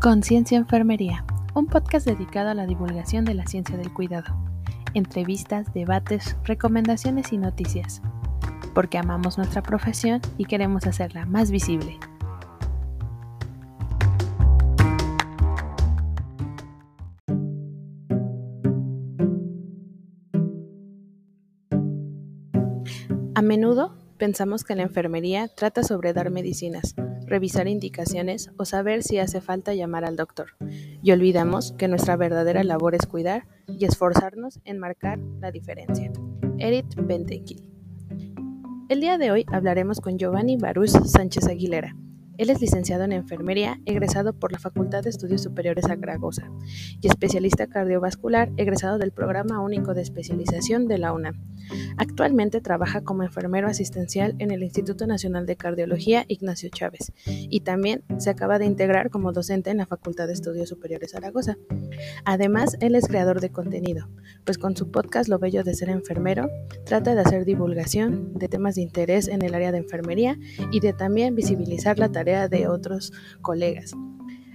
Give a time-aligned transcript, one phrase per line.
[0.00, 4.34] Conciencia Enfermería, un podcast dedicado a la divulgación de la ciencia del cuidado.
[4.94, 8.00] Entrevistas, debates, recomendaciones y noticias.
[8.74, 11.98] Porque amamos nuestra profesión y queremos hacerla más visible.
[23.34, 26.94] A menudo pensamos que la enfermería trata sobre dar medicinas,
[27.30, 30.48] revisar indicaciones o saber si hace falta llamar al doctor.
[31.02, 36.12] Y olvidamos que nuestra verdadera labor es cuidar y esforzarnos en marcar la diferencia.
[36.58, 37.66] Edith Bentequil.
[38.88, 41.96] El día de hoy hablaremos con Giovanni Barús Sánchez Aguilera,
[42.40, 46.50] él es licenciado en enfermería, egresado por la Facultad de Estudios Superiores Zaragoza
[46.98, 51.38] y especialista cardiovascular, egresado del Programa Único de Especialización de la UNAM.
[51.98, 58.04] Actualmente trabaja como enfermero asistencial en el Instituto Nacional de Cardiología Ignacio Chávez y también
[58.16, 61.58] se acaba de integrar como docente en la Facultad de Estudios Superiores Zaragoza.
[62.24, 64.08] Además, él es creador de contenido,
[64.46, 66.48] pues con su podcast Lo Bello de Ser Enfermero
[66.86, 70.38] trata de hacer divulgación de temas de interés en el área de enfermería
[70.72, 73.92] y de también visibilizar la tarea de otros colegas.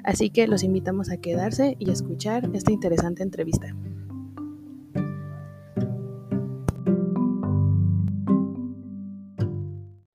[0.04, 3.68] Así que los invitamos a quedarse y escuchar esta interesante entrevista.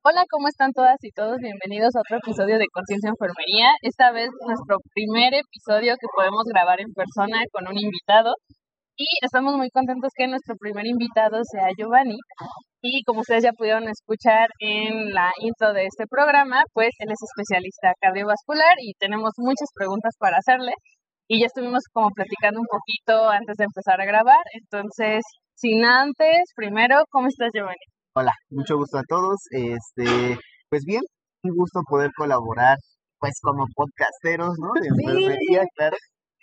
[0.02, 1.36] Hola, ¿cómo están todas y todos?
[1.38, 3.68] Bienvenidos a otro episodio de Conciencia Enfermería.
[3.82, 8.32] Esta vez nuestro primer episodio que podemos grabar en persona con un invitado.
[9.00, 12.18] Y estamos muy contentos que nuestro primer invitado sea Giovanni,
[12.82, 17.16] y como ustedes ya pudieron escuchar en la intro de este programa, pues él es
[17.24, 20.72] especialista cardiovascular y tenemos muchas preguntas para hacerle.
[21.28, 24.44] Y ya estuvimos como platicando un poquito antes de empezar a grabar.
[24.52, 27.86] Entonces, sin antes, primero, ¿cómo estás, Giovanni?
[28.14, 29.40] Hola, mucho gusto a todos.
[29.52, 30.36] Este,
[30.68, 31.00] pues bien,
[31.44, 32.76] un gusto poder colaborar,
[33.18, 34.72] pues como podcasteros, ¿no?
[34.82, 35.96] De enfermería, claro.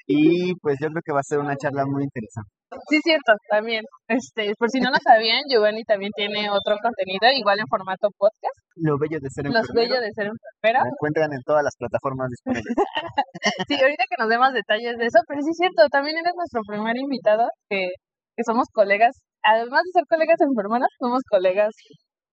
[0.08, 2.57] Y pues yo creo que va a ser una charla muy interesante.
[2.90, 3.84] Sí, cierto, también.
[4.08, 8.60] Este, por si no lo sabían, Giovanni también tiene otro contenido, igual en formato podcast.
[8.76, 9.64] Lo bello de ser enfermero.
[9.64, 10.84] Los bello de ser enfermero.
[10.84, 12.76] Lo encuentran en todas las plataformas disponibles.
[13.68, 16.34] sí, ahorita que nos dé más detalles de eso, pero sí es cierto, también eres
[16.36, 17.88] nuestro primer invitado, que,
[18.36, 21.72] que somos colegas, además de ser colegas enfermeras, somos colegas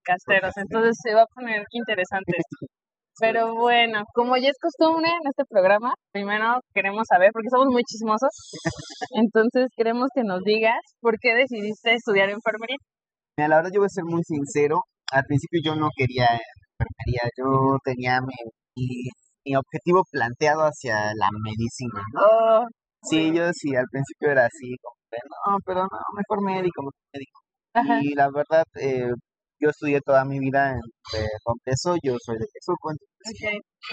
[0.04, 2.73] casteros, entonces se va a poner interesante esto.
[3.20, 7.82] Pero bueno, como ya es costumbre en este programa, primero queremos saber, porque somos muy
[7.84, 8.30] chismosos,
[9.10, 12.76] entonces queremos que nos digas por qué decidiste estudiar enfermería.
[13.36, 14.82] Mira, la verdad yo voy a ser muy sincero,
[15.12, 18.34] al principio yo no quería enfermería, yo tenía mi,
[19.46, 22.20] mi, objetivo planteado hacia la medicina, ¿no?
[22.22, 22.66] Oh,
[23.02, 24.94] sí, yo sí, al principio era así, como,
[25.46, 27.40] no, pero no, mejor médico, mejor médico.
[28.02, 29.10] Y la verdad, eh,
[29.64, 30.80] yo estudié toda mi vida en
[31.42, 32.92] Conteso, yo soy de Quesuco,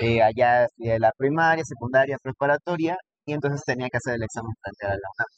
[0.01, 4.85] eh, allá estudié la primaria, secundaria, preparatoria, y entonces tenía que hacer el examen frente
[4.87, 5.31] a la UNAM.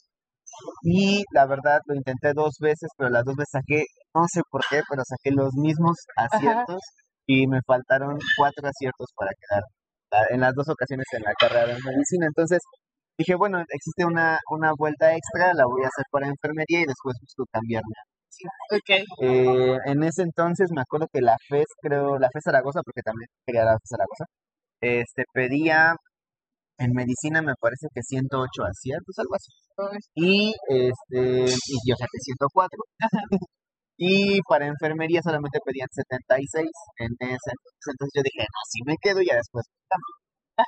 [0.82, 3.84] Y la verdad lo intenté dos veces, pero las dos veces saqué,
[4.14, 6.80] no sé por qué, pero saqué los mismos aciertos
[7.26, 9.62] y me faltaron cuatro aciertos para quedar
[10.30, 12.26] en las dos ocasiones en la carrera de medicina.
[12.26, 12.60] Entonces
[13.18, 17.16] dije, bueno, existe una, una vuelta extra, la voy a hacer para enfermería y después
[17.20, 17.94] busco cambiarme
[18.70, 19.04] Okay.
[19.20, 23.28] Eh, en ese entonces me acuerdo que la FES, creo, la FES Zaragoza, porque también
[23.46, 24.24] quería la FES Zaragoza,
[24.80, 25.96] este, pedía
[26.78, 29.52] en medicina me parece que 108 aciertos, algo así.
[30.14, 32.78] Y, este, y yo saqué 104.
[33.96, 36.66] y para enfermería solamente pedían 76
[36.98, 37.86] en ese entonces.
[37.86, 39.66] Entonces yo dije, no, si me quedo ya después.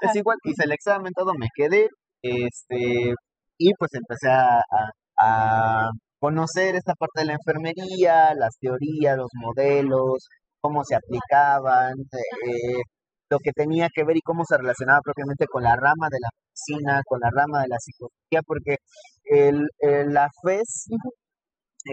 [0.00, 1.88] Es igual, hice el examen, todo, me quedé.
[2.22, 3.14] Este,
[3.58, 5.90] y pues empecé a
[6.26, 10.26] conocer esta parte de la enfermería, las teorías, los modelos,
[10.60, 12.82] cómo se aplicaban, eh,
[13.30, 16.30] lo que tenía que ver y cómo se relacionaba propiamente con la rama de la
[16.34, 18.76] medicina, con la rama de la psicología, porque
[19.24, 19.68] el,
[20.12, 20.86] la FES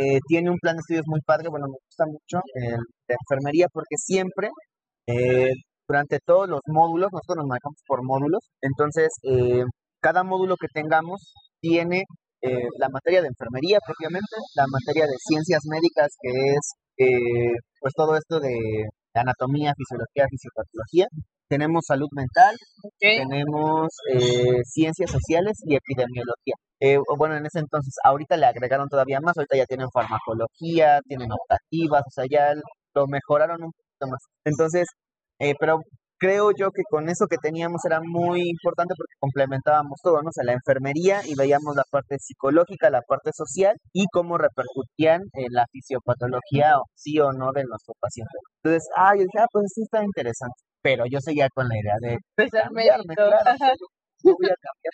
[0.02, 2.78] eh, tiene un plan de estudios muy padre, bueno, me gusta mucho el
[3.08, 4.50] de enfermería porque siempre,
[5.08, 5.52] eh,
[5.88, 9.10] durante todos los módulos, nosotros nos manejamos por módulos, entonces
[10.02, 12.04] cada módulo que tengamos tiene
[12.44, 16.64] eh, la materia de enfermería propiamente, la materia de ciencias médicas, que es
[16.98, 18.54] eh, pues todo esto de
[19.14, 21.08] anatomía, fisiología, fisiopatología.
[21.48, 22.56] Tenemos salud mental,
[23.00, 26.56] tenemos eh, ciencias sociales y epidemiología.
[27.18, 32.02] bueno, en ese entonces, ahorita le agregaron todavía más, ahorita ya tienen farmacología, tienen optativas,
[32.06, 32.54] o sea, ya
[32.96, 34.20] lo mejoraron un poquito más.
[34.46, 34.88] Entonces,
[35.60, 35.80] pero
[36.24, 40.30] creo yo que con eso que teníamos era muy importante porque complementábamos todo, ¿no?
[40.30, 45.22] O sea, la enfermería y veíamos la parte psicológica, la parte social y cómo repercutían
[45.34, 48.32] en la fisiopatología, sí o no, de nuestro paciente.
[48.64, 50.56] Entonces, ah, yo dije, ah, pues sí está interesante.
[50.82, 52.18] Pero yo seguía con la idea de
[52.50, 53.34] cambiarme, claro.
[54.24, 54.94] no voy a cambiar.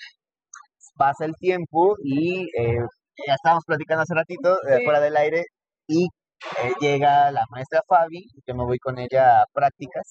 [0.96, 2.80] Pasa el tiempo y eh,
[3.28, 5.44] ya estábamos platicando hace ratito, eh, fuera del aire,
[5.88, 10.04] y eh, llega la maestra Fabi, yo me voy con ella a prácticas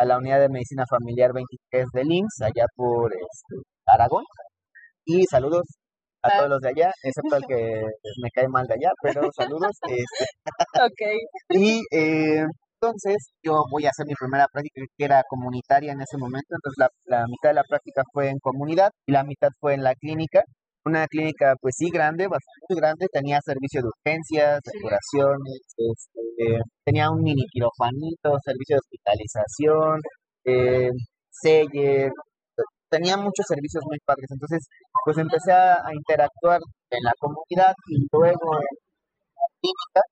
[0.00, 3.56] a la unidad de medicina familiar 23 de IMSS, allá por este,
[3.86, 4.24] Aragón.
[5.04, 5.64] Y saludos
[6.22, 6.32] a Ah.
[6.38, 7.82] todos los de allá, excepto al que
[8.22, 9.72] me cae mal de allá, pero saludos.
[10.06, 10.24] este,
[10.86, 11.02] Ok.
[11.50, 12.44] y eh,
[12.82, 16.78] entonces yo voy a hacer mi primera práctica que era comunitaria en ese momento, entonces
[16.78, 16.88] la,
[17.18, 20.42] la mitad de la práctica fue en comunidad y la mitad fue en la clínica.
[20.84, 27.10] Una clínica pues sí grande, bastante grande, tenía servicio de urgencias, de curaciones, este, tenía
[27.10, 30.00] un mini quirofanito, servicio de hospitalización,
[30.44, 30.90] eh,
[31.30, 32.12] seller,
[32.90, 34.28] tenía muchos servicios muy padres.
[34.30, 34.66] Entonces
[35.04, 36.60] pues empecé a, a interactuar
[36.90, 40.02] en la comunidad y luego en la clínica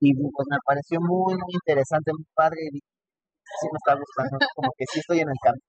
[0.00, 2.86] y pues me pareció muy, muy interesante, muy padre, y dije,
[3.60, 5.60] sí me está gustando, como que sí estoy en el campo.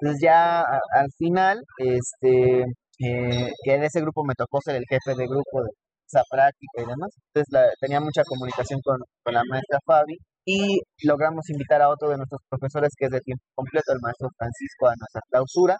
[0.00, 2.64] Entonces ya a- al final, este,
[3.00, 5.70] eh, que en ese grupo me tocó ser el jefe de grupo de
[6.06, 10.80] esa práctica y demás, entonces la- tenía mucha comunicación con, con la maestra Fabi y
[11.04, 14.86] logramos invitar a otro de nuestros profesores que es de tiempo completo, el maestro Francisco,
[14.88, 15.76] a nuestra clausura.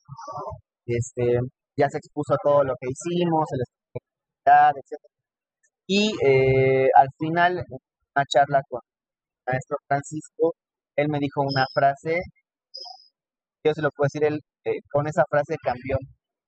[0.87, 1.39] Este,
[1.77, 3.61] ya se expuso todo lo que hicimos, el
[4.47, 5.01] etc.
[5.87, 7.65] Y eh, al final,
[8.17, 8.81] una charla con
[9.47, 10.55] el maestro Francisco,
[10.97, 12.21] él me dijo una frase,
[13.65, 15.97] yo se lo puedo decir, él eh, con esa frase cambió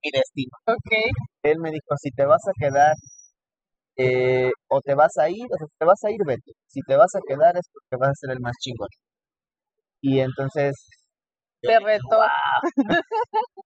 [0.06, 0.53] mi destino.
[0.67, 0.93] Ok.
[1.43, 2.94] Él me dijo, si te vas a quedar
[3.97, 6.53] eh, o te vas a ir, o sea, si te vas a ir, vete.
[6.69, 8.88] Si te vas a quedar es porque vas a ser el más chingón.
[10.00, 10.75] Y entonces
[11.61, 12.19] Te reto.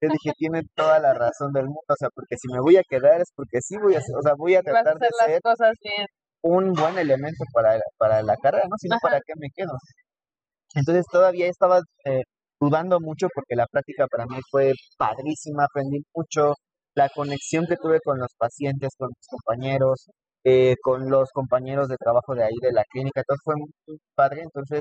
[0.01, 2.83] yo dije, tiene toda la razón del mundo, o sea, porque si me voy a
[2.89, 5.09] quedar es porque sí voy a ser, o sea, voy a Vas a tratar de
[5.19, 6.07] las ser cosas bien.
[6.43, 8.77] un buen elemento para, para la carrera, ¿no?
[8.79, 9.03] Si no, Ajá.
[9.03, 9.73] ¿para qué me quedo?
[10.75, 12.23] Entonces todavía estaba eh,
[12.61, 16.55] dudando mucho porque la práctica para mí fue padrísima, aprendí mucho,
[16.95, 20.07] la conexión que tuve con los pacientes, con mis compañeros,
[20.45, 24.43] eh, con los compañeros de trabajo de ahí de la clínica, todo fue muy, padre,
[24.43, 24.81] entonces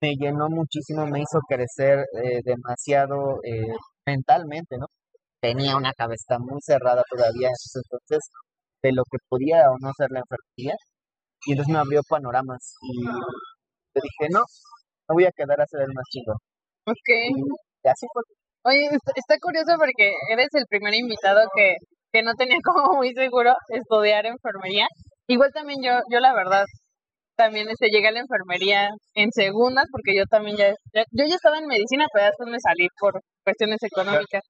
[0.00, 3.66] me llenó muchísimo, me hizo crecer eh, demasiado eh,
[4.06, 4.86] mentalmente, ¿no?
[5.40, 8.30] Tenía una cabeza muy cerrada todavía entonces
[8.82, 10.76] de lo que podía o no ser la enfermería
[11.46, 14.40] y entonces me abrió panoramas y le dije, no,
[15.08, 16.34] me voy a quedar a ser el más chido.
[16.90, 17.08] Ok.
[17.84, 18.22] Y así fue.
[18.64, 21.76] Oye, está, está curioso porque eres el primer invitado que,
[22.12, 24.86] que no tenía como muy seguro estudiar enfermería.
[25.28, 26.64] Igual también yo, yo la verdad,
[27.36, 31.36] también este, llegué a la enfermería en segundas porque yo también ya, ya- yo ya
[31.36, 34.42] estaba en medicina, pero después me salí por cuestiones económicas.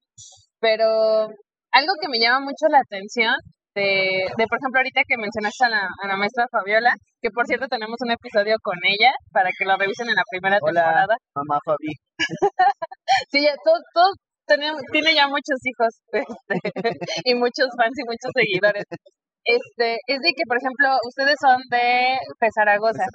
[0.59, 1.27] Pero
[1.71, 3.33] algo que me llama mucho la atención
[3.79, 6.91] de, de por ejemplo, ahorita que mencionaste a la, a la maestra Fabiola,
[7.21, 10.59] que por cierto tenemos un episodio con ella para que lo revisen en la primera
[10.61, 10.83] Hola.
[10.83, 11.15] temporada.
[11.35, 11.93] Mamá Fabi,
[13.31, 14.13] Sí, ya todos, todos
[14.45, 16.55] tenemos, tiene ya muchos hijos este,
[17.23, 18.85] y muchos fans y muchos seguidores.
[19.45, 23.05] Este, es de que, por ejemplo, ustedes son de FE Zaragoza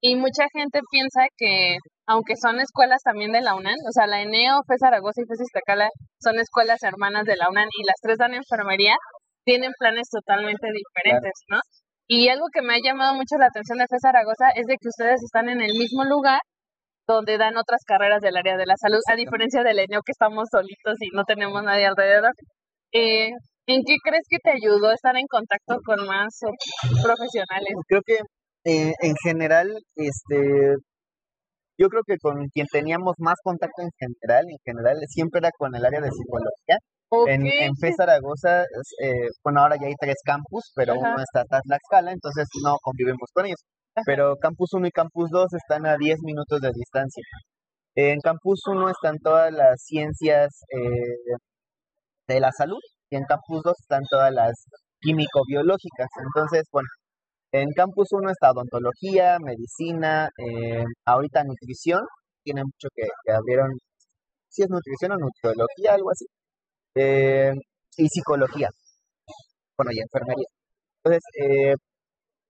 [0.00, 1.76] y mucha gente piensa que,
[2.06, 5.42] aunque son escuelas también de la UNAM, o sea, la ENEO, FE Zaragoza y FE
[5.42, 5.88] Iztacala
[6.22, 8.96] son escuelas hermanas de la UNAM y las tres dan enfermería,
[9.44, 11.58] tienen planes totalmente diferentes, ¿no?
[12.08, 14.88] Y algo que me ha llamado mucho la atención de FE Zaragoza es de que
[14.88, 16.40] ustedes están en el mismo lugar
[17.06, 20.48] donde dan otras carreras del área de la salud, a diferencia del ENEO que estamos
[20.50, 22.32] solitos y no tenemos nadie alrededor.
[22.92, 23.30] Eh,
[23.66, 27.74] ¿En qué crees que te ayudó estar en contacto con más eh, profesionales?
[27.88, 28.18] creo que
[28.64, 30.76] eh, en general, este,
[31.78, 35.74] yo creo que con quien teníamos más contacto en general, en general, siempre era con
[35.74, 36.76] el área de psicología.
[37.26, 41.12] En, en FE Zaragoza, eh, bueno, ahora ya hay tres campus, pero Ajá.
[41.12, 43.60] uno está hasta Tlaxcala, entonces no convivimos con ellos.
[43.94, 44.04] Ajá.
[44.06, 47.22] Pero Campus 1 y Campus 2 están a 10 minutos de distancia.
[47.94, 51.36] En Campus 1 están todas las ciencias eh,
[52.28, 54.52] de la salud y en Campus 2 están todas las
[55.00, 56.08] químico-biológicas.
[56.24, 56.88] Entonces, bueno,
[57.52, 62.00] en Campus 1 está odontología, medicina, eh, ahorita nutrición,
[62.42, 63.70] tiene mucho que, que abrieron,
[64.48, 66.24] si es nutrición o nutriología, algo así,
[66.94, 67.52] eh,
[67.96, 68.68] y psicología,
[69.76, 70.46] bueno, y enfermería.
[71.04, 71.74] Entonces, eh,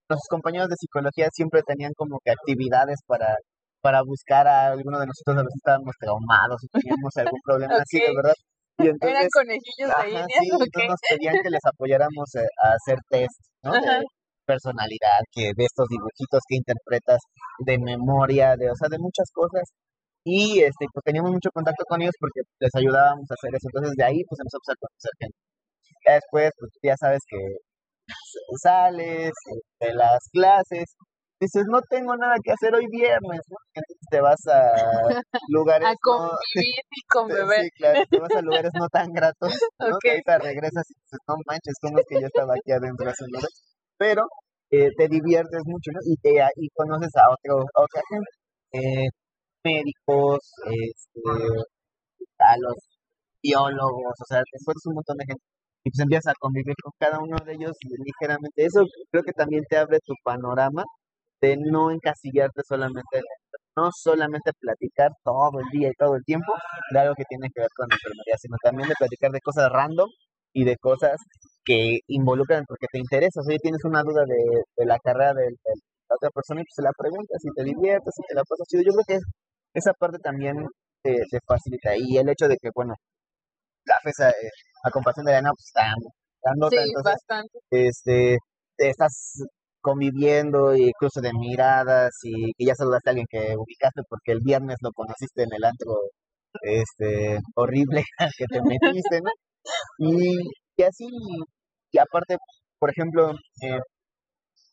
[0.09, 3.35] nuestros compañeros de psicología siempre tenían como que actividades para,
[3.81, 7.99] para buscar a alguno de nosotros a si estábamos traumados o teníamos algún problema así,
[7.99, 8.37] de verdad.
[8.77, 10.37] Y eran entonces, conejillos de Ajá, India.
[10.39, 13.71] sí, entonces nos pedían que les apoyáramos eh, a hacer test, ¿no?
[13.73, 14.03] De
[14.45, 17.19] personalidad, que de estos dibujitos que interpretas,
[17.65, 19.63] de memoria, de, o sea, de muchas cosas.
[20.23, 23.67] Y este, pues teníamos mucho contacto con ellos porque les ayudábamos a hacer eso.
[23.67, 25.37] Entonces de ahí pues empezamos a conocer gente.
[26.05, 27.39] Ya después, pues ya sabes que
[28.63, 29.31] sales
[29.79, 30.95] de las clases,
[31.43, 33.57] dices, no tengo nada que hacer hoy viernes, ¿no?
[33.75, 34.63] Entonces te vas a
[35.49, 35.87] lugares...
[35.87, 37.63] a convivir y con beber.
[37.63, 39.97] Sí, claro, te vas a lugares no tan gratos, ¿no?
[40.01, 43.25] Que ahorita regresas y dices, no manches, ¿cómo es que yo estaba aquí adentro eso?
[43.97, 44.23] Pero
[44.71, 45.99] eh, te diviertes mucho, ¿no?
[46.05, 48.31] Y, te, y conoces a, otro, a otra gente,
[48.73, 49.07] eh,
[49.63, 51.21] médicos, este,
[52.39, 52.75] a los
[53.41, 55.43] biólogos, o sea, después un montón de gente
[55.85, 58.65] y pues empiezas a convivir con cada uno de ellos ligeramente.
[58.65, 60.83] Eso creo que también te abre tu panorama
[61.41, 63.19] de no encasillarte solamente,
[63.75, 66.53] no solamente platicar todo el día y todo el tiempo
[66.91, 69.69] de algo que tiene que ver con la enfermería, sino también de platicar de cosas
[69.71, 70.09] random
[70.53, 71.17] y de cosas
[71.65, 73.41] que involucran porque te interesa.
[73.41, 75.49] O sea, tienes una duda de, la carrera de,
[76.09, 78.67] la otra persona y pues se la preguntas y te diviertes y te la pasas
[78.67, 78.83] chido.
[78.87, 79.19] Yo creo que
[79.73, 80.55] esa parte también
[81.01, 81.15] te,
[81.45, 81.91] facilita.
[81.97, 82.95] Y el hecho de que, bueno,
[83.85, 84.49] la FESA, eh,
[84.83, 85.83] a comparación de la pues está
[86.43, 87.59] dando sí, bastante.
[87.71, 88.37] Este,
[88.77, 89.43] estás
[89.81, 94.39] conviviendo y cruce de miradas y que ya saludaste a alguien que ubicaste porque el
[94.43, 95.93] viernes lo conociste en el antro
[96.61, 98.03] este horrible
[98.37, 99.31] que te metiste, ¿no?
[99.97, 100.37] Y,
[100.77, 101.07] y así,
[101.91, 102.37] y aparte,
[102.79, 103.79] por ejemplo, eh,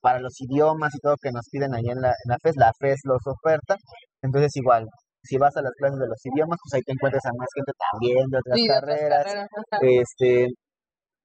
[0.00, 2.72] para los idiomas y todo que nos piden allá en la, en la FES, la
[2.78, 3.76] FES los oferta,
[4.22, 4.86] entonces igual,
[5.22, 7.72] si vas a las clases de los idiomas, pues ahí te encuentras a más gente
[7.76, 9.48] también de otras carreras.
[9.82, 10.48] este,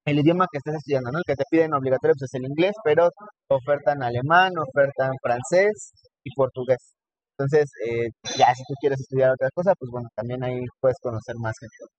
[0.06, 1.18] el idioma que estés estudiando, ¿no?
[1.18, 3.08] El que te piden obligatorio pues, es el inglés, pero
[3.48, 5.92] ofertan alemán, ofertan francés
[6.24, 6.94] y portugués.
[7.38, 11.34] Entonces, eh, ya si tú quieres estudiar otra cosa, pues bueno, también ahí puedes conocer
[11.40, 11.92] más gente.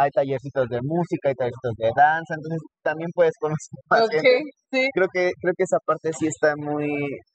[0.00, 4.48] Hay tallercitos de música, hay tallercitos de danza, entonces también puedes conocer más gente.
[4.72, 4.88] Sí.
[4.96, 6.88] Creo que creo que esa parte sí está muy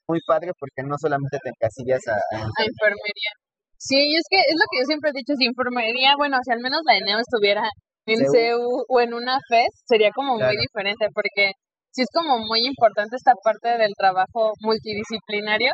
[0.08, 3.32] muy padre porque no solamente te encasillas a, a enfermería.
[3.78, 6.64] Sí, es que es lo que yo siempre he dicho, si enfermería, bueno, si al
[6.64, 7.62] menos la ENEO estuviera
[8.06, 11.52] en CEU o en una FES, sería como muy diferente, porque
[11.92, 15.72] sí es como muy importante esta parte del trabajo multidisciplinario,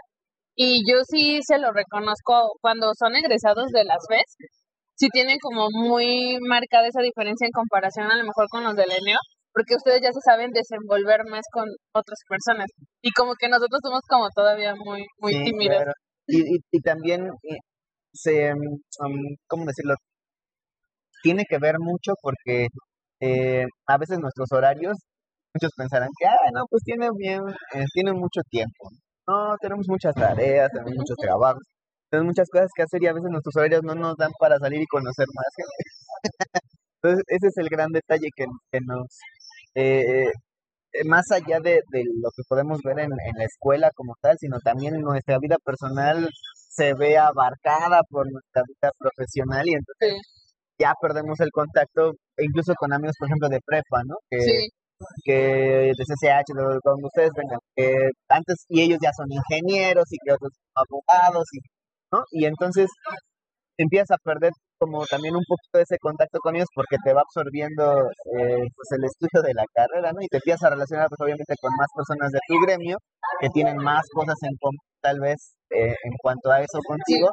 [0.57, 4.37] y yo sí se lo reconozco cuando son egresados de las FES,
[5.03, 8.87] sí tienen como muy marcada esa diferencia en comparación a lo mejor con los del
[8.87, 9.19] ENEO,
[9.53, 12.69] porque ustedes ya se saben desenvolver más con otras personas,
[13.03, 15.83] y como que nosotros somos como todavía muy, muy tímidos.
[16.29, 17.29] Y, y, y, también
[18.13, 19.15] se, um,
[19.49, 19.95] ¿cómo decirlo?
[21.23, 22.69] Tiene que ver mucho porque
[23.21, 24.97] eh, a veces nuestros horarios,
[25.53, 27.41] muchos pensarán que, ah, no, pues tiene bien,
[27.75, 28.89] eh, tienen mucho tiempo.
[29.27, 31.63] No, tenemos muchas tareas, tenemos muchos trabajos,
[32.13, 34.83] tenemos muchas cosas que hacer y a veces nuestros horarios no nos dan para salir
[34.83, 35.83] y conocer más gente.
[37.03, 39.07] Entonces, ese es el gran detalle que, que nos,
[39.75, 40.27] eh,
[40.93, 44.37] eh, más allá de, de, lo que podemos ver en, en, la escuela como tal,
[44.39, 50.21] sino también en nuestra vida personal se ve abarcada por nuestra vida profesional y entonces
[50.79, 54.17] ya perdemos el contacto, e incluso con amigos, por ejemplo, de prepa, ¿no?
[54.29, 54.69] Que,
[55.25, 60.19] que de CCH, de donde ustedes vengan, que antes y ellos ya son ingenieros y
[60.25, 61.61] que otros son abogados, y,
[62.13, 62.23] ¿no?
[62.31, 62.89] Y entonces
[63.79, 68.11] empiezas a perder como también un poquito ese contacto con ellos porque te va absorbiendo
[68.37, 70.21] eh, pues el estudio de la carrera, ¿no?
[70.21, 72.97] Y te empiezas a relacionar pues obviamente con más personas de tu gremio
[73.41, 77.31] que tienen más cosas en común tal vez eh, en cuanto a eso contigo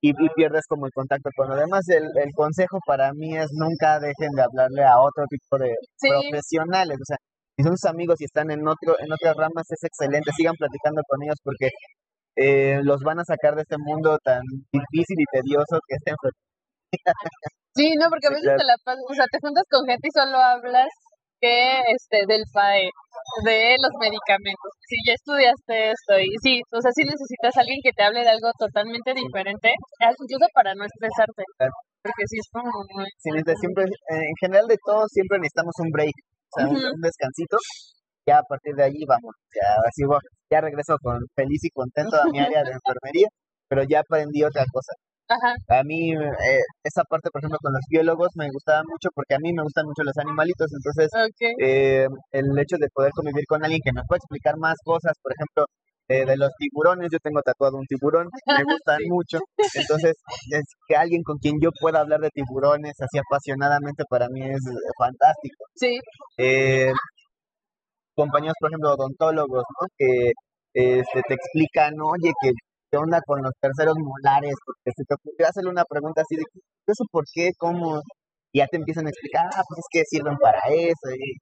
[0.00, 1.88] y, pierdes como el contacto con lo demás.
[1.88, 6.98] El, el, consejo para mí es nunca dejen de hablarle a otro tipo de profesionales,
[7.00, 7.16] o sea,
[7.56, 11.00] si son sus amigos y están en otro en otras ramas es excelente, sigan platicando
[11.08, 11.70] con ellos porque
[12.36, 16.02] eh, los van a sacar de este mundo tan difícil y tedioso que es
[17.74, 20.14] Sí, no, porque a veces te la pasas, o sea, te juntas con gente y
[20.14, 20.88] solo hablas
[21.40, 22.88] que este del PAE,
[23.44, 24.70] de los medicamentos.
[24.88, 28.22] Si ya estudiaste esto y sí, o sea, si necesitas a alguien que te hable
[28.22, 31.42] de algo totalmente diferente, incluso para no estresarte.
[32.00, 33.08] Porque sí es como muy...
[33.20, 37.58] siempre, en general de todo, siempre necesitamos un break, o sea, un, descansito.
[38.26, 40.02] Ya a partir de allí vamos, ya así
[40.50, 43.28] ya regreso con feliz y contento a mi área de enfermería,
[43.68, 44.92] pero ya aprendí otra cosa.
[45.28, 49.38] A mí eh, esa parte, por ejemplo, con los biólogos me gustaba mucho porque a
[49.38, 51.08] mí me gustan mucho los animalitos, entonces
[51.60, 55.32] eh, el hecho de poder convivir con alguien que me pueda explicar más cosas, por
[55.32, 55.66] ejemplo,
[56.08, 59.38] eh, de los tiburones, yo tengo tatuado un tiburón, me gustan mucho,
[59.74, 60.14] entonces
[60.50, 64.60] es que alguien con quien yo pueda hablar de tiburones así apasionadamente para mí es
[64.98, 65.64] fantástico.
[65.74, 65.98] Sí.
[68.14, 69.86] Compañeros, por ejemplo, odontólogos, ¿no?
[69.98, 70.32] Que
[70.74, 72.50] este, te explican, oye, que
[72.90, 76.44] qué onda con los terceros molares, porque se te ocurrió hacerle una pregunta así de,
[76.86, 77.50] ¿eso por qué?
[77.58, 78.00] ¿Cómo?
[78.52, 81.10] Y ya te empiezan a explicar, ah, pues es que sirven para eso.
[81.10, 81.38] Y,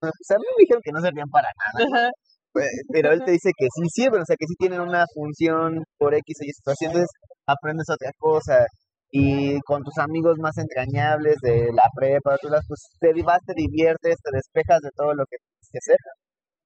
[0.00, 2.10] pues a mí me dijeron que no servían para nada.
[2.52, 5.84] Pues, pero él te dice que sí sirven, o sea, que sí tienen una función
[5.98, 7.10] por X y situación, entonces
[7.46, 8.64] aprendes otra cosa.
[9.12, 13.52] Y con tus amigos más entrañables de la prepa, tú las, pues te vas, te
[13.54, 15.36] diviertes, te despejas de todo lo que
[15.76, 16.00] que hacer,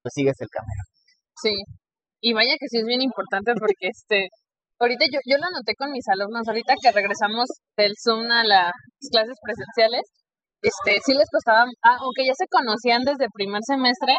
[0.03, 0.83] pues sigues el camino.
[1.35, 1.55] Sí,
[2.21, 4.29] y vaya que sí es bien importante porque este,
[4.79, 8.73] ahorita yo, yo lo noté con mis alumnos, ahorita que regresamos del Zoom a las
[9.11, 10.03] clases presenciales,
[10.63, 14.15] este, sí les costaba, ah, aunque ya se conocían desde primer semestre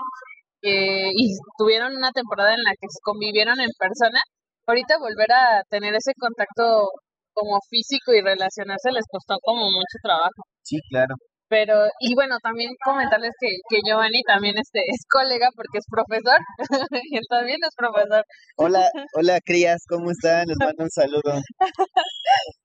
[0.63, 4.19] eh, y tuvieron una temporada en la que convivieron en persona,
[4.67, 6.89] ahorita volver a tener ese contacto
[7.33, 10.41] como físico y relacionarse les costó como mucho trabajo.
[10.63, 11.15] Sí, claro.
[11.51, 16.39] Pero, y bueno, también comentarles que, que Giovanni también este, es colega porque es profesor.
[17.11, 18.23] y él también es profesor.
[18.55, 18.87] Hola,
[19.19, 20.47] hola crías, ¿cómo están?
[20.47, 21.35] Les mando un saludo.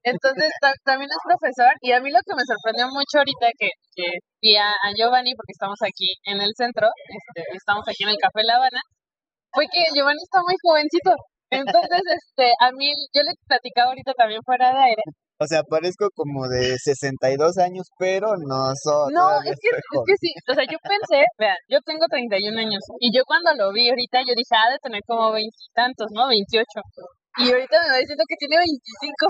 [0.07, 0.51] Entonces,
[0.87, 1.75] también es profesor.
[1.83, 4.07] Y a mí lo que me sorprendió mucho ahorita que, que
[4.41, 8.47] vi a, Giovanni, porque estamos aquí en el centro, este, estamos aquí en el Café
[8.47, 8.79] La Habana,
[9.51, 11.11] fue que Giovanni está muy jovencito.
[11.51, 15.03] Entonces, este, a mí, yo le platicaba ahorita también fuera de aire,
[15.39, 19.13] o sea, parezco como de 62 años, pero no soy.
[19.13, 20.33] No, es que, es que sí.
[20.49, 22.81] O sea, yo pensé, vean, yo tengo 31 años.
[23.01, 26.29] Y yo cuando lo vi ahorita, yo dije, ah, de tener como veintitantos, ¿no?
[26.29, 26.65] 28.
[27.45, 29.29] Y ahorita me va diciendo que tiene 25.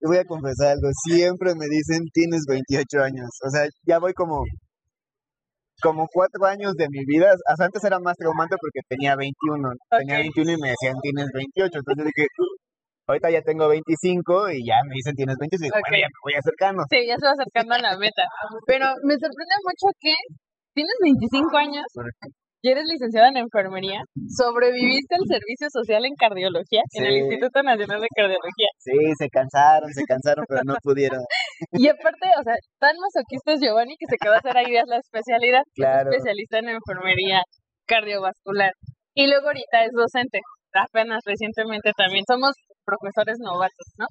[0.00, 0.88] Te voy a confesar algo.
[1.04, 3.28] Siempre me dicen, tienes 28 años.
[3.44, 4.40] O sea, ya voy como
[5.82, 9.68] como cuatro años de mi vida, hasta antes era más traumante porque tenía 21,
[9.98, 12.26] tenía 21 y me decían tienes 28, entonces dije,
[13.08, 15.82] Ahorita ya tengo 25 y ya me dicen tienes 25, okay.
[15.86, 16.82] bueno, ya me voy acercando.
[16.90, 18.26] Sí, ya se va acercando a la meta.
[18.66, 20.10] Pero me sorprende mucho que
[20.74, 21.86] tienes 25 años
[22.66, 28.00] y eres licenciada en enfermería, sobreviviste al servicio social en cardiología en el Instituto Nacional
[28.02, 28.70] de Cardiología.
[28.82, 31.22] Sí, se cansaron, se cansaron, pero no pudieron.
[31.72, 34.98] y aparte, o sea, tan masoquista es Giovanni que se quedó a hacer ahí la
[34.98, 36.10] especialidad, claro.
[36.10, 37.42] es especialista en enfermería
[37.86, 38.72] cardiovascular.
[39.14, 40.40] Y luego ahorita es docente
[40.76, 42.52] apenas recientemente también somos
[42.84, 44.06] profesores novatos, ¿no?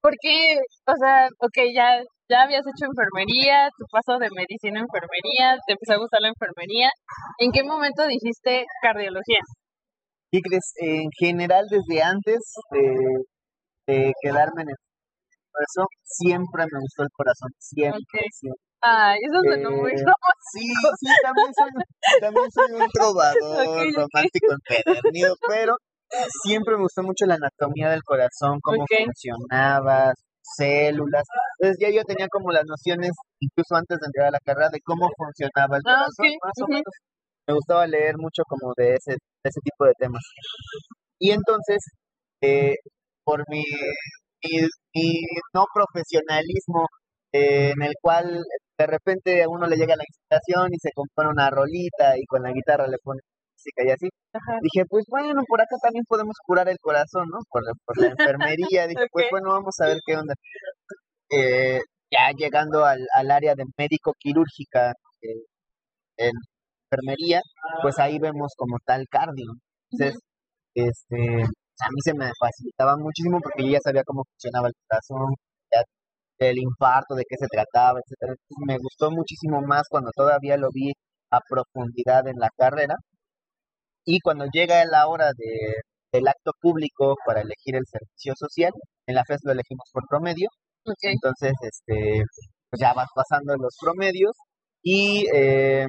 [0.00, 5.56] Porque, o sea, ok, ya, ya habías hecho enfermería, tu paso de medicina a enfermería,
[5.64, 6.90] te empezó a gustar la enfermería.
[7.38, 9.38] ¿En qué momento dijiste cardiología?
[10.32, 10.72] ¿Qué crees?
[10.80, 12.40] En general, desde antes
[13.86, 14.76] de, quedarme en el
[15.60, 18.60] eso siempre me gustó el corazón, siempre, siempre.
[18.82, 20.12] Ay, eso eh, muy romántico.
[20.52, 20.66] Sí,
[21.00, 21.70] sí, también soy,
[22.20, 25.76] también soy un trovador romántico empedernido, pero
[26.42, 30.12] siempre me gustó mucho la anatomía del corazón, cómo funcionaba,
[30.42, 31.22] células.
[31.58, 34.80] Entonces ya yo tenía como las nociones, incluso antes de entrar a la carrera, de
[34.84, 36.94] cómo funcionaba el ah, corazón, más o menos.
[37.46, 40.22] Me gustaba leer mucho como de ese, de ese tipo de temas.
[41.18, 41.78] Y entonces,
[42.40, 42.74] eh,
[43.24, 43.62] por mi,
[44.42, 44.60] mi,
[44.94, 45.20] mi
[45.54, 46.86] no profesionalismo
[47.32, 48.42] eh, en el cual
[48.78, 52.42] de repente a uno le llega la inspiración y se compone una rolita y con
[52.42, 53.20] la guitarra le pone
[53.56, 54.08] música y así.
[54.62, 57.38] Dije, pues bueno, por acá también podemos curar el corazón, ¿no?
[57.48, 58.86] Por, la enfermería.
[58.86, 60.34] Dije, pues bueno, vamos a ver qué onda.
[61.30, 65.46] Eh, ya llegando al, al área de médico quirúrgica eh,
[66.18, 66.32] en
[66.90, 67.40] enfermería,
[67.82, 69.52] pues ahí vemos como tal cardio.
[69.90, 70.20] Entonces,
[70.74, 71.44] este,
[71.80, 75.34] a mí se me facilitaba muchísimo porque yo ya sabía cómo funcionaba el corazón,
[75.72, 75.82] ya
[76.48, 78.34] el infarto, de qué se trataba, etcétera.
[78.66, 80.92] me gustó muchísimo más cuando todavía lo vi
[81.30, 82.94] a profundidad en la carrera.
[84.04, 85.82] Y cuando llega la hora de,
[86.12, 88.72] del acto público para elegir el servicio social,
[89.06, 90.48] en la FES lo elegimos por promedio.
[91.02, 92.22] Entonces, este,
[92.70, 94.32] pues ya vas pasando los promedios
[94.82, 95.86] y eh,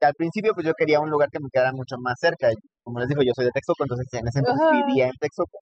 [0.00, 2.48] al principio pues yo quería un lugar que me quedara mucho más cerca.
[2.88, 5.58] Como les digo, yo soy de Texcoco, entonces en ese entonces vivía en Texcoco.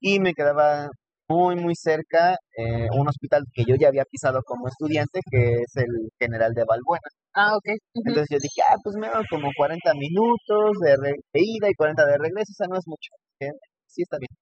[0.00, 0.88] Y me quedaba
[1.28, 5.76] muy, muy cerca eh, un hospital que yo ya había pisado como estudiante, que es
[5.76, 7.08] el General de Balbuena.
[7.34, 7.76] Ah, ok.
[7.92, 12.16] Entonces yo dije, ah, pues me van como 40 minutos de, ida y 40 de
[12.16, 13.10] regreso, o sea, no es mucho.
[13.86, 14.32] Sí, está bien.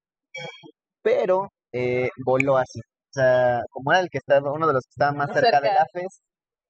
[1.03, 2.79] Pero eh, voló así.
[2.79, 5.67] O sea, como era el que estaba, uno de los que estaba más cerca, de
[5.67, 6.21] la FES,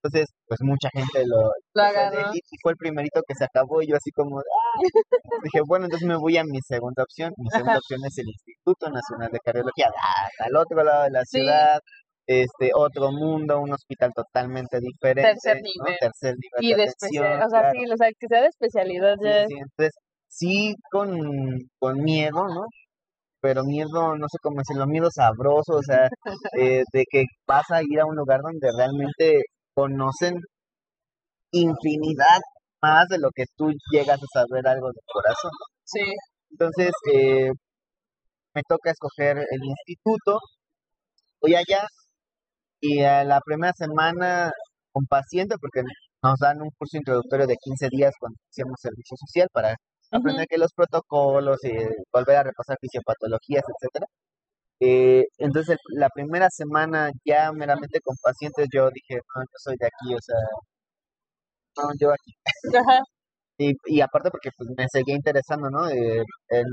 [0.04, 3.96] entonces, pues mucha gente lo, lo y fue el primerito que se acabó y yo
[3.96, 4.80] así como, ¡ah!
[5.44, 7.32] dije, bueno, entonces me voy a mi segunda opción.
[7.38, 9.92] Mi segunda opción es el Instituto Nacional de Cardiología,
[10.40, 11.80] al otro lado de la ciudad,
[12.26, 15.34] este otro mundo, un hospital totalmente diferente.
[15.34, 15.98] Tercer nivel.
[16.00, 16.60] Tercer nivel.
[16.62, 19.46] Y de, especialidad, o sea, sí, o sea, que sea de especialidad ya.
[19.46, 19.94] Sí, entonces,
[20.28, 21.10] sí con,
[21.78, 22.66] con miedo, ¿no?
[23.42, 26.08] pero miedo, no sé cómo decirlo, miedo sabroso, o sea,
[26.58, 29.42] eh, de que vas a ir a un lugar donde realmente
[29.74, 30.40] conocen
[31.52, 32.40] infinidad
[32.82, 35.52] más de lo que tú llegas a saber algo del corazón.
[35.84, 36.02] Sí.
[36.52, 37.52] Entonces, eh,
[38.54, 40.40] me toca escoger el instituto,
[41.42, 41.88] voy allá
[42.82, 44.52] y a la primera semana
[44.92, 45.84] con paciente, porque
[46.24, 49.76] nos dan un curso introductorio de 15 días cuando hacemos servicio social para
[50.12, 51.72] aprender que los protocolos y
[52.12, 54.06] volver a repasar fisiopatologías, etcétera.
[54.82, 59.88] Eh, entonces, la primera semana ya meramente con pacientes, yo dije, no, yo soy de
[59.88, 60.38] aquí, o sea,
[61.78, 62.34] no, yo aquí.
[63.58, 65.88] Y, y aparte porque pues, me seguía interesando, ¿no?
[65.90, 66.66] Eh, en,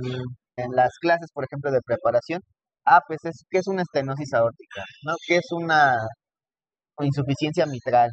[0.57, 2.41] en las clases, por ejemplo, de preparación,
[2.87, 5.15] ah, pues es que es una estenosis aórtica, ¿no?
[5.27, 5.99] Que es una
[7.01, 8.11] insuficiencia mitral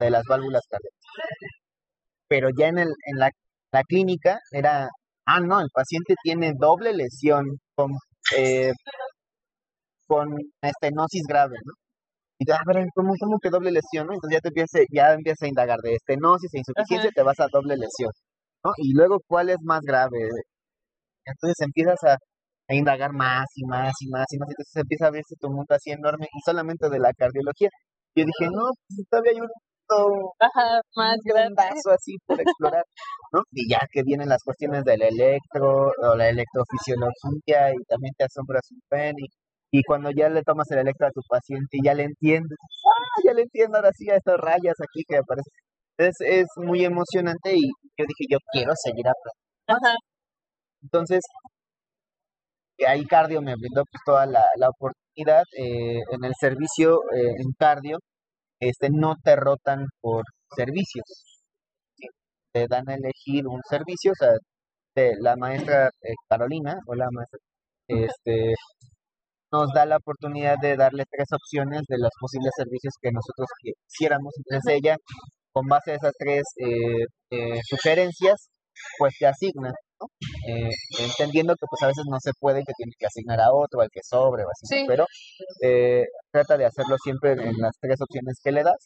[0.00, 0.98] de las válvulas cardíacas.
[2.28, 3.30] Pero ya en, el, en la,
[3.72, 4.88] la clínica era,
[5.26, 7.92] ah, no, el paciente tiene doble lesión con,
[8.36, 8.72] eh,
[10.10, 10.26] con
[10.60, 11.72] estenosis grave, ¿no?
[12.40, 14.06] Y tú, a ver, ¿cómo, cómo que doble lesión?
[14.08, 14.14] ¿no?
[14.14, 17.46] Entonces ya te empieza, ya empieza a indagar de estenosis e insuficiencia, te vas a
[17.52, 18.10] doble lesión,
[18.64, 18.72] ¿no?
[18.78, 20.18] Y luego, ¿cuál es más grave?
[21.24, 22.16] Entonces empiezas a,
[22.68, 25.74] a indagar más y más y más y más, entonces empieza a verse tu mundo
[25.74, 27.68] así enorme y solamente de la cardiología.
[28.16, 31.62] Yo dije, no, pues todavía hay un mundo Ajá, más grande.
[31.98, 32.84] así por explorar,
[33.32, 33.42] ¿no?
[33.52, 38.64] Y ya que vienen las cuestiones del electro o la electrofisiología y también te asombras
[38.72, 39.26] un pen y,
[39.72, 43.20] y cuando ya le tomas el electro a tu paciente y ya le entiendes, ¡ah!
[43.24, 45.52] ya le entiendo ahora sí a estas rayas aquí que aparecen.
[45.98, 47.62] Es, es muy emocionante y
[47.96, 49.86] yo dije, yo quiero seguir aprendiendo.
[49.86, 49.94] Ajá.
[50.82, 51.20] Entonces,
[52.86, 57.52] ahí cardio me brindó pues toda la, la oportunidad eh, en el servicio eh, en
[57.58, 57.98] cardio
[58.60, 60.24] este no te rotan por
[60.56, 61.04] servicios
[61.96, 62.06] ¿sí?
[62.52, 64.30] te dan a elegir un servicio o sea
[64.94, 67.38] de la maestra eh, Carolina o la maestra
[67.88, 68.54] este
[69.52, 74.32] nos da la oportunidad de darle tres opciones de los posibles servicios que nosotros quisiéramos
[74.38, 74.96] entonces ella
[75.52, 78.50] con base a esas tres eh, eh, sugerencias
[78.98, 80.06] pues te asigna ¿no?
[80.48, 83.52] Eh, entendiendo que pues a veces no se puede y que tiene que asignar a
[83.52, 84.66] otro, al que sobre o así.
[84.66, 84.84] Sí.
[84.88, 85.04] pero
[85.62, 88.78] eh, trata de hacerlo siempre en las tres opciones que le das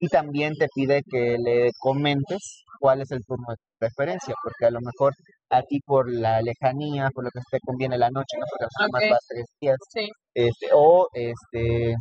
[0.00, 4.70] y también te pide que le comentes cuál es el turno de preferencia, porque a
[4.70, 5.14] lo mejor
[5.50, 8.46] a ti por la lejanía, por lo que te conviene la noche, ¿no?
[8.50, 10.08] porque nada más vas tres días, Sí.
[10.34, 11.94] este, o este,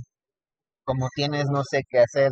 [0.86, 2.32] como tienes, no sé qué hacer,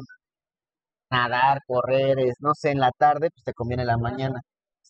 [1.10, 4.40] nadar, correr, es, no sé, en la tarde, pues te conviene la mañana,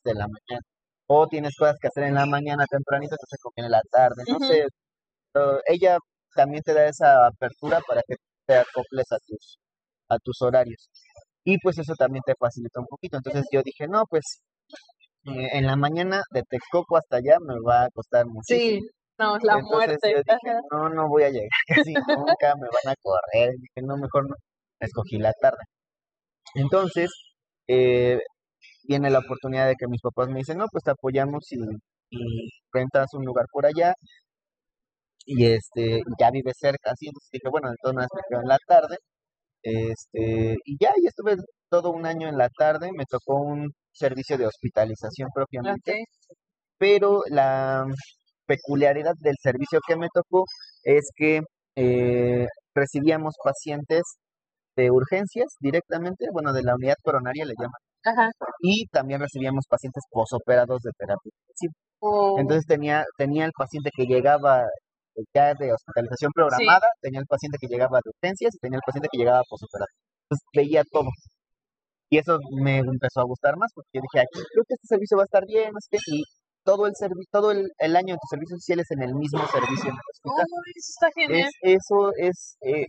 [0.03, 0.61] de la mañana.
[1.07, 4.37] O tienes cosas que hacer en la mañana tempranito, entonces te conviene la tarde, no
[4.37, 4.45] Ujú.
[4.45, 4.65] sé.
[5.33, 5.97] pero ella
[6.35, 8.15] también te da esa apertura para que
[8.47, 9.57] te acoples a tus,
[10.09, 10.89] a tus horarios.
[11.43, 13.17] Y pues eso también te facilita un poquito.
[13.17, 14.41] Entonces yo dije, no, pues
[15.25, 18.79] eh, en la mañana de Texcoco hasta allá me va a costar muchísimo.
[18.81, 18.89] Sí.
[19.17, 20.11] No, la Entonces muerte.
[20.11, 20.59] yo dije, Ajá.
[20.71, 23.51] no, no voy a llegar casi nunca, me van a correr.
[23.59, 24.35] Dije, no, mejor no.
[24.79, 25.57] Escogí la tarde.
[26.55, 27.09] Entonces,
[27.67, 28.19] eh,
[28.87, 31.57] viene la oportunidad de que mis papás me dicen, no, pues te apoyamos y,
[32.11, 33.93] y rentas un lugar por allá.
[35.25, 37.07] Y este, ya vive cerca, así.
[37.07, 38.97] Entonces dije, bueno, entonces me quedo en la tarde.
[39.65, 41.37] Este, y ya, y estuve
[41.69, 42.91] todo un año en la tarde.
[42.95, 46.05] Me tocó un servicio de hospitalización propiamente
[46.77, 47.85] pero la
[48.45, 50.45] peculiaridad del servicio que me tocó
[50.83, 51.41] es que
[51.75, 54.03] eh, recibíamos pacientes
[54.75, 58.31] de urgencias directamente, bueno, de la unidad coronaria le llaman, Ajá.
[58.61, 61.73] y también recibíamos pacientes posoperados de terapia intensiva.
[61.99, 64.65] O- Entonces tenía, tenía el paciente que llegaba
[65.33, 69.09] ya de hospitalización programada, tenía el paciente que llegaba de urgencias y tenía el paciente
[69.11, 69.89] que llegaba posoperado.
[70.29, 71.09] Entonces veía todo.
[72.09, 75.17] Y eso me empezó a gustar más porque yo dije, aquí creo que este servicio
[75.17, 76.23] va a estar bien, sé qué, y
[76.63, 76.93] todo el
[77.31, 80.45] todo el, el año de tus servicios sociales en el mismo servicio en el hospital.
[80.49, 81.49] Uy, eso está genial.
[81.61, 82.85] Es, eso es, eh,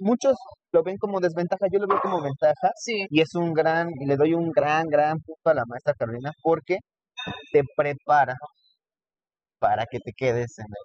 [0.00, 0.36] muchos
[0.72, 3.04] lo ven como desventaja, yo lo veo como ventaja, Sí.
[3.10, 6.30] y es un gran, y le doy un gran, gran punto a la maestra Carolina
[6.42, 6.78] porque
[7.52, 8.34] te prepara
[9.58, 10.84] para que te quedes en el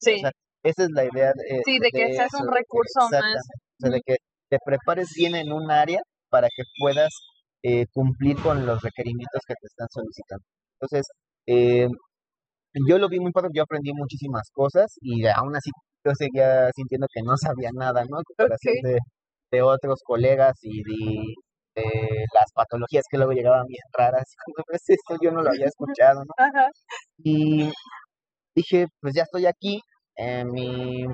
[0.00, 0.14] Sí.
[0.16, 0.30] o sea,
[0.64, 3.12] esa es la idea de, Sí, de que seas un recurso más.
[3.12, 3.40] exactamente,
[3.78, 4.16] o sea, de que
[4.50, 7.10] te prepares bien en un área para que puedas
[7.62, 10.44] eh, cumplir con los requerimientos que te están solicitando.
[10.80, 11.06] Entonces,
[11.46, 11.88] eh,
[12.88, 15.70] yo lo vi muy padre, yo aprendí muchísimas cosas y aún así
[16.04, 18.18] yo seguía sintiendo que no sabía nada, ¿no?
[18.24, 18.98] Comparación de,
[19.52, 24.24] de otros colegas y de, de las patologías que luego llegaban bien raras.
[24.66, 26.32] "Pues, esto yo no lo había escuchado, ¿no?
[26.36, 26.68] Ajá.
[27.18, 27.70] Y
[28.54, 29.80] dije, pues ya estoy aquí.
[30.16, 31.04] eh, mi...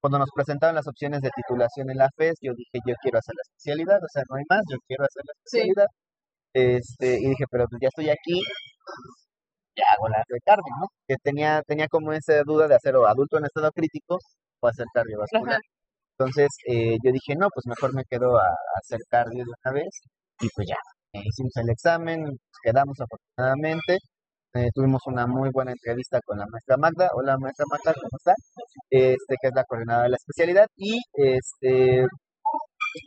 [0.00, 3.34] Cuando nos presentaron las opciones de titulación en la FES, yo dije, yo quiero hacer
[3.36, 5.58] la especialidad, o sea, no hay más, yo quiero hacer la Sí.
[5.58, 5.86] especialidad.
[6.54, 8.40] Este, y dije, pero pues ya estoy aquí,
[9.76, 10.86] ya hago la de cardio, ¿no?
[11.08, 14.18] Que tenía, tenía como esa duda de hacer o adulto en estado crítico
[14.60, 15.54] o hacer cardiovascular.
[15.54, 15.60] Ajá.
[16.18, 19.72] Entonces eh, yo dije, no, pues mejor me quedo a, a hacer cardio de una
[19.74, 19.90] vez.
[20.40, 20.76] Y pues ya,
[21.14, 22.24] eh, hicimos el examen,
[22.62, 23.98] quedamos afortunadamente.
[24.54, 27.08] Eh, tuvimos una muy buena entrevista con la maestra Magda.
[27.14, 28.34] Hola maestra Magda, ¿cómo está?
[28.90, 30.66] Este, que es la coordinadora de la especialidad.
[30.76, 32.02] Y este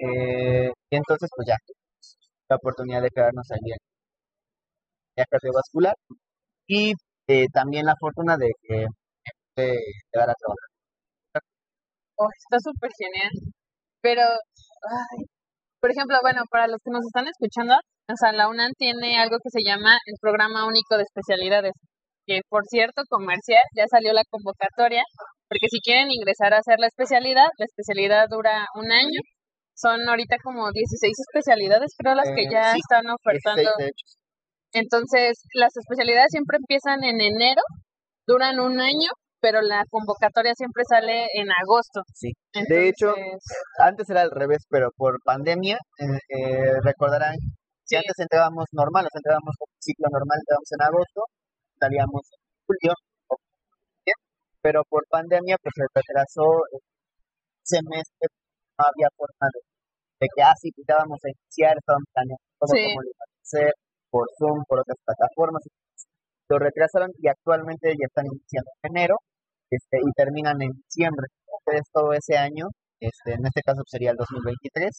[0.02, 1.56] eh, y entonces pues ya,
[2.50, 3.78] la oportunidad de quedarnos allí en
[5.18, 5.96] la cardiovascular.
[6.68, 6.94] Y
[7.28, 8.86] eh, también la fortuna de que
[9.58, 9.80] de
[10.12, 10.70] quedar a trabajar.
[12.18, 13.32] Oh, está súper genial.
[14.02, 15.26] Pero, ay,
[15.82, 17.76] por ejemplo, bueno, para los que nos están escuchando,
[18.08, 21.74] o sea, la UNAM tiene algo que se llama el Programa Único de Especialidades,
[22.28, 25.04] que por cierto, comercial, ya salió la convocatoria,
[25.50, 29.22] porque si quieren ingresar a hacer la especialidad, la especialidad dura un año.
[29.78, 33.62] Son ahorita como 16 especialidades, creo, las que Eh, ya sí, están ofertando.
[33.62, 34.06] 16, de hecho.
[34.72, 37.62] Entonces, las especialidades siempre empiezan en enero,
[38.26, 39.10] duran un año,
[39.42, 42.02] pero la convocatoria siempre sale en agosto.
[42.14, 42.32] Sí.
[42.70, 43.14] De hecho,
[43.80, 47.36] antes era al revés, pero por pandemia, eh, eh, recordarán
[47.88, 51.22] que antes entrábamos normal, o sea, entrábamos con ciclo normal, entrábamos en agosto,
[51.80, 52.94] salíamos en julio,
[54.62, 56.82] pero por pandemia pues se retrasó el
[57.62, 58.26] semestre,
[58.78, 59.60] no había forma de,
[60.22, 62.82] de que así quitábamos a iniciar, estaban planeando todo Sí.
[62.90, 63.72] como lo iban a hacer,
[64.10, 65.62] por Zoom, por otras plataformas,
[66.50, 69.16] lo retrasaron y actualmente ya están iniciando en enero
[69.70, 71.28] este, y terminan en diciembre.
[71.46, 72.66] Entonces todo ese año,
[73.00, 74.90] este, en este caso sería el 2023,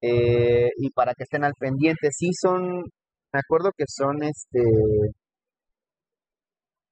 [0.00, 2.82] eh, y para que estén al pendiente, sí son,
[3.32, 4.62] me acuerdo que son este,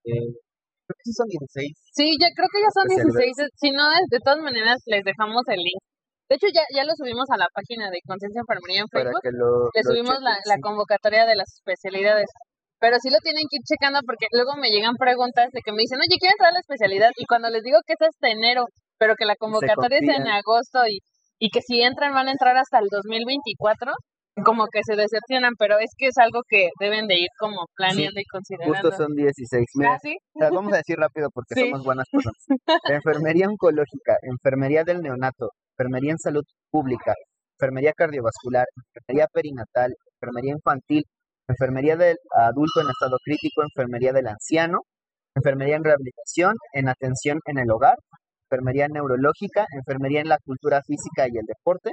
[0.07, 0.31] eh,
[0.87, 1.73] creo que sí son 16.
[1.93, 3.51] sí, ya creo que ya son Especialidades.
[3.51, 3.59] 16.
[3.59, 5.83] Si no, de, de todas maneras les dejamos el link.
[6.29, 9.23] De hecho, ya, ya lo subimos a la página de Conciencia Enfermería en Facebook.
[9.31, 10.63] lo, Le lo subimos la, chequen, la sí.
[10.63, 12.27] convocatoria de las especialidades.
[12.83, 15.87] Pero sí lo tienen que ir checando porque luego me llegan preguntas de que me
[15.87, 17.11] dicen, oye, quiero entrar a la especialidad.
[17.15, 18.67] Y cuando les digo que es hasta enero,
[18.99, 20.99] pero que la convocatoria es en agosto y,
[21.39, 23.93] y que si entran van a entrar hasta el 2024,
[24.45, 25.53] como que se decepcionan.
[25.59, 28.75] Pero es que es algo que deben de ir como planeando y considerando.
[28.75, 29.65] Justo son 16.
[29.77, 30.17] Mira, ¿Ah, sí?
[30.35, 31.71] Vamos a decir rápido porque Sí.
[31.71, 32.81] somos buenas personas.
[32.91, 37.15] Enfermería oncológica, enfermería del neonato, enfermería en salud pública,
[37.59, 41.05] enfermería cardiovascular, enfermería perinatal, enfermería infantil,
[41.49, 44.81] enfermería del adulto en estado crítico, enfermería del anciano,
[45.35, 47.97] enfermería en rehabilitación, en atención en el hogar,
[48.51, 51.91] enfermería neurológica, enfermería en la cultura física y el deporte,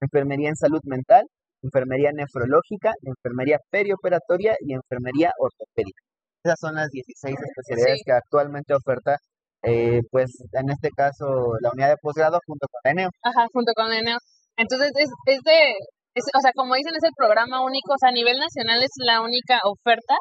[0.00, 1.24] enfermería en salud mental,
[1.62, 6.00] enfermería nefrológica, enfermería perioperatoria y enfermería ortopédica.
[6.44, 8.04] Esas son las 16 especialidades Sí.
[8.06, 9.16] que actualmente oferta,
[9.64, 11.26] eh, pues en este caso,
[11.60, 13.10] la unidad de posgrado junto con la ENEO.
[13.22, 14.18] Ajá, junto con la ENEO.
[14.56, 15.58] Entonces, es, es de,
[16.14, 18.92] es- o sea, como dicen, es el programa único, o sea, a nivel nacional es
[19.04, 20.14] la única oferta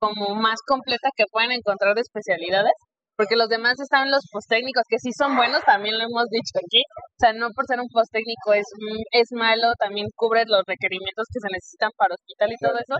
[0.00, 2.72] como más completa que pueden encontrar de especialidades,
[3.20, 6.80] porque los demás están los posttécnicos, que sí son buenos, también lo hemos dicho aquí,
[6.80, 8.64] o sea, no por ser un posttécnico es,
[9.12, 12.96] es malo, también cubre los requerimientos que se necesitan para hospital y todo eso,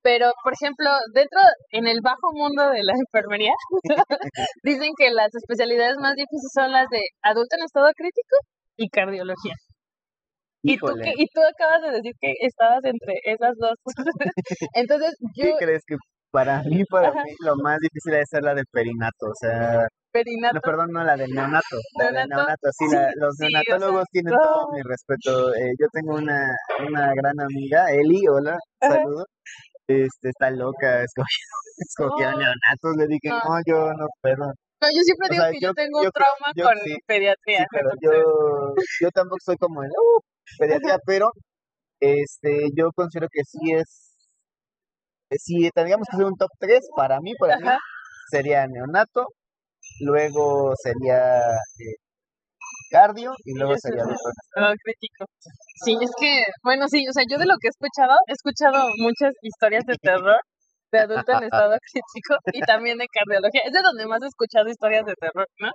[0.00, 1.42] pero, por ejemplo, dentro,
[1.74, 3.50] en el bajo mundo de la enfermería,
[4.62, 8.36] dicen que las especialidades más difíciles son las de adulto en estado crítico
[8.78, 9.54] y cardiología.
[10.62, 13.74] Y tú, y tú acabas de decir que estabas entre esas dos.
[14.74, 15.96] Entonces, ¿qué yo, crees que
[16.32, 17.22] para mí, para Ajá.
[17.24, 19.26] mí, lo más difícil es ser la de perinato?
[19.26, 21.76] O sea, perinato, no, perdón, no, la del neonato.
[21.98, 24.40] La Neonato, neonato, sí, sí, la- los sí, o sea, neonatólogos tienen no.
[24.42, 25.54] todo mi respeto.
[25.54, 26.44] Eh, yo tengo una,
[26.88, 29.24] una gran amiga, Eli, hola, saludo.
[29.88, 31.04] Este, está loca,
[31.76, 32.38] escogió, No.
[32.38, 33.38] neonatos, le dije, No.
[33.44, 34.36] no, yo no puedo.
[34.46, 36.96] no, yo siempre o digo sea, que yo, yo- tengo un trauma yo con sí,
[37.06, 37.58] pediatría.
[37.60, 40.20] Sí, pero yo, yo tampoco soy como el, uh,
[40.58, 41.30] pediatría, pero
[42.00, 44.11] este, yo considero que sí es,
[45.38, 47.68] si tendríamos que hacer un top 3, para mí, para mí,
[48.30, 49.26] sería neonato,
[50.00, 51.96] luego sería eh,
[52.90, 55.24] cardio y luego sería estado crítico.
[55.84, 58.88] Sí, es que, bueno, sí, o sea, yo de lo que he escuchado, he escuchado
[58.98, 60.40] muchas historias de terror
[60.92, 63.62] de adulto en estado crítico y también de cardiología.
[63.64, 65.70] Es de donde más he escuchado historias de terror, ¿no?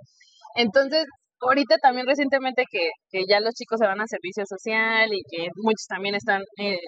[0.56, 1.06] Entonces,
[1.41, 5.50] ahorita también recientemente que, que ya los chicos se van a servicio social y que
[5.58, 6.80] muchos también están eh,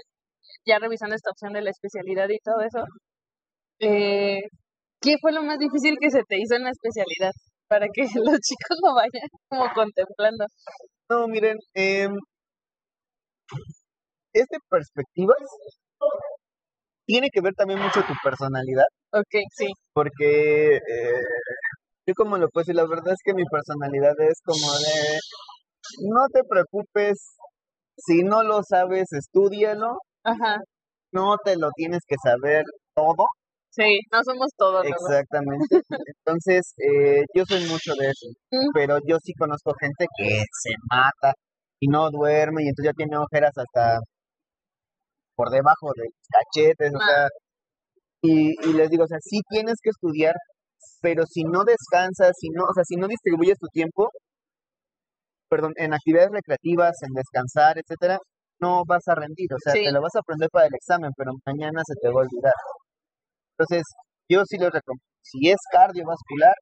[0.65, 2.83] ya revisando esta opción de la especialidad y todo eso,
[3.79, 4.41] eh,
[5.01, 7.31] ¿qué fue lo más difícil que se te hizo en la especialidad?
[7.67, 10.45] Para que los chicos lo vayan como contemplando.
[11.09, 12.07] No, miren, eh,
[14.33, 15.37] es de perspectivas,
[17.05, 18.85] tiene que ver también mucho tu personalidad.
[19.11, 19.67] Ok, sí.
[19.93, 21.23] porque eh,
[22.05, 25.19] yo como lo puedo decir, la verdad es que mi personalidad es como de,
[26.09, 27.17] no te preocupes,
[27.97, 29.97] si no lo sabes, estudialo,
[30.31, 30.57] Ajá.
[31.11, 32.63] no te lo tienes que saber
[32.95, 33.25] todo,
[33.71, 35.81] Sí, no somos todos, exactamente.
[36.25, 38.71] Entonces, eh, yo soy mucho de eso, Mm.
[38.73, 40.27] pero yo sí conozco gente que
[40.63, 41.33] se mata
[41.79, 43.99] y no duerme y entonces ya tiene ojeras hasta
[45.35, 47.05] por debajo de los cachetes, o Ah.
[47.07, 47.27] sea,
[48.23, 50.35] y, y les digo, o sea, sí tienes que estudiar,
[51.01, 54.09] pero si no descansas, si no, o sea, si no distribuyes tu tiempo,
[55.49, 58.19] perdón, en actividades recreativas, en descansar, etcétera,
[58.61, 59.83] no vas a rendir, o sea, Sí.
[59.83, 62.53] te lo vas a aprender para el examen, pero mañana se te va a olvidar.
[63.57, 63.83] Entonces,
[64.29, 66.53] yo sí les recomiendo, si es cardiovascular,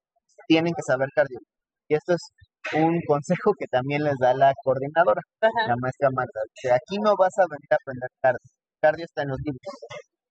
[0.47, 1.39] tienen que saber cardio.
[1.89, 2.21] Y esto es
[2.75, 5.67] un consejo que también les da la coordinadora, Ajá.
[5.69, 6.39] la maestra Marta.
[6.55, 8.47] Dice, aquí no vas a venir a aprender cardio,
[8.81, 9.61] cardio está en los libros.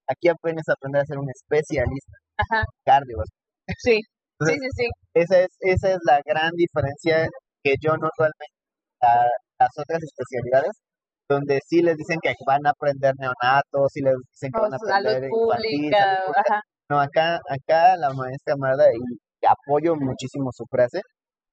[0.09, 2.13] Aquí apenas aprender a ser un especialista.
[2.37, 2.63] Ajá.
[2.85, 3.17] Cardio.
[3.79, 3.99] Sí.
[4.45, 4.85] sí, sí, sí.
[5.13, 7.27] Esa es, esa es la gran diferencia
[7.63, 9.09] que yo noto a
[9.59, 10.71] las otras especialidades,
[11.29, 14.77] donde sí les dicen que van a aprender neonatos, sí les dicen que van a
[14.77, 15.91] aprender infantil,
[16.89, 21.01] No, acá, acá la maestra Marda, y apoyo muchísimo su frase,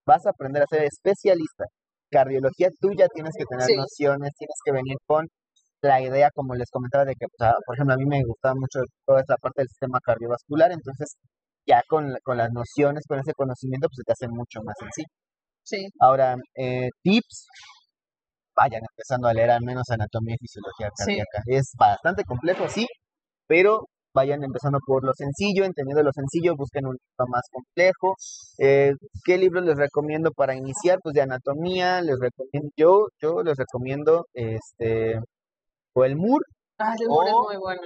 [0.07, 1.65] vas a aprender a ser especialista.
[2.11, 5.27] Cardiología, tú ya tienes que tener nociones, tienes que venir con
[5.83, 9.21] la idea, como les comentaba, de que, por ejemplo, a mí me gustaba mucho toda
[9.21, 11.17] esta parte del sistema cardiovascular, entonces
[11.67, 15.09] ya con, con las nociones, con ese conocimiento, pues se te hace mucho más sencillo.
[15.63, 15.89] Sí.
[15.99, 17.47] Ahora, eh, tips,
[18.57, 21.43] vayan empezando a leer al menos anatomía y fisiología cardíaca.
[21.47, 22.87] Es bastante complejo, sí,
[23.47, 28.15] pero vayan empezando por lo sencillo, entendiendo lo sencillo, busquen un libro más complejo.
[28.59, 28.93] Eh,
[29.25, 31.01] ¿Qué libro les recomiendo para iniciar?
[31.03, 35.19] Pues de anatomía, les recomiendo, yo, yo les recomiendo este
[35.95, 36.43] o el MUR.
[36.79, 37.83] Ah, el MUR es muy bueno.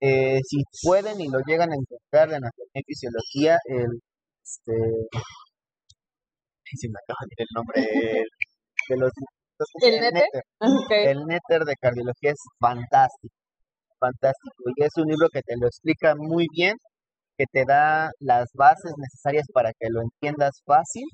[0.00, 4.00] Eh, si pueden y lo llegan a encontrar de anatomía y fisiología, el
[4.42, 4.72] este
[6.76, 8.26] si me acaba de el nombre
[8.88, 9.12] de los
[9.82, 9.94] ¿El?
[10.90, 13.34] El netter de cardiología es fantástico
[14.02, 16.74] fantástico y es un libro que te lo explica muy bien,
[17.38, 21.04] que te da las bases necesarias para que lo entiendas fácil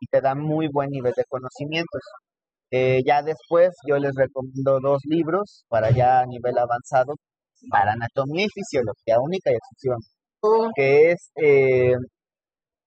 [0.00, 2.02] y te da muy buen nivel de conocimientos.
[2.70, 7.14] Eh, ya después yo les recomiendo dos libros para ya a nivel avanzado
[7.70, 9.96] para anatomía y fisiología única y exclusiva,
[10.42, 10.70] oh.
[10.74, 11.94] que es, eh,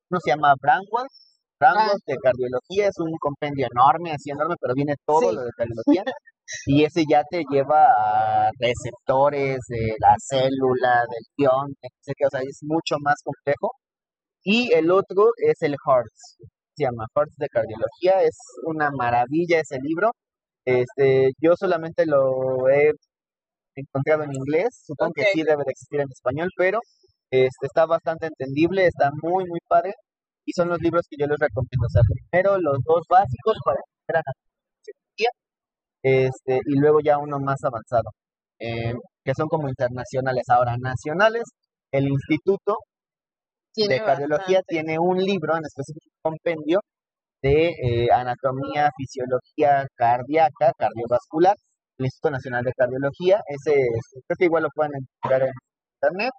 [0.09, 1.07] uno se llama Branwell,
[1.59, 1.91] Ah.
[2.05, 6.03] de cardiología, es un compendio enorme, así enorme, pero viene todo lo de cardiología.
[6.67, 12.59] y ese ya te lleva a receptores de la célula, del ion, o sea, es
[12.63, 13.71] mucho más complejo.
[14.43, 16.37] Y el otro es el Hearts,
[16.75, 20.11] se llama Hearts de Cardiología, es una maravilla ese libro.
[20.65, 22.91] Este, yo solamente lo he
[23.75, 26.79] encontrado en inglés, supongo que sí debe de existir en español, pero
[27.31, 29.93] este, está bastante entendible, está muy, muy padre,
[30.47, 31.85] y son los libros que yo les recomiendo.
[31.85, 34.31] O sea, primero los dos básicos para entrar a
[36.03, 38.09] este, y luego ya uno más avanzado,
[38.59, 38.93] eh,
[39.25, 40.45] que son como internacionales.
[40.49, 41.43] Ahora, nacionales,
[41.91, 42.77] el Instituto
[43.75, 46.79] de Cardiología tiene un libro, en específico un compendio,
[47.41, 51.55] de eh, anatomía, fisiología cardíaca, cardiovascular,
[51.99, 53.75] el Instituto Nacional de Cardiología, ese
[54.27, 55.53] creo que igual lo pueden encontrar en
[56.01, 56.31] internet,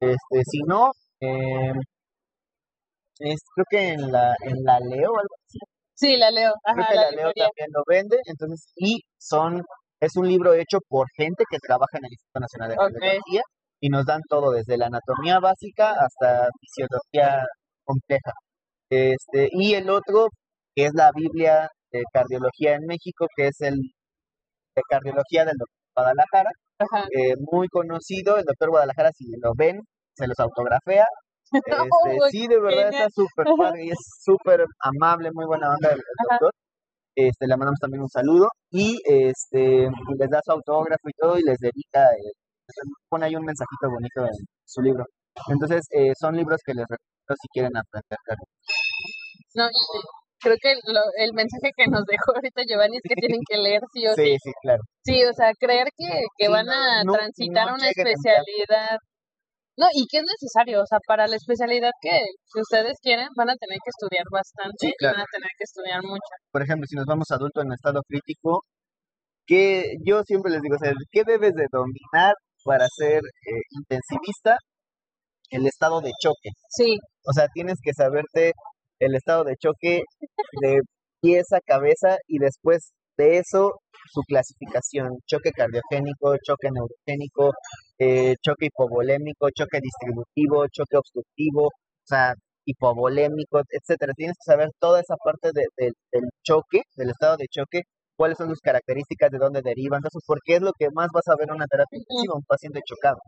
[0.00, 0.90] este, si no,
[1.20, 1.72] eh,
[3.20, 5.58] es, creo que en la, en la Leo, algo así,
[5.98, 6.52] Sí, la leo.
[6.62, 9.62] Creo que la, leo también lo vende, entonces, y son,
[10.00, 13.42] es un libro hecho por gente que trabaja en el Instituto Nacional de Cardiología
[13.80, 17.44] y nos dan todo, desde la anatomía básica hasta fisiología
[17.84, 18.32] compleja.
[18.90, 20.28] Este, y el otro,
[20.74, 25.76] que es la Biblia de cardiología en México, que es el de cardiología del doctor
[25.96, 26.50] Guadalajara,
[27.10, 29.80] eh, muy conocido, el doctor Guadalajara, si lo ven,
[30.14, 31.06] se los autografea,
[31.64, 36.00] este, sí, de verdad está súper padre y es súper amable, muy buena onda el,
[36.30, 36.52] doctor.
[37.14, 41.42] Este, le mandamos también un saludo y este les da su autógrafo y todo y
[41.42, 42.32] les dedica, eh,
[43.08, 45.04] pone ahí un mensajito bonito en su libro.
[45.48, 48.18] Entonces, eh, son libros que les recomiendo si quieren aprender.
[49.54, 49.66] No,
[50.40, 50.72] creo que
[51.18, 54.24] el mensaje que nos dejó ahorita Giovanni es que tienen que leer sí o sí.
[54.24, 54.82] Sí, sí, claro.
[55.04, 58.98] Sí, o sea, creer que, que van a transitar una especialidad
[59.78, 62.18] no, y que es necesario, o sea, para la especialidad que,
[62.50, 66.30] si ustedes quieren, van a tener que estudiar bastante van a tener que estudiar mucho.
[66.50, 68.64] Por ejemplo, si nos vamos adultos en estado crítico,
[69.46, 74.58] que yo siempre les digo, o sea, ¿qué debes de dominar para ser eh, intensivista?
[75.50, 76.50] El estado de choque.
[76.68, 76.98] Sí.
[77.24, 78.52] O sea, tienes que saberte
[78.98, 80.02] el estado de choque
[80.60, 80.80] de
[81.22, 83.78] pieza, cabeza y después de eso
[84.12, 87.52] su clasificación, choque cardiogénico, choque neurogénico,
[87.98, 92.34] eh, choque hipovolémico, choque distributivo, choque obstructivo, o sea,
[92.64, 94.12] hipovolémico, etcétera.
[94.16, 97.82] Tienes que saber toda esa parte del choque, del estado de choque,
[98.16, 101.36] cuáles son sus características, de dónde derivan, entonces, porque es lo que más vas a
[101.38, 103.18] ver en una terapia intensiva, un paciente chocado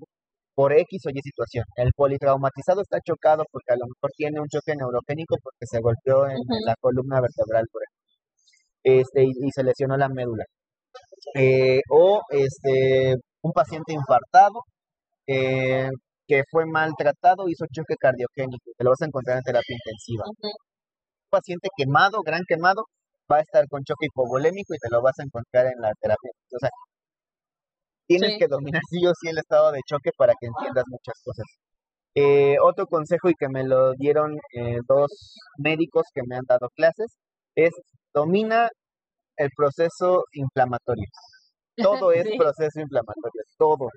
[0.55, 1.65] por X o Y situación.
[1.77, 6.27] El politraumatizado está chocado porque a lo mejor tiene un choque neurogénico porque se golpeó
[6.29, 8.01] en, la columna vertebral, por ejemplo.
[8.83, 10.45] Este, y, se lesionó la médula.
[11.35, 14.63] Eh, o este, un paciente infartado
[15.27, 15.89] eh,
[16.27, 20.25] que fue maltratado, hizo choque cardiogénico, te lo vas a encontrar en terapia intensiva.
[20.27, 22.85] Un paciente quemado, gran quemado,
[23.31, 26.31] va a estar con choque hipovolémico y te lo vas a encontrar en la terapia.
[26.55, 26.71] O sea,
[28.07, 31.47] tienes que dominar sí o sí el estado de choque para que entiendas muchas cosas.
[32.15, 34.37] Eh, otro consejo y que me lo dieron
[34.89, 37.17] dos médicos que me han dado clases
[37.55, 37.71] es
[38.13, 38.69] domina
[39.37, 41.07] el proceso inflamatorio.
[41.83, 42.39] Todo es Sí.
[42.39, 43.89] proceso inflamatorio, todo.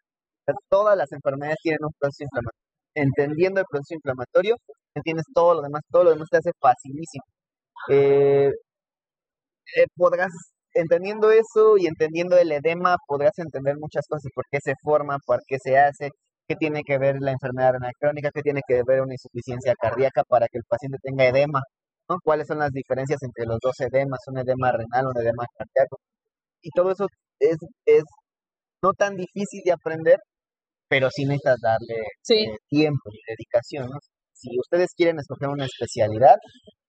[0.70, 2.60] Todas las enfermedades tienen un proceso inflamatorio.
[2.96, 4.56] Entendiendo el proceso inflamatorio,
[4.96, 7.24] entiendes todo lo demás, todo lo demás te hace facilísimo.
[7.90, 8.52] Eh,
[9.78, 10.32] eh, podrás,
[10.74, 15.40] entendiendo eso y entendiendo el edema, podrás entender muchas cosas, por qué se forma, por
[15.48, 16.10] qué se hace,
[16.48, 20.24] qué tiene que ver la enfermedad renal crónica, qué tiene que ver una insuficiencia cardíaca
[20.28, 21.62] para que el paciente tenga edema,
[22.10, 22.18] ¿no?
[22.24, 25.98] ¿Cuáles son las diferencias entre los dos edemas, un edema renal, un edema cardíaco?
[26.62, 27.08] Y todo eso
[27.52, 28.04] es, es
[28.84, 30.18] no tan difícil de aprender,
[30.90, 33.98] pero sí necesitas darle Sí, eh, tiempo y dedicación, ¿no?
[34.34, 36.36] Si ustedes quieren escoger una especialidad,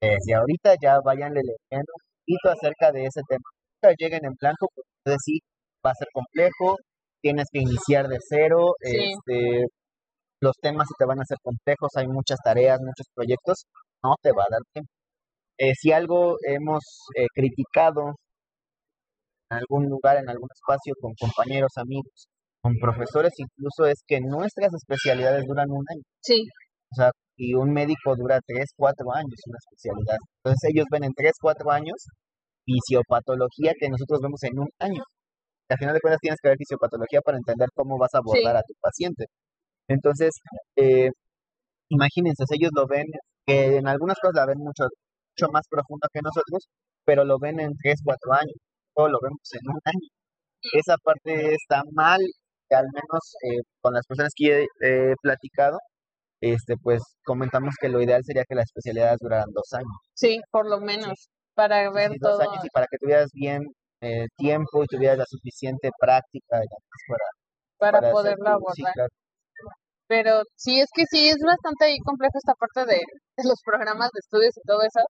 [0.01, 3.45] desde ahorita ya vayanle leyendo un poquito acerca de ese tema.
[3.83, 5.39] Nunca lleguen en blanco, porque ustedes sí
[5.87, 6.77] va a ser complejo,
[7.23, 9.13] tienes que iniciar de cero, Sí.
[9.13, 9.67] este,
[10.41, 13.65] los temas se te van a hacer complejos, hay muchas tareas, muchos proyectos,
[14.03, 14.91] no te va a dar tiempo.
[15.59, 16.83] Eh, si algo hemos
[17.17, 18.17] eh, criticado
[19.55, 22.29] algún lugar, en algún espacio, con compañeros, amigos,
[22.61, 26.03] con profesores incluso, es que nuestras especialidades duran un año.
[26.23, 26.43] sí,
[26.93, 30.19] O sea, y un médico dura 3, 4 años una especialidad.
[30.43, 31.99] Entonces ellos ven en 3, 4 años
[32.65, 35.03] fisiopatología que nosotros vemos en un año.
[35.69, 38.63] Al final de cuentas tienes que ver fisiopatología para entender cómo vas a abordar a
[38.63, 39.27] tu paciente.
[39.89, 40.31] Entonces,
[40.77, 41.09] eh,
[41.89, 43.07] imagínense, ellos lo ven,
[43.47, 46.69] que en algunas cosas la ven mucho, mucho más profundo que nosotros,
[47.05, 48.57] pero lo ven en 3, 4 años.
[48.95, 50.09] Todo lo vemos en un año.
[50.73, 52.21] Esa parte está mal,
[52.71, 55.79] al menos eh, con las personas que he eh, platicado,
[56.41, 59.93] este, pues comentamos que lo ideal sería que las especialidades duraran dos años.
[60.15, 62.51] sí, por lo menos, para ver Sí, dos todo.
[62.51, 63.63] años y para que tuvieras bien
[64.01, 66.61] eh, tiempo y tuvieras la suficiente práctica
[67.79, 68.95] para, para poderlo tu- sí, abordar.
[68.95, 69.11] claro.
[70.07, 72.97] Pero sí, es que sí, es bastante ahí complejo esta parte de,
[73.37, 75.01] de los programas de estudios y todo eso.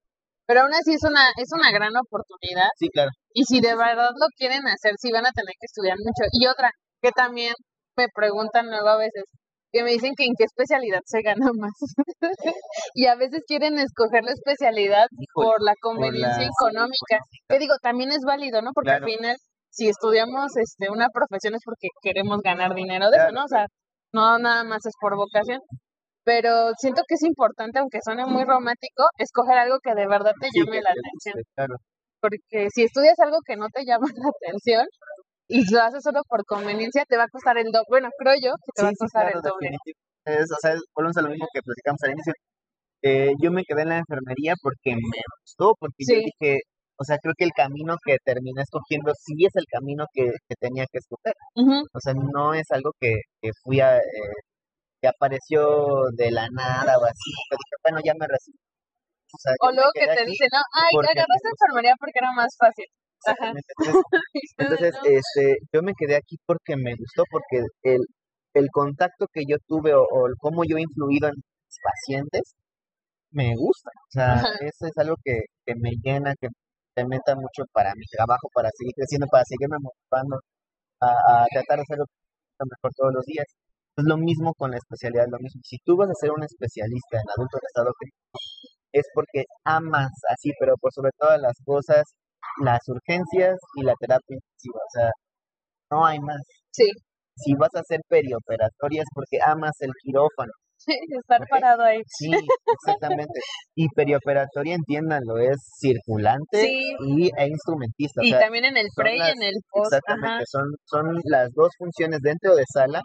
[0.47, 2.69] Pero aún así es una, es una gran oportunidad.
[2.79, 3.11] Sí, claro.
[3.33, 6.29] Y si de verdad lo quieren hacer, sí van a tener que estudiar mucho.
[6.33, 6.71] Y otra,
[7.03, 7.55] que también
[7.97, 9.25] me preguntan luego a veces,
[9.73, 11.73] que me dicen que en qué especialidad se gana más.
[12.95, 17.19] y a veces quieren escoger la especialidad Híjole, por la por conveniencia la- económica.
[17.49, 18.71] Que digo, también es válido, ¿no?
[18.75, 19.07] Porque Claro.
[19.07, 19.37] al final,
[19.71, 23.45] si estudiamos este una profesión es porque queremos ganar dinero de eso, ¿no?
[23.45, 23.67] O sea,
[24.13, 25.61] no nada más es por vocación.
[26.25, 30.49] Pero siento que es importante, aunque suene muy romántico, escoger algo que de verdad te
[30.55, 31.77] llame la te atención claro.
[32.21, 34.87] porque si estudias algo que no te llama la atención
[35.49, 37.85] y lo haces solo por conveniencia, te va a costar el doble.
[37.89, 39.77] Bueno, creo yo que te va a Sí, sí, costar claro, el doble.
[40.25, 42.33] Es, o sea, volvemos a lo mismo que platicamos al inicio.
[43.03, 46.61] Eh, yo me quedé en la enfermería porque me gustó, porque yo dije,
[46.97, 50.55] o sea, creo que el camino que terminé escogiendo sí es el camino que, que
[50.59, 51.35] tenía que escoger.
[51.57, 53.13] Ujú, O sea, no es algo que,
[53.43, 54.01] que fui a, eh,
[55.05, 55.61] que apareció
[56.17, 57.31] de la nada o así.
[57.51, 58.57] que dije, bueno, ya me recibí.
[58.57, 62.89] O, sea, luego que te dicen, no, ay, agarraste enfermería porque era más fácil.
[63.29, 63.53] Ajá.
[64.57, 68.01] Entonces, este, yo me quedé aquí porque me gustó, porque el,
[68.55, 72.55] el contacto que yo tuve o, o el cómo yo he influido en mis pacientes
[73.33, 73.91] me gusta.
[73.93, 74.49] O sea, Ajá.
[74.65, 75.37] eso es algo que,
[75.67, 76.49] que me llena, que
[76.97, 80.41] me meta mucho para mi trabajo, para seguir creciendo, para seguirme motivando
[81.01, 82.07] a, a tratar de hacerlo
[82.65, 83.47] mejor todos los días.
[83.97, 85.61] Es lo mismo con la especialidad, lo mismo.
[85.65, 88.39] Si tú vas a ser un especialista en adulto en estado crítico,
[88.93, 92.03] es porque amas así, pero por sobre todas las cosas,
[92.63, 94.79] las urgencias y la terapia intensiva.
[94.79, 95.11] O sea,
[95.93, 96.41] no hay más.
[96.73, 96.91] sí,
[97.37, 100.53] Si vas a hacer perioperatoria es porque amas el quirófano.
[100.87, 101.49] estar Ok.
[101.51, 102.01] parado ahí.
[102.07, 102.31] Sí,
[102.75, 103.33] exactamente.
[103.77, 106.97] Y perioperatoria, entiéndanlo, es circulante Sí.
[107.09, 108.21] y, e instrumentista.
[108.21, 109.93] O Y sea, también en el pre y las- en el post.
[109.95, 109.99] Ajá.
[109.99, 113.01] Exactamente, son, son las dos funciones dentro de sala,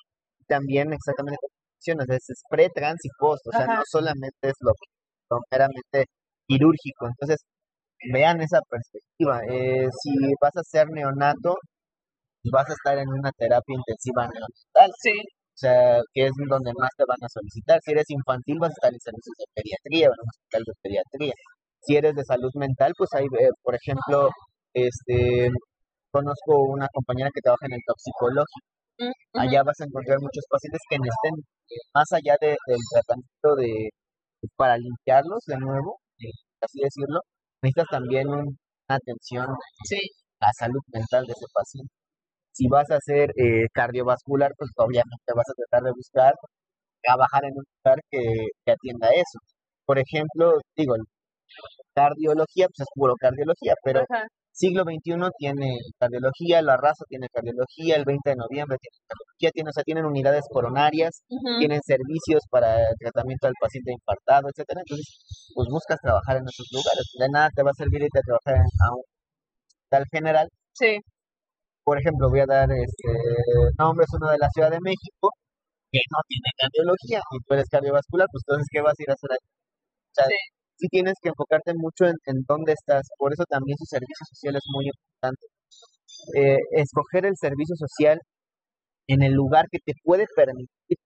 [0.49, 3.75] también exactamente como es pre, trans y post, o sea, Ajá.
[3.77, 4.73] no solamente es lo,
[5.29, 6.05] lo meramente
[6.47, 7.37] quirúrgico, entonces
[8.11, 11.55] vean esa perspectiva, eh, si vas a ser neonato,
[12.51, 16.89] vas a estar en una terapia intensiva neonatal, Sí, o sea, que es donde más
[16.97, 20.19] te van a solicitar, si eres infantil vas a estar en servicios de pediatría en
[20.19, 21.33] un hospital de pediatría,
[21.81, 24.29] si eres de salud mental, pues hay, eh, por ejemplo,
[24.73, 25.49] este,
[26.11, 28.67] conozco una compañera que trabaja en el toxicológico,
[29.33, 31.45] allá vas a encontrar muchos pacientes que necesiten,
[31.93, 33.89] más allá de- del tratamiento de,
[34.57, 36.31] para limpiarlos de nuevo, eh,
[36.61, 37.21] así decirlo,
[37.61, 38.57] necesitas también un-
[38.89, 39.47] una atención
[39.85, 39.97] sí,
[40.41, 41.91] a la salud mental de ese paciente.
[42.53, 46.33] Si vas a hacer eh, cardiovascular, pues obviamente vas a tratar de buscar
[47.03, 48.19] trabajar en un lugar que,
[48.65, 49.39] que atienda eso.
[49.85, 50.95] Por ejemplo, digo,
[51.93, 54.27] cardiología, pues es puro cardiología, pero ajá,
[54.59, 59.69] siglo XXI tiene cardiología, la raza tiene cardiología, el 20 de noviembre tiene cardiología, tiene,
[59.69, 61.23] o sea, tienen unidades coronarias,
[61.59, 64.81] tienen servicios para el tratamiento del paciente infartado, etcétera.
[64.85, 65.07] Entonces,
[65.55, 67.05] pues buscas trabajar en esos lugares.
[67.17, 69.03] De nada te va a servir irte a trabajar en, a un
[69.89, 70.99] hospital general sí,
[71.83, 73.09] por ejemplo, voy a dar este
[73.77, 75.31] nombres, uno de la Ciudad de México,
[75.91, 79.13] que no tiene cardiología, y tú eres cardiovascular, pues entonces, ¿qué vas a ir a
[79.13, 79.43] hacer ahí?
[80.11, 80.58] O sea, Sí.
[80.79, 84.55] Sí tienes que enfocarte mucho en, en dónde estás, por eso también su servicio social
[84.55, 85.45] es muy importante.
[86.35, 88.19] Eh, escoger el servicio social
[89.07, 90.97] en el lugar que te puede permitir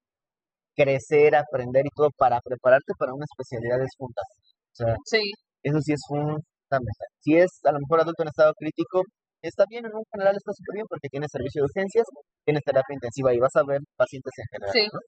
[0.76, 4.54] crecer, aprender y todo para prepararte para una especialidad es fundamental.
[4.74, 5.24] O sea, Sí,
[5.64, 7.10] eso sí es fundamental.
[7.22, 9.02] Si es a lo mejor adulto en estado crítico,
[9.42, 12.06] está bien, en un general está súper bien porque tienes servicio de urgencias,
[12.46, 14.74] tienes terapia intensiva y vas a ver pacientes en general.
[14.74, 14.86] Sí.
[14.92, 15.00] ¿no?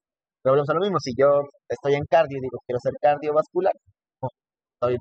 [0.46, 3.74] Pero volvemos a lo mismo, si yo estoy en cardio y digo quiero ser cardiovascular,
[4.76, 4.98] estoy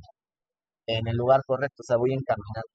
[0.86, 2.66] en el lugar correcto, o sea, voy encaminado.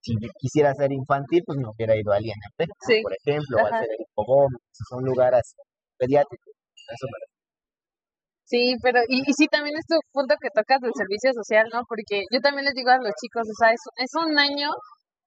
[0.00, 2.74] Si quisiera ser infantil, pues me hubiera ido al INP, ¿no?
[2.86, 3.00] Sí.
[3.02, 4.48] por ejemplo, o al
[4.88, 5.54] son lugares
[5.98, 6.52] pediátricos.
[6.74, 7.18] Eso me
[8.44, 11.82] Sí, pero, y, y sí, también es tu punto que tocas del servicio social, ¿no?
[11.86, 14.70] Porque yo también les digo a los chicos, o sea, es, es un año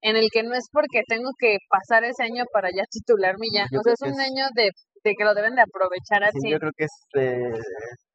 [0.01, 3.67] en el que no es porque tengo que pasar ese año para ya titularme ya.
[3.71, 4.69] Yo o sea, es un es- año de,
[5.03, 6.51] de que lo deben de aprovechar Sí, así.
[6.51, 7.51] yo creo que es, eh,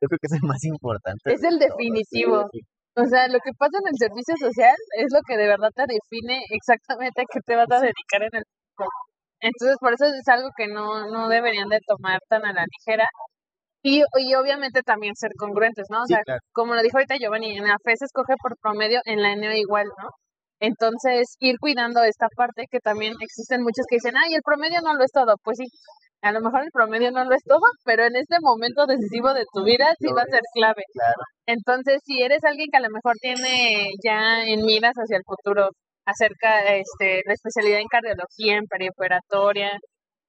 [0.00, 1.32] yo creo que es el más importante.
[1.32, 2.48] Es el definitivo.
[2.52, 2.66] sí, sí.
[2.98, 5.84] O sea, lo que pasa en el servicio social es lo que de verdad te
[5.86, 8.90] define exactamente a qué te vas a dedicar en el futuro.
[9.40, 13.06] Entonces, por eso es algo que no, no deberían de tomar tan a la ligera.
[13.82, 16.02] Y, y obviamente también ser congruentes, ¿no?
[16.02, 16.40] O Sí, sea, claro.
[16.52, 19.52] como lo dijo ahorita Giovanni, en la FE se escoge por promedio, en la NO
[19.54, 20.08] igual, ¿no?
[20.60, 24.94] Entonces, ir cuidando esta parte que también existen muchos que dicen, ay, el promedio no
[24.94, 25.36] lo es todo.
[25.44, 25.66] Pues sí,
[26.26, 29.44] a lo mejor el promedio no lo es todo, pero en este momento decisivo de
[29.52, 30.82] tu vida sí va a ser clave.
[30.92, 31.22] Claro.
[31.46, 35.70] Entonces, si eres alguien que a lo mejor tiene ya en miras hacia el futuro
[36.06, 39.78] acerca este, la especialidad en cardiología, en perioperatoria,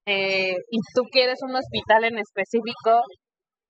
[0.05, 3.01] eh, y tú quieres un hospital en específico,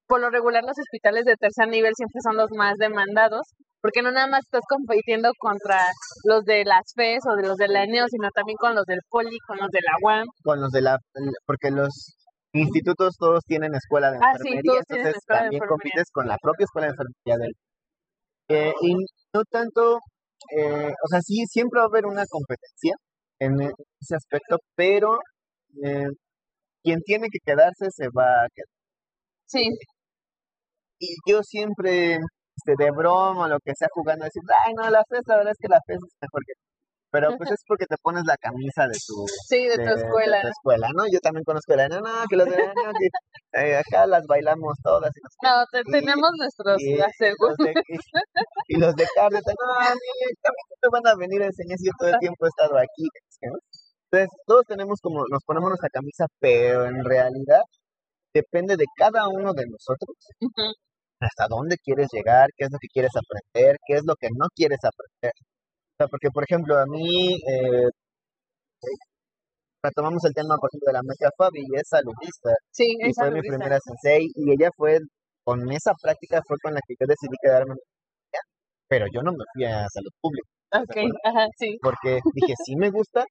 [0.07, 3.41] por lo regular los hospitales de tercer nivel siempre son los más demandados,
[3.82, 5.80] porque no nada más estás compitiendo contra
[6.23, 8.99] los de las FES o de los de la ENEO, sino también con los del
[9.09, 10.25] POLI, con los de la UAM.
[10.43, 10.97] Con los de la,
[11.45, 12.15] porque los
[12.53, 15.67] institutos todos tienen escuela de Ah, sí, enfermería, tienen entonces escuela también enfermería.
[15.67, 17.53] compites con la propia escuela de enfermería del
[18.49, 18.93] eh, y
[19.34, 19.99] no tanto,
[20.57, 22.93] eh, o sea, sí, siempre va a haber una competencia
[23.39, 23.61] en
[23.99, 25.19] ese aspecto, pero
[25.84, 26.07] eh,
[26.84, 28.67] quien tiene que quedarse se va a quedar.
[29.45, 29.69] Sí,
[30.99, 32.17] Y yo siempre,
[32.58, 35.51] este, de broma o lo que sea, jugando, decir, ay, no, la FES, la verdad
[35.53, 36.53] es que la FES es mejor que...
[37.10, 39.16] Pero pues es porque te pones la camisa de tu,
[39.47, 40.41] sí, de tu escuela.
[40.41, 41.05] tu escuela, ¿no?
[41.10, 43.08] Yo también conozco la no, no, que los de no, que
[43.64, 45.10] eh, acá las bailamos todas.
[45.16, 49.88] Y, no te- Y- tenemos nuestros y, los de, y, y los de carne, no,
[49.88, 50.12] a mí,
[50.84, 53.08] me van a venir a enseñar si yo todo el tiempo he estado aquí.
[53.43, 53.58] ¿no?
[54.12, 57.62] Entonces, todos tenemos como, nos ponemos nuestra camisa, pero en realidad
[58.34, 60.74] depende de cada uno de nosotros Ujú.
[61.20, 64.47] Hasta dónde quieres llegar, qué es lo que quieres aprender, qué es lo que no
[64.55, 65.34] quieres aprender.
[65.39, 67.88] O sea, porque, por ejemplo, a mí, eh,
[69.84, 73.32] retomamos el tema, por ejemplo, de la maestra Fabi, y es saludista, Sí, y fue
[73.32, 74.99] mi primera sensei, y ella fue,
[75.43, 77.80] con esa práctica fue con la que yo decidí quedarme en
[78.89, 80.95] pero yo no me fui a salud pública, Ok,
[81.26, 81.78] ajá, sí.
[81.82, 83.26] porque dije, sí me gusta,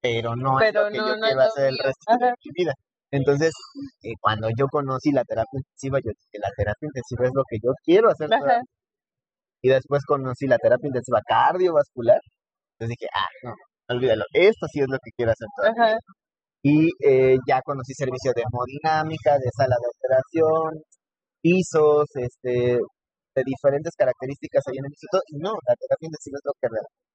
[0.00, 2.34] pero no Pero es lo que no- yo no quiero hacer el resto de Ajá.
[2.44, 2.72] mi vida.
[3.10, 3.52] Entonces,
[4.02, 7.58] eh, cuando yo conocí la terapia intensiva, yo dije, la terapia intensiva es lo que
[7.62, 8.60] yo quiero hacer Ajá.
[9.62, 12.18] y después conocí la terapia intensiva cardiovascular.
[12.78, 13.54] Entonces dije, ah, no,
[13.88, 15.98] olvídalo, esto sí es lo que quiero hacer Ajá.
[16.62, 20.82] Y eh, ya conocí servicios de hemodinámica, de sala de operación,
[21.40, 22.80] pisos, este,
[23.34, 25.22] de diferentes características ahí en el instituto.
[25.28, 27.06] Y no, la terapia intensiva es lo que realmente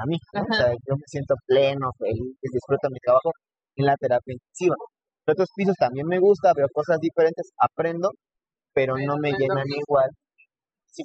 [0.00, 0.42] a mí, ¿no?
[0.42, 3.30] O sea, yo me siento pleno, feliz, disfruto mi trabajo
[3.76, 4.76] en la terapia intensiva.
[5.26, 8.10] Los otros pisos también me gusta, veo cosas diferentes, aprendo,
[8.74, 10.08] pero no me llenan igual.
[10.86, 11.02] Sí,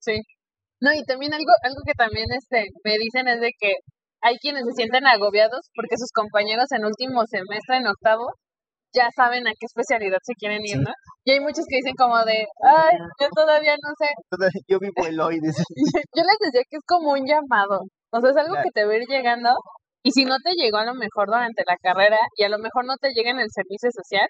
[0.00, 0.20] Sí.
[0.80, 3.74] No, y también algo, algo que también este, me dicen es de que
[4.22, 8.26] hay quienes se sienten agobiados porque sus compañeros en último semestre, en octavo,
[8.94, 10.80] ya saben a qué especialidad se quieren ir, Sí.
[10.80, 10.92] ¿no?
[11.24, 14.08] Y hay muchos que dicen como de, ay, yo todavía no sé.
[14.68, 15.62] Yo vivo el hoy, dice.
[16.14, 17.80] Yo les decía que es como un llamado.
[18.12, 18.64] O sea, es algo Claro.
[18.64, 19.50] que te va a ir llegando.
[20.02, 22.84] Y si no te llegó a lo mejor durante la carrera y a lo mejor
[22.86, 24.28] no te llega en el servicio social,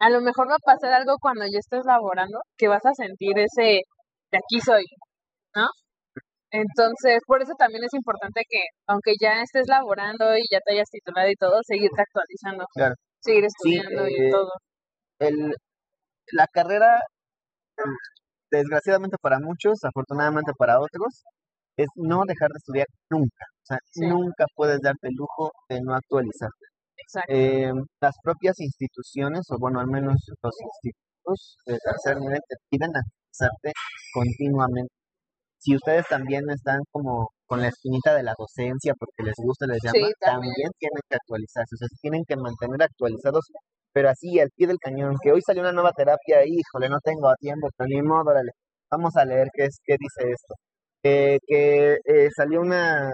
[0.00, 3.38] a lo mejor va a pasar algo cuando ya estés laborando que vas a sentir
[3.38, 3.82] ese
[4.32, 4.84] de aquí soy,
[5.56, 5.68] ¿no?
[6.52, 8.58] Entonces, por eso también es importante que,
[8.88, 12.94] aunque ya estés laborando y ya te hayas titulado y todo, seguirte actualizando, Claro.
[13.20, 14.50] seguir Sí, estudiando eh, y todo.
[15.20, 15.54] El,
[16.32, 17.00] la carrera,
[18.50, 21.24] desgraciadamente para muchos, afortunadamente para otros,
[21.76, 23.46] es no dejar de estudiar nunca.
[23.70, 24.06] Sea, Sí.
[24.06, 26.64] nunca puedes darte el lujo de no actualizarte.
[26.98, 27.32] Exacto.
[27.32, 32.90] Eh, las propias instituciones, o bueno, al menos los institutos de tercer nivel, te piden
[32.96, 33.72] actualizarte
[34.14, 34.92] continuamente.
[35.62, 39.78] si ustedes también están como con la espinita de la docencia porque les gusta, les
[39.82, 40.52] llama, Sí, también.
[40.54, 43.44] también tienen que actualizarse, o sea, se tienen que mantener actualizados,
[43.92, 47.30] pero así al pie del cañón, que hoy salió una nueva terapia, híjole, no tengo
[47.40, 48.52] tiempo, pero ni modo, órale,
[48.90, 50.54] vamos a leer qué es, qué dice esto.
[51.02, 53.12] Eh, que eh, salió una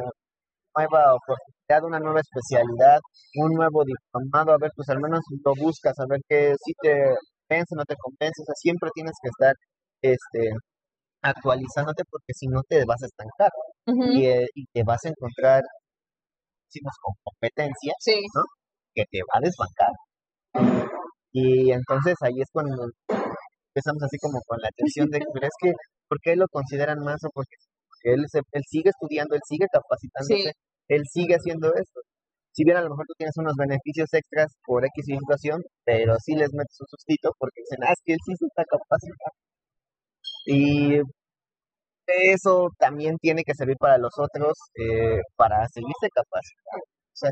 [0.77, 3.01] nueva oportunidad, una nueva especialidad,
[3.37, 6.93] un nuevo diplomado, a ver, pues al menos lo buscas, a ver qué si te
[7.49, 9.55] convence, no te convence, o sea, siempre tienes que estar
[10.03, 10.51] este
[11.23, 13.51] actualizándote porque si no te vas a estancar
[13.87, 15.63] y, eh, y te vas a encontrar,
[16.69, 18.15] decimos, con competencia Sí,
[18.95, 19.93] que te va a desbancar.
[21.33, 22.75] Y entonces ahí es cuando
[23.75, 25.73] empezamos así como con la atención de, pero es que,
[26.09, 27.57] ¿por qué lo consideran más o porque
[28.13, 30.53] él, se, él sigue estudiando, él sigue capacitándose,
[30.89, 32.01] él sigue haciendo esto?
[32.53, 36.35] Si bien a lo mejor tú tienes unos beneficios extras por X situación, pero sí
[36.35, 39.37] les metes un sustito porque dicen, ah, es que él sí se está capacitando.
[40.47, 41.01] Y
[42.07, 46.85] eso también tiene que servir para los otros, eh, para seguirse capacitando.
[46.85, 47.31] O sea,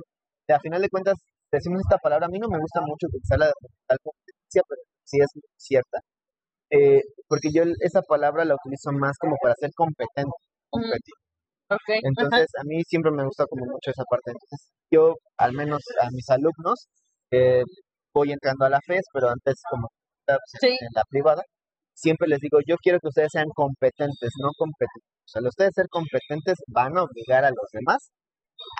[0.57, 1.15] a final de cuentas,
[1.53, 3.51] decimos esta palabra, a mí no me gusta mucho utilizarla
[3.87, 5.99] tal competencia, pero sí es cierta,
[6.71, 10.33] eh, porque yo esa palabra la utilizo más como para ser competente,
[10.83, 11.15] competir.
[11.71, 11.89] ok.
[11.89, 14.33] ajá, Entonces, a mí siempre me gusta como mucho esa parte.
[14.33, 14.61] Entonces,
[14.91, 16.87] yo, al menos a mis alumnos,
[17.33, 17.63] eh,
[18.15, 19.89] voy entrando a la FES, pero antes como
[20.27, 20.69] pues, Sí.
[20.69, 21.43] en la privada,
[21.95, 25.11] siempre les digo, yo quiero que ustedes sean competentes, no competentes.
[25.27, 28.11] O sea, ustedes ser competentes van a obligar a los demás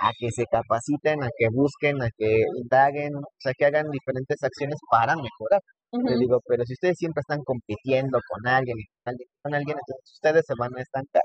[0.03, 4.43] a que se capaciten, a que busquen, a que indaguen, o sea, que hagan diferentes
[4.43, 5.61] acciones para mejorar.
[5.93, 10.13] Les digo, pero si ustedes siempre están compitiendo con alguien con alguien, con alguien, entonces
[10.15, 11.23] ustedes se van a estancar.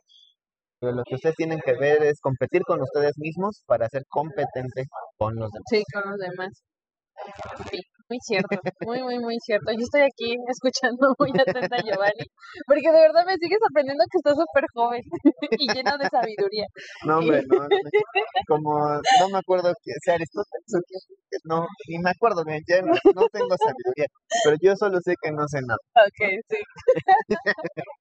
[0.81, 5.35] Lo que ustedes tienen que ver es competir con ustedes mismos para ser competentes con
[5.35, 5.65] los demás.
[5.69, 6.63] Sí, con los demás.
[7.69, 9.71] Sí, muy cierto, muy, muy, muy cierto.
[9.71, 12.25] Yo estoy aquí escuchando muy atenta a Giovanni,
[12.65, 15.01] porque de verdad me sigue sorprendiendo que estás súper joven
[15.61, 16.65] y lleno de sabiduría.
[17.05, 17.67] No, hombre, no,
[18.47, 18.73] como
[19.19, 20.79] no me acuerdo que sea Aristóteles o
[21.45, 24.07] no, ni me acuerdo ya no, no tengo sabiduría,
[24.43, 25.77] pero yo solo sé que no sé nada.
[25.95, 26.57] Ok, sí.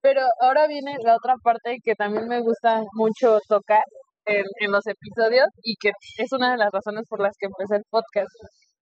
[0.00, 3.82] Pero ahora viene la otra parte que también me gusta mucho tocar
[4.28, 7.76] en, en los episodios y que es una de las razones por las que empecé
[7.76, 8.28] el podcast,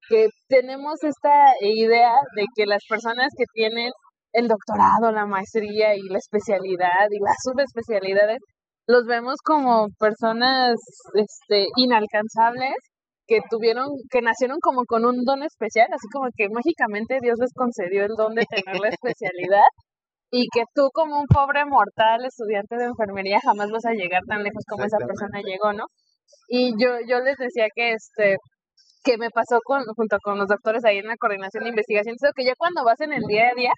[0.09, 3.90] que tenemos esta idea de que las personas que tienen
[4.32, 8.38] el doctorado, la maestría y la especialidad y las subespecialidades,
[8.86, 10.76] los vemos como personas
[11.14, 12.74] este, inalcanzables
[13.26, 17.53] que tuvieron, que nacieron como con un don especial, así como que mágicamente Dios les
[17.55, 19.66] concedió el don de tener la especialidad
[20.31, 24.43] y que tú como un pobre mortal estudiante de enfermería jamás vas a llegar tan
[24.43, 25.87] lejos como esa persona llegó, ¿no?
[26.49, 28.37] Y yo, yo les decía que este
[29.05, 32.33] que me pasó con, junto con los doctores ahí en la coordinación de investigación, eso
[32.35, 33.70] que ya cuando vas en el día a día,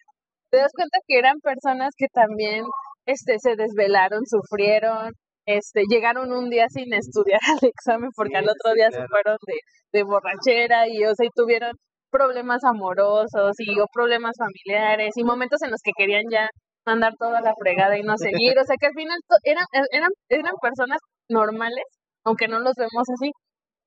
[0.50, 2.64] te das cuenta que eran personas que también
[3.06, 5.12] este, se desvelaron, sufrieron,
[5.46, 9.04] este, llegaron un día sin estudiar al examen porque Sí, al otro día claro.
[9.04, 9.54] se fueron de,
[9.98, 11.72] de borrachera y, o sea, y tuvieron
[12.10, 16.48] problemas amorosos y o problemas familiares y momentos en los que querían ya
[16.86, 20.54] mandar toda la fregada y no seguir, o sea que al final eran, eran, eran
[20.60, 20.98] personas
[21.28, 21.84] normales,
[22.24, 23.30] aunque no los vemos así,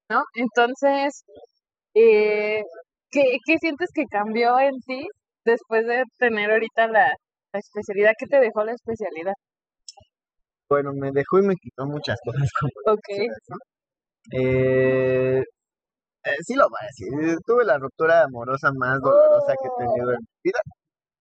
[0.09, 0.23] ¿no?
[0.35, 1.23] Entonces,
[1.95, 2.61] eh,
[3.09, 5.07] ¿qué, ¿qué sientes que cambió en ti
[5.45, 7.07] después de tener ahorita la,
[7.53, 8.13] la especialidad?
[8.17, 9.33] ¿Qué te dejó la especialidad?
[10.69, 12.47] Bueno, me dejó y me quitó muchas cosas.
[12.85, 13.09] Ok.
[14.31, 15.43] Eh,
[16.25, 20.11] eh, sí lo voy a decir, tuve la ruptura amorosa más dolorosa que he tenido
[20.11, 20.59] en mi vida.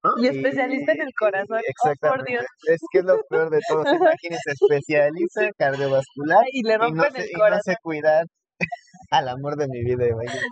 [0.03, 0.11] ¿no?
[0.23, 1.59] Y especialista en el corazón.
[1.59, 2.31] Oh, por Exactamente.
[2.33, 2.45] Dios.
[2.69, 3.83] Es que es lo peor de todo.
[3.83, 7.63] Imagínense, especialista cardiovascular y le y no, rompen sé, el y no corazón.
[7.65, 8.25] sé cuidar
[9.11, 10.07] al amor de mi vida.
[10.07, 10.47] imagínense.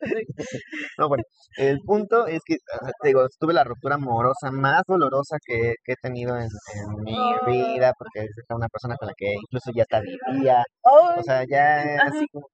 [0.98, 1.22] No, bueno,
[1.58, 2.56] el punto es que,
[3.02, 7.16] te digo, tuve la ruptura amorosa más dolorosa que, que he tenido en, en mi
[7.16, 7.46] Oh.
[7.46, 11.44] vida, porque es una persona con la que incluso ya hasta vivía, Ay, o sea,
[11.48, 12.46] ya así como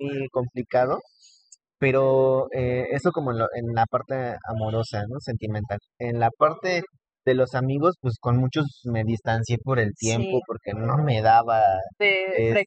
[0.00, 1.00] muy complicado,
[1.78, 5.20] pero eh, eso como en, lo- en la parte amorosa, ¿no?
[5.20, 5.78] Sentimental.
[5.98, 6.82] En la parte
[7.24, 10.42] de los amigos, pues con muchos me distancié por el tiempo, Sí.
[10.46, 11.62] porque no me daba
[11.98, 12.64] de este,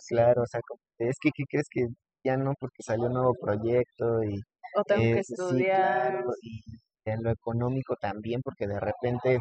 [0.00, 1.86] sí, claro, o sea, como, es que, ¿qué crees que
[2.24, 2.54] ya no?
[2.60, 4.40] Porque salió un nuevo proyecto y
[4.76, 6.10] o tengo que eh, sí, estudiar.
[6.12, 6.60] claro, y
[7.06, 9.38] en lo económico también, porque de repente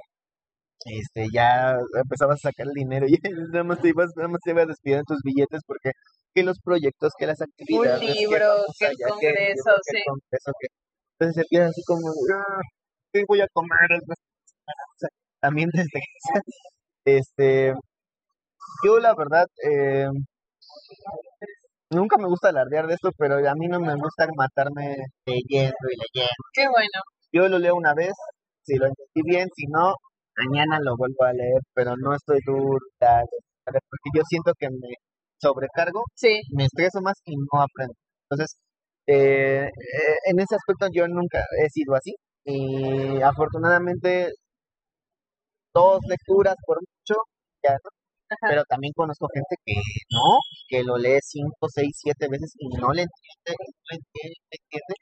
[0.86, 3.18] este ya empezabas a sacar el dinero y
[3.54, 5.92] nada más te ibas, nada más te ibas despidiendo tus billetes porque
[6.34, 9.98] que los proyectos, que las actividades, que libro, que el ya que congreso, libro, que
[9.98, 10.04] el sí.
[10.08, 10.68] congreso, que
[11.20, 12.62] entonces se empieza así como "Ah,
[13.14, 14.84] ¿qué voy a comer el resto de la semana?".
[14.96, 15.10] O sea,
[15.42, 16.02] también desde
[17.06, 17.74] este
[18.84, 20.08] yo la verdad eh,
[21.92, 25.96] nunca me gusta alardear de esto, pero a mí no me gusta matarme leyendo y
[25.98, 26.42] leyendo.
[26.54, 27.00] Qué bueno.
[27.32, 28.14] Yo lo leo una vez,
[28.64, 29.94] si lo entendí bien, si no,
[30.38, 32.80] mañana lo vuelvo a leer, pero no estoy dura,
[33.66, 34.90] porque yo siento que me
[35.40, 37.94] sobrecargo, Sí, me estreso más y no aprendo.
[38.30, 38.58] Entonces,
[39.08, 42.16] eh, eh, en ese aspecto yo nunca he sido así
[42.46, 44.32] y afortunadamente
[45.74, 47.16] dos lecturas por mucho,
[47.64, 47.90] ya, ¿no?
[48.42, 49.74] Pero también conozco gente que
[50.12, 50.38] no,
[50.68, 54.36] que lo lee cinco, seis, siete veces y no le entiende, y no le entiende,
[54.38, 54.96] no le entiende.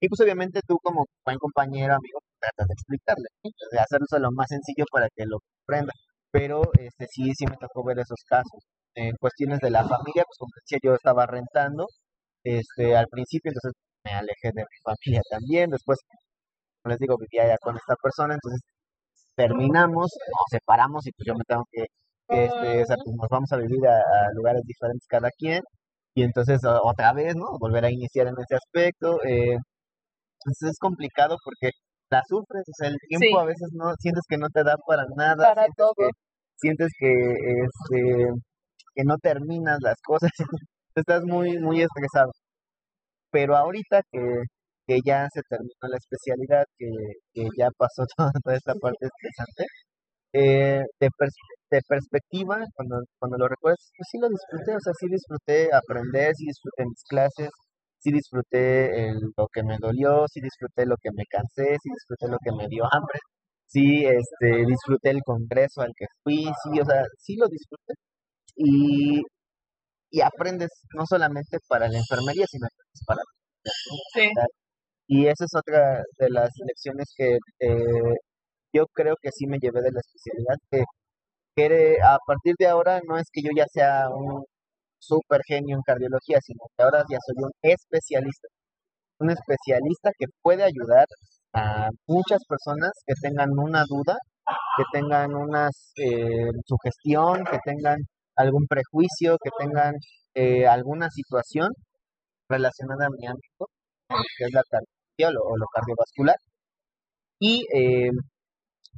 [0.00, 3.28] Y pues obviamente tú como buen compañero, amigo, tratas de explicarle,
[3.72, 5.92] de hacerlo lo más sencillo para que lo comprenda.
[6.30, 8.60] Pero este sí, sí me tocó ver esos casos.
[8.94, 11.86] En cuestiones de la familia, pues como decía, yo estaba rentando
[12.44, 13.72] este al principio, entonces
[14.04, 15.70] me alejé de mi familia también.
[15.70, 15.98] Después,
[16.82, 18.60] como les digo, vivía ya con esta persona, entonces
[19.36, 21.86] terminamos, nos separamos y pues yo me tengo que,
[22.28, 25.62] que, este, o sea, pues nos vamos a vivir a, a lugares diferentes cada quien.
[26.14, 27.46] Y entonces otra vez, ¿no?
[27.60, 29.18] Volver a iniciar en ese aspecto.
[29.24, 29.56] eh,
[30.44, 31.70] entonces es complicado porque
[32.10, 33.42] la sufres, o sea, el tiempo Sí.
[33.42, 35.94] a veces no, sientes que no te da para nada, Para sientes todo.
[35.96, 36.10] que,
[36.56, 38.28] sientes que, este,
[38.94, 40.30] que no terminas las cosas,
[40.96, 42.32] estás muy, muy estresado.
[43.30, 44.20] Pero ahorita que,
[44.86, 46.86] que ya se terminó la especialidad, que,
[47.32, 49.64] que ya pasó toda, toda esta parte estresante,
[50.34, 51.36] eh, de, pers-
[51.70, 56.34] de perspectiva, cuando, cuando lo recuerdas, pues sí lo disfruté, o sea, sí disfruté aprender,
[56.36, 57.50] sí disfruté mis clases,
[58.00, 62.28] sí disfruté el- lo que me dolió, sí disfruté lo que me cansé, sí disfruté
[62.28, 63.18] lo que me dio hambre,
[63.66, 67.94] sí este, disfruté el congreso al que fui, sí, o sea, sí lo disfruté.
[68.56, 69.22] Y,
[70.10, 72.68] y aprendes no solamente para la enfermería, sino
[73.06, 73.24] para la
[74.14, 74.30] Sí.
[75.06, 78.14] Y esa es otra de las lecciones que eh,
[78.72, 80.84] yo creo que sí me llevé de la especialidad, que,
[81.56, 84.44] que a partir de ahora no es que yo ya sea un
[84.98, 88.48] super genio en cardiología, sino que ahora ya soy un especialista,
[89.20, 91.06] un especialista que puede ayudar
[91.54, 94.16] a muchas personas que tengan una duda,
[94.76, 97.98] que tengan una eh, sugestión, que tengan
[98.36, 99.94] algún prejuicio, que tengan
[100.34, 101.68] eh, alguna situación
[102.48, 103.68] relacionada a mi ámbito,
[104.38, 106.36] que es la cardiología o lo, cardiovascular.
[107.40, 108.10] Y eh,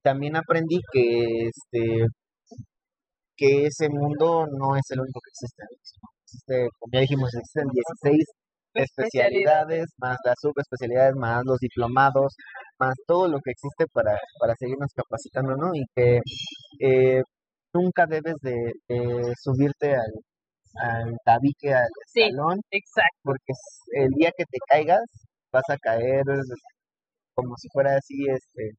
[0.03, 2.07] también aprendí que este
[3.37, 5.63] que ese mundo no es el único que existe.
[6.25, 7.69] Existe, como ya dijimos, existen
[8.03, 8.25] 16
[8.75, 12.35] especialidades, más las subespecialidades, más los diplomados,
[12.79, 15.75] más todo lo que existe para, para seguirnos capacitando, ¿no?
[15.75, 16.21] Y que
[16.81, 17.23] eh,
[17.77, 18.57] nunca debes de,
[18.89, 20.13] de subirte al,
[20.91, 22.23] al tabique, al Sí.
[22.23, 23.19] escalón, Exacto.
[23.25, 23.53] porque
[24.03, 25.03] el día que te caigas
[25.53, 26.23] vas a caer
[27.35, 28.71] como si fuera así, este,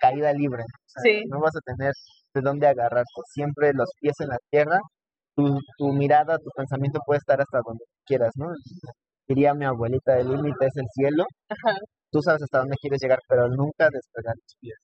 [0.00, 0.62] caída libre.
[0.62, 1.24] O sea, Sí.
[1.28, 1.92] No vas a tener
[2.34, 3.20] de dónde agarrarte.
[3.34, 4.78] Siempre los pies en la tierra.
[5.36, 5.44] Tu,
[5.78, 8.46] tu mirada, tu pensamiento puede estar hasta donde quieras, ¿no?
[9.28, 11.24] Diría mi abuelita, el límite es el cielo.
[11.48, 11.76] Ajá.
[12.10, 14.76] Tú sabes hasta dónde quieres llegar, pero nunca despegar tus pies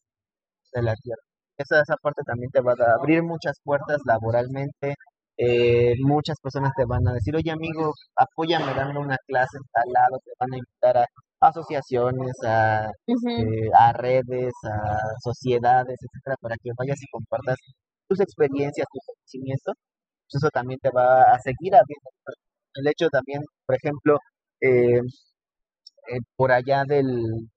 [0.74, 1.22] de la tierra.
[1.56, 4.94] Esa, esa parte también te va a abrir muchas puertas laboralmente.
[5.36, 9.84] eh, muchas personas te van a decir, oye amigo, apóyame dando una clase en tal
[9.92, 11.06] lado, te van a invitar a
[11.40, 17.56] asociaciones, a eh, a redes, a sociedades, etcétera, para que vayas y compartas
[18.08, 19.72] tus experiencias, tu conocimiento.
[20.30, 22.10] Pues eso también te va a seguir abriendo.
[22.74, 24.18] El hecho también, por ejemplo,
[24.60, 25.00] eh,
[26.08, 27.48] eh, por allá del,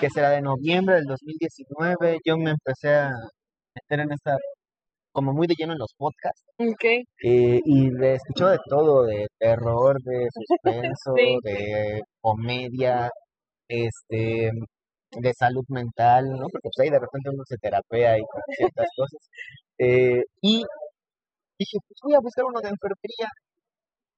[0.00, 3.10] que será de noviembre del 2019, yo me empecé a
[3.74, 4.36] meter en esta,
[5.12, 6.44] como muy de lleno en los podcasts.
[6.58, 6.84] Ok.
[7.22, 10.28] Eh, y le escucho de todo, de terror, de
[10.94, 11.38] suspenso, Sí.
[11.42, 13.10] de comedia,
[13.68, 14.50] este,
[15.12, 16.48] de salud mental, ¿no?
[16.48, 19.20] Porque pues ahí de repente uno se terapea y con ciertas cosas.
[19.78, 20.64] Eh, y
[21.58, 23.28] dije, pues voy a buscar uno de enfermería.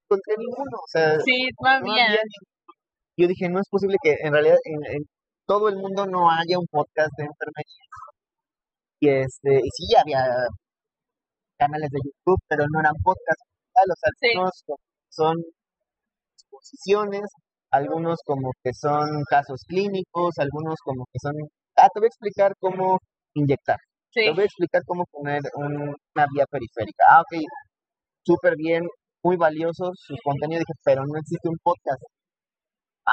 [0.09, 2.17] Encontré ninguno, o sea, Sí, no había.
[3.19, 5.03] Yo dije, no es posible que en realidad en, en
[5.47, 7.85] todo el mundo no haya un podcast de enfermería.
[9.01, 10.25] Y este, y sí había
[11.59, 13.45] canales de YouTube, pero no eran podcasts,
[13.75, 14.29] o sea, Sí.
[14.35, 14.79] algunos como
[15.11, 15.37] son
[16.35, 17.23] exposiciones,
[17.71, 21.33] algunos como que son casos clínicos, algunos como que son,
[21.77, 22.99] ah, te voy a explicar cómo
[23.35, 23.79] inyectar,
[24.13, 24.23] Sí.
[24.27, 27.05] te voy a explicar cómo poner un- una vía periférica.
[27.11, 27.43] Ah, ok,
[28.25, 28.85] súper bien,
[29.23, 32.03] muy valioso su contenido, dije, pero no existe un podcast,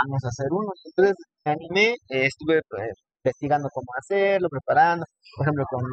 [0.02, 0.72] vamos a hacer uno.
[0.86, 1.16] Entonces
[1.46, 2.90] me animé, eh, estuve pues,
[3.24, 5.06] investigando cómo hacerlo, preparando,
[5.38, 5.84] por ejemplo, con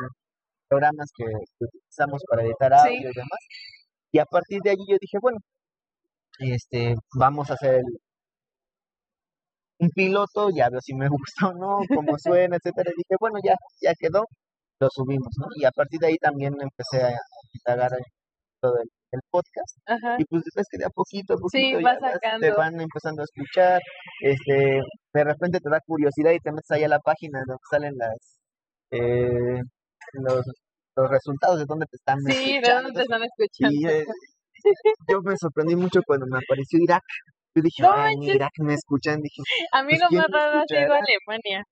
[0.68, 2.88] programas que, que utilizamos para editar Sí.
[2.88, 3.40] audio y demás.
[4.12, 5.38] Y a partir de allí yo dije, bueno,
[6.40, 7.82] este, vamos a hacer
[9.78, 12.90] un piloto, ya veo si me gusta o no, cómo suena, etcétera.
[12.92, 14.24] Y dije, bueno, ya, ya quedó,
[14.80, 15.46] lo subimos, ¿no?
[15.56, 17.18] Y a partir de ahí también empecé a
[17.54, 17.90] indagar
[18.60, 19.76] todo el, el podcast.
[19.86, 20.16] Ajá.
[20.18, 23.22] Y pues ves que de a poquito a Sí, poquito ya vas te van empezando
[23.22, 23.80] a escuchar,
[24.20, 24.80] este,
[25.14, 28.40] de repente te da curiosidad y te metes ahí a la página donde salen las,
[28.92, 29.60] eh,
[30.14, 30.42] los,
[30.96, 32.82] los resultados de dónde te están Sí, ¿de escuchando.
[32.82, 33.74] dónde te están escuchando?
[33.80, 34.04] Y eh,
[35.08, 37.02] yo me sorprendí mucho cuando me apareció Irak.
[37.52, 38.14] Yo dije, No "Ay.
[38.20, 39.20] Irak me escuchan.
[39.20, 39.42] Dije,
[39.72, 40.94] A mí pues, ¿quién más me raro ha sido?
[40.94, 41.64] Alemania.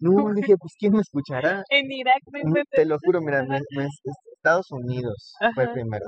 [0.00, 1.62] no, dije, pues ¿quién me escuchará?
[1.70, 3.88] En Irak, Mm, dice, Te lo juro, mira, me- me-
[4.32, 5.72] Estados Unidos fue Ajá.
[5.74, 6.06] primero.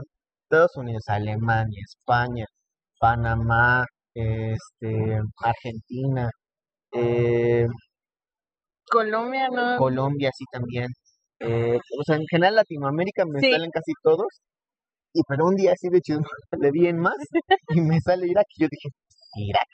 [0.51, 2.44] Estados Unidos, Alemania, España,
[2.99, 3.84] Panamá,
[4.14, 6.30] este, Argentina,
[6.92, 7.66] eh,
[8.90, 9.76] Colombia, ¿no?
[9.76, 10.86] Colombia, sí también.
[11.40, 13.53] Eh, o sea, en general Latinoamérica me Sí.
[13.53, 14.26] salen casi todos.
[15.12, 16.20] Y pero un día así de chido
[16.62, 17.14] le di en más
[17.68, 18.46] y me sale Irak.
[18.57, 18.88] Y yo dije,
[19.36, 19.68] Irak.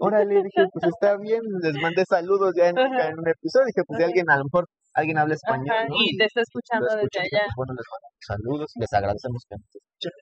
[0.00, 1.40] Órale, dije, pues está bien.
[1.62, 3.64] Les mandé saludos ya en, en un episodio.
[3.66, 4.66] Dije, pues de alguien, a lo mejor
[4.98, 5.70] alguien habla español.
[5.70, 5.94] Ajá, ¿no?
[5.94, 7.46] y te está escuchando desde allá.
[7.46, 10.14] pues, bueno, les mandamos saludos y les agradecemos que nos escuchen.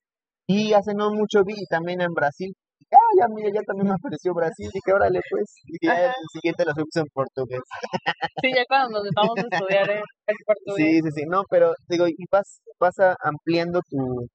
[0.47, 2.53] Y hace no mucho vi también en Brasil.
[2.93, 4.69] Ah, ya, mira, ya también me apareció Brasil.
[4.71, 5.47] Dije, órale, pues.
[5.65, 7.65] Dije, ya el siguiente lo subimos en portugués.
[8.45, 10.77] Sí, ya cuando nos vamos a estudiar el, el portugués.
[10.77, 14.29] Sí, sí, sí, no, pero digo, y vas, vas ampliando tu,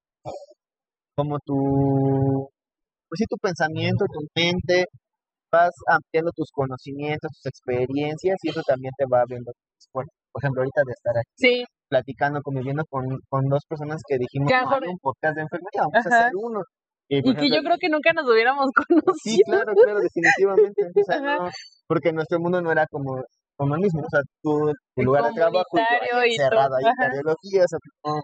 [1.16, 2.50] como tu,
[3.08, 4.86] pues sí, tu pensamiento, tu mente,
[5.52, 10.21] vas ampliando tus conocimientos, tus experiencias, y eso también te va abriendo tus puertas.
[10.32, 14.50] Por ejemplo, ahorita de estar aquí Sí, platicando, conviviendo con, con dos personas que dijimos,
[14.52, 16.62] Que "No, un podcast de enfermería, vamos a hacer uno.
[17.10, 18.68] Y, que yo creo que nunca nos hubiéramos
[19.24, 19.44] Sí, conocido.
[19.46, 20.82] claro, claro, definitivamente.
[20.96, 21.50] o sea, no,
[21.88, 23.22] porque nuestro mundo no era como,
[23.58, 24.00] como el mismo.
[24.00, 26.38] O sea, tú, tu lugar de trabajo, y comunitario ahí
[26.96, 28.22] cardiología, o sea, no,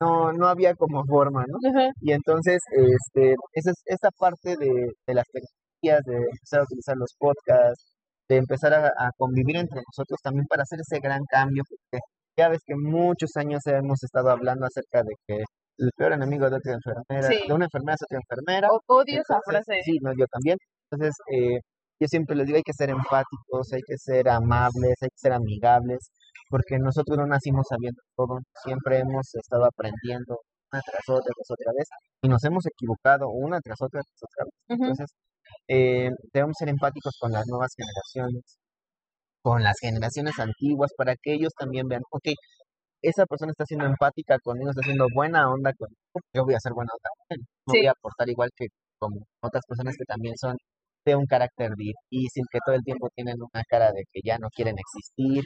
[0.00, 1.58] no, no había como forma, ¿no?
[1.70, 1.90] ajá.
[2.00, 4.66] Y entonces, este, esa, es- esa parte de,
[5.06, 7.94] de las tecnologías, de empezar a utilizar los podcasts,
[8.28, 12.02] de empezar a, a convivir entre nosotros también para hacer ese gran cambio, porque
[12.36, 15.42] ya ves que muchos años hemos estado hablando acerca de que
[15.80, 17.46] el peor enemigo de otra enfermera, Sí.
[17.48, 18.68] de una enfermera es otra enfermera.
[18.70, 19.80] O- Odio esa frase.
[19.84, 20.58] Sí, no, yo también.
[20.90, 21.58] Entonces, eh,
[22.00, 25.32] yo siempre les digo, hay que ser empáticos, hay que ser amables, hay que ser
[25.32, 26.10] amigables,
[26.48, 30.38] porque nosotros no nacimos sabiendo todo, siempre hemos estado aprendiendo
[30.72, 31.88] una tras otra, tras otra vez,
[32.22, 34.54] y nos hemos equivocado una tras otra, tras otra vez.
[34.80, 35.10] Entonces,
[35.68, 38.58] eh, debemos ser empáticos con las nuevas generaciones,
[39.42, 42.28] con las generaciones antiguas, para que ellos también vean, ok,
[43.02, 45.96] esa persona está siendo empática conmigo, está siendo buena onda conmigo,
[46.34, 47.46] yo voy a ser buena onda con él.
[47.66, 47.78] No Sí.
[47.80, 48.66] voy a aportar igual que
[48.98, 50.56] como otras personas que también son
[51.06, 54.48] de un carácter difícil, que todo el tiempo tienen una cara de que ya no
[54.50, 55.44] quieren existir.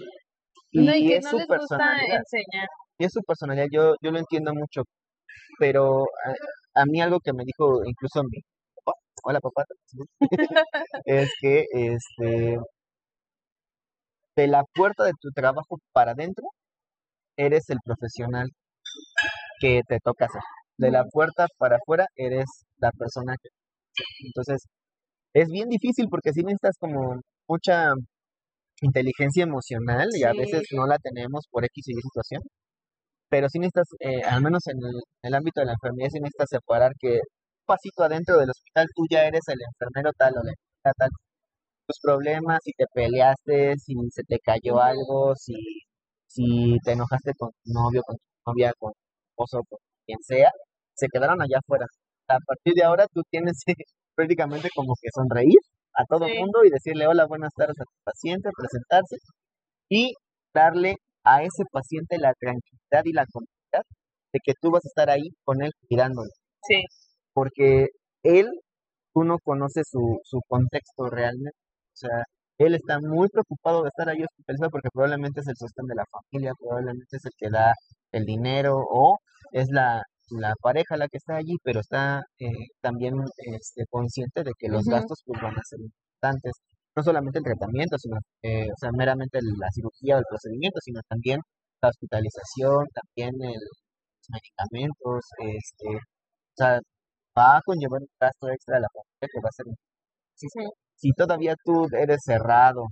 [0.72, 2.68] Y, No, y que es no su les gusta personalidad, enseñar.
[2.98, 4.82] y es su personalidad, yo, yo lo entiendo mucho,
[5.58, 6.04] pero
[6.74, 8.40] a, a mí algo que me dijo incluso mi
[9.22, 9.64] hola papá,
[11.04, 12.58] es que este
[14.36, 16.44] de la puerta de tu trabajo para adentro
[17.36, 18.48] eres el profesional
[19.60, 20.42] que te toca hacer.
[20.78, 22.46] De la puerta para afuera eres
[22.78, 23.50] la persona que
[24.26, 24.66] entonces
[25.34, 27.92] es bien difícil porque si necesitas como mucha
[28.82, 32.42] inteligencia emocional y a veces no la tenemos por X y Y situación.
[33.30, 36.20] Pero sí necesitas, eh, al menos en el, en el ámbito de la enfermería, sí
[36.20, 37.20] necesitas separar que
[37.66, 41.10] pasito adentro del hospital tú ya eres el enfermero tal o la enfermera tal.
[41.86, 45.54] Tus problemas, si te peleaste, si se te cayó algo, si,
[46.26, 48.98] si te enojaste con tu novio, con tu novia, con tu
[49.44, 50.50] esposo, con quien sea,
[50.94, 51.86] se quedaron allá afuera.
[52.28, 53.74] A partir de ahora tú tienes que
[54.16, 55.58] prácticamente como que sonreír
[55.94, 56.38] a todo el Sí.
[56.40, 59.16] mundo y decirle hola, buenas tardes a tu paciente, presentarse
[59.88, 60.14] y
[60.54, 63.88] darle a ese paciente la tranquilidad y la confianza
[64.32, 66.30] de que tú vas a estar ahí con él cuidándolo,
[66.66, 66.82] Sí,
[67.34, 67.88] porque
[68.22, 68.48] él,
[69.14, 71.58] tú no conoces su, su contexto realmente,
[71.94, 72.24] o sea,
[72.58, 76.04] él está muy preocupado de estar ahí hospitalizado porque probablemente es el sostén de la
[76.06, 77.72] familia, probablemente es el que da
[78.12, 79.18] el dinero o
[79.52, 82.48] es la, la pareja la que está allí, pero está eh,
[82.80, 86.52] también este, consciente de que los gastos pues van a ser importantes,
[86.96, 91.00] no solamente el tratamiento, sino, eh, o sea, meramente la cirugía o el procedimiento, sino
[91.08, 91.40] también
[91.82, 96.80] la hospitalización, también el, los medicamentos, este, o sea,
[97.38, 99.66] va a conllevar un gasto extra a la familia que va a ser
[100.34, 100.60] si, Sí.
[100.96, 102.86] si todavía tú eres cerrado,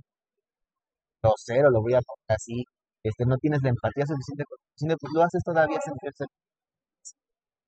[1.21, 2.63] grosero, lo voy a poner así,
[3.03, 4.43] este, no tienes la empatía suficiente
[4.75, 6.25] paciente, pues lo haces todavía sentirse.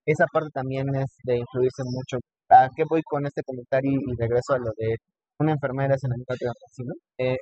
[0.06, 2.18] Esa parte también es de influirse mucho.
[2.50, 4.96] ¿A qué voy con este comentario y regreso a lo de
[5.40, 6.94] una enfermera es de otra, ¿sí, no?
[7.18, 7.38] Eh,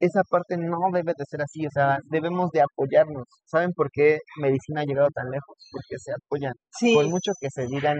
[0.00, 3.24] esa parte no debe de ser así, o sea, debemos de apoyarnos.
[3.46, 5.56] ¿Saben por qué medicina ha llegado tan lejos?
[5.72, 6.54] Porque se apoyan.
[6.70, 6.94] sí.
[6.94, 7.96] Por mucho que se digan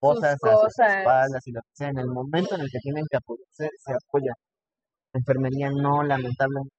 [0.00, 0.96] cosas a sus cosas.
[0.98, 3.92] espaldas y lo que sea, en el momento en el que tienen que apoyarse, se
[3.92, 4.34] apoyan.
[5.14, 6.74] Enfermería no, lamentablemente.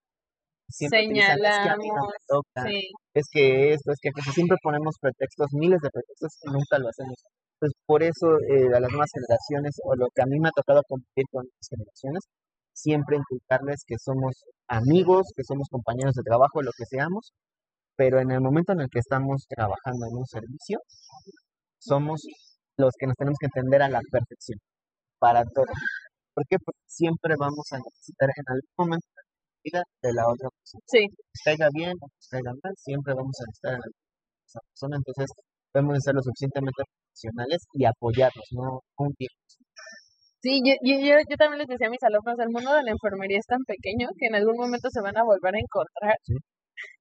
[0.69, 2.81] Siempre utilizan, es que a mí no me toca, Sí,
[3.15, 4.31] es que esto, es que aquello".
[4.33, 7.15] siempre ponemos pretextos, miles de pretextos y nunca lo hacemos.
[7.55, 10.51] Entonces, por eso eh, a las nuevas generaciones, o lo que a mí me ha
[10.55, 12.23] tocado compartir con las generaciones,
[12.73, 17.33] siempre inculcarles que somos amigos, que somos compañeros de trabajo, lo que seamos,
[17.95, 20.79] pero en el momento en el que estamos trabajando en un servicio,
[21.79, 22.21] somos
[22.79, 24.57] los que nos tenemos que entender a la perfección
[25.19, 25.67] para todo.
[26.33, 26.57] ¿Por qué?
[26.63, 30.83] Porque siempre vamos a necesitar en algún momento de la vida de la otra persona.
[30.87, 33.89] Sí, Nos caiga bien o nos caiga mal, siempre vamos a necesitar la
[34.47, 34.95] esa persona.
[34.95, 35.27] Entonces,
[35.73, 39.51] debemos de ser lo suficientemente profesionales y apoyarnos, no hundirnos.
[40.41, 43.37] sí, yo, yo, yo, también les decía a mis alumnos, el mundo de la enfermería
[43.37, 46.15] es tan pequeño que en algún momento se van a volver a encontrar.
[46.23, 46.39] Sí.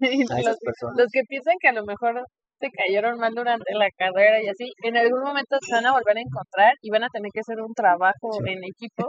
[0.43, 0.99] Los, personas.
[0.99, 2.27] los que piensan que a lo mejor
[2.61, 6.17] se cayeron mal durante la carrera y así, en algún momento se van a volver
[6.19, 8.51] a encontrar y van a tener que hacer un trabajo Sí.
[8.53, 9.09] en equipo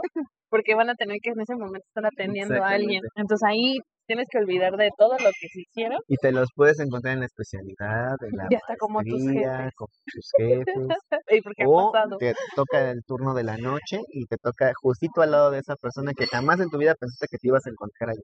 [0.50, 3.02] porque van a tener que en ese momento estar atendiendo a alguien.
[3.16, 6.80] Entonces ahí tienes que olvidar de todo lo que se hicieron Y te los puedes
[6.80, 9.70] encontrar en la especialidad, en la y hasta como tus jefes.
[9.76, 10.64] con tus jefes.
[11.30, 15.22] Y porque ha O te toca el turno de la noche y te toca justito
[15.22, 17.70] al lado de esa persona que jamás en tu vida pensaste que te ibas a
[17.70, 18.22] encontrar ahí.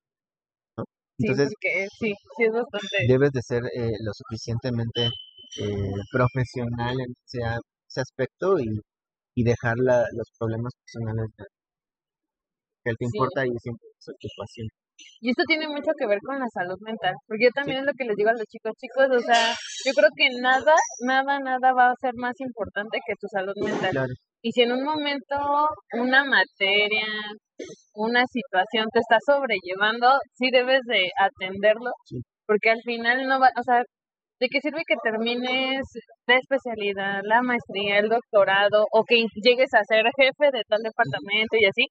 [1.18, 2.96] Entonces, porque sí, sí es bastante.
[3.08, 5.06] debes de ser eh, lo suficientemente
[5.58, 8.80] eh, profesional en ese, aspecto y,
[9.34, 11.44] y dejar la- los problemas personales de-
[12.84, 13.18] que te Sí.
[13.18, 14.68] importa y siempre es ocupación.
[15.20, 17.92] Y esto tiene mucho que ver con la salud mental, porque yo también es lo
[17.98, 19.54] que les digo a los chicos, chicos, o sea,
[19.84, 23.90] yo creo que nada, nada, nada va a ser más importante que tu salud mental.
[23.90, 24.14] Claro,
[24.46, 25.36] Y si en un momento
[25.94, 27.04] una materia,
[27.94, 32.20] una situación te está sobrellevando, sí debes de atenderlo, Sí.
[32.46, 33.82] porque al final no va, o sea,
[34.38, 35.82] ¿de qué sirve que termines
[36.28, 41.56] la especialidad, la maestría, el doctorado, o que llegues a ser jefe de tal departamento
[41.58, 41.84] y así,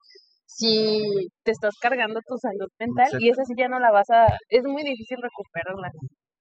[0.45, 1.01] si
[1.43, 4.63] te estás cargando tu salud mental y esa sí ya no la vas a, es
[4.63, 5.89] muy difícil recuperarla.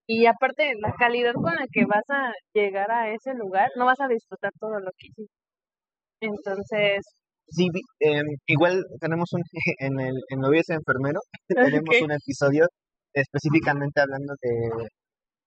[0.07, 4.01] Y aparte, la calidad con la que vas a llegar a ese lugar, no vas
[4.01, 5.44] a disfrutar todo lo que hiciste.
[6.21, 7.01] Entonces,
[7.47, 7.67] Sí,
[8.01, 9.43] em, igual tenemos un,
[9.79, 11.21] en el en OBS Enfermero,
[11.85, 12.03] tenemos Ok.
[12.05, 12.67] un episodio
[13.15, 14.89] específicamente hablando de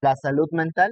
[0.02, 0.92] la salud mental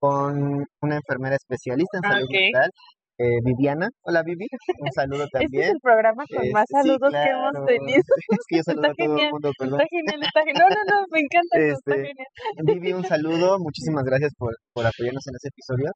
[0.00, 2.32] con una enfermera especialista en Ah, salud ok.
[2.40, 2.70] mental,
[3.18, 3.88] eh, Viviana.
[4.02, 4.46] Hola Vivi,
[4.80, 5.70] un saludo este es también.
[5.76, 7.66] el programa con más Este, sí, saludos que hemos claro.
[7.66, 8.02] tenido.
[8.32, 9.76] Es que yo saludo Está a todo el genial, mundo, perdón.
[9.80, 10.64] Está genial, está genial.
[10.64, 12.30] No, no, no, me encanta eso, está Este, genial.
[12.64, 15.92] Vivi, un saludo, muchísimas gracias por, por apoyarnos en ese episodio.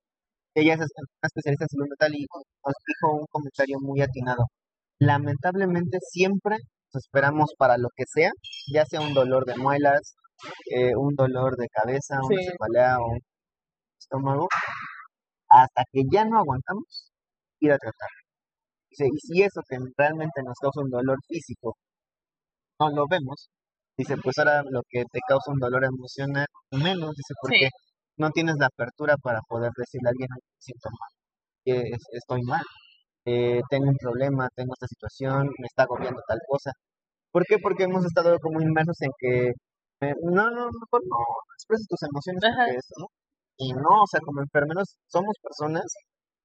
[0.55, 2.27] Ella es una especialista en salud mental y
[2.65, 4.45] nos dijo un comentario muy atinado.
[5.01, 6.57] Lamentablemente siempre
[6.93, 8.31] nos esperamos para lo que sea,
[8.73, 10.15] ya sea un dolor de muelas,
[10.71, 12.47] eh, un dolor de cabeza, una Sí.
[12.51, 13.21] cefalea o un
[13.99, 14.49] estómago,
[15.49, 17.11] hasta que ya no aguantamos
[17.61, 18.09] ir a tratar.
[18.91, 21.77] Dice, y si eso que realmente nos causa un dolor físico
[22.81, 23.49] no lo vemos,
[23.97, 27.69] dice, pues ahora lo que te causa un dolor emocional menos, dice, porque
[28.19, 31.11] no tienes la apertura para poder decirle a alguien, "Oye, me siento mal,
[31.65, 32.63] que es- estoy mal,
[33.27, 36.73] eh, tengo un problema, tengo esta situación, me está agobiando tal cosa.
[37.33, 37.59] ¿Por qué?
[37.59, 39.49] Porque hemos estado como inmersos en que,
[40.03, 41.19] eh, no, no, mejor no
[41.57, 43.07] expreses tus emociones porque esto, ¿no?
[43.59, 45.85] Y no, o sea, como enfermeros somos personas,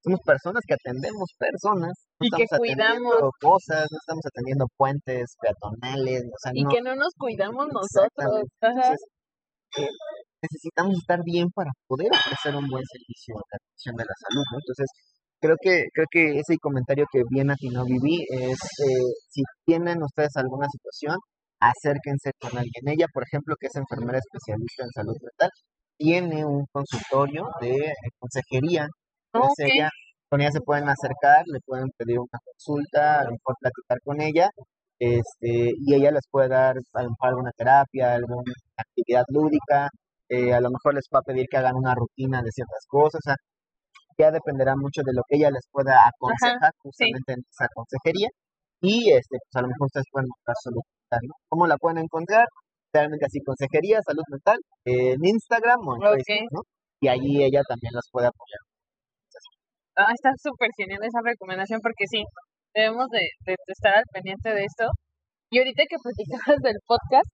[0.04, 3.32] somos personas que atendemos personas, no Y que estamos atendiendo cuidamos.
[3.42, 6.70] cosas, no estamos atendiendo puentes peatonales, o sea, Y no.
[6.70, 8.44] que no nos cuidamos nosotros.
[8.62, 9.00] Entonces,
[9.78, 9.88] eh,
[10.42, 14.58] necesitamos estar bien para poder ofrecer un buen servicio de atención de la salud, ¿no?
[14.60, 14.88] Entonces,
[15.42, 20.36] creo que, creo que ese comentario que bien atinó Vivi es, eh, si tienen ustedes
[20.36, 21.18] alguna situación,
[21.60, 22.84] acérquense con alguien.
[22.88, 25.50] Ella, por ejemplo, que es enfermera especialista en salud mental,
[25.98, 28.88] tiene un consultorio de eh, consejería.
[29.34, 29.72] Entonces, Ok.
[29.76, 29.90] ella,
[30.30, 34.22] con ella se pueden acercar, le pueden pedir una consulta, a lo mejor platicar con
[34.22, 34.50] ella,
[35.00, 39.90] este, y ella les puede dar a lo mejor alguna terapia, alguna actividad lúdica,
[40.30, 43.20] eh, a lo mejor les va a pedir que hagan una rutina de ciertas cosas,
[43.20, 43.36] o sea,
[44.18, 48.30] ya dependerá mucho de lo que ella les pueda aconsejar justamente en esa consejería,
[48.82, 51.36] y este, pues a lo mejor ustedes pueden buscar salud mental, ¿no?
[51.50, 52.46] ¿Cómo la pueden encontrar?
[52.94, 56.24] Realmente así, consejería, salud mental, en Instagram o en Ok.
[56.26, 56.62] Facebook, ¿no?
[57.02, 58.62] Y allí ella también las puede apoyar.
[59.96, 62.24] Ah, está súper genial esa recomendación porque sí,
[62.74, 64.88] debemos de, de estar al pendiente de esto.
[65.52, 67.30] Y ahorita que platicabas del podcast,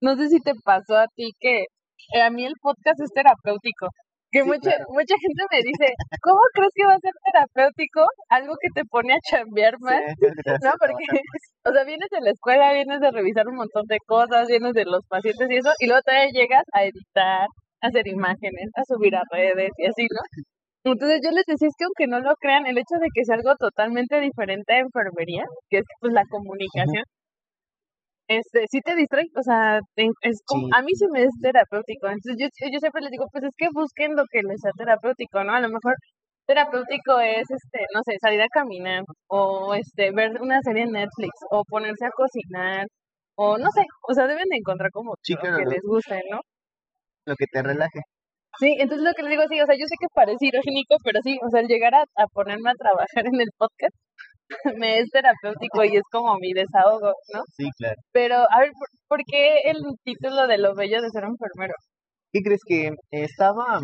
[0.00, 1.64] no sé si te pasó a ti que
[2.14, 3.88] eh, a mí el podcast es terapéutico.
[4.32, 4.84] Que Sí, mucha, claro.
[4.90, 5.86] mucha gente me dice,
[6.20, 8.02] ¿cómo crees que va a ser terapéutico?
[8.28, 10.02] Algo que te pone a chambear más.
[10.18, 10.26] Sí,
[10.62, 11.04] No, porque,
[11.64, 14.84] o sea, vienes de la escuela, vienes de revisar un montón de cosas, vienes de
[14.84, 17.46] los pacientes y eso, y luego todavía llegas a editar,
[17.80, 20.20] a hacer imágenes, a subir a redes y así, ¿no?
[20.92, 23.36] Entonces yo les decía, es que aunque no lo crean, el hecho de que sea
[23.36, 27.02] algo totalmente diferente a enfermería, que es pues la comunicación,
[28.28, 30.70] este, sí te distrae, o sea, es como, Sí.
[30.74, 33.68] a mí sí me es terapéutico, entonces yo, yo siempre les digo, pues es que
[33.72, 35.52] busquen lo que les sea terapéutico, ¿no?
[35.54, 35.94] A lo mejor
[36.46, 41.32] terapéutico es, este, no sé, salir a caminar o este, ver una serie en Netflix
[41.50, 42.86] o ponerse a cocinar
[43.36, 45.70] o no sé, o sea, deben de encontrar como Sí, lo claro, que ¿no?
[45.70, 46.40] les guste, ¿no?
[47.26, 48.00] Lo que te relaje.
[48.58, 51.20] Sí, entonces lo que les digo, sí, o sea, yo sé que parece irónico, pero
[51.22, 53.94] sí, o sea, el llegar a, a ponerme a trabajar en el podcast
[54.78, 57.42] me es terapéutico y es como mi desahogo, ¿no?
[57.56, 57.96] Sí, claro.
[58.12, 61.74] Pero, a ver, ¿por, por qué el título de lo bello de ser enfermero?
[62.32, 63.80] ¿Qué crees que estaba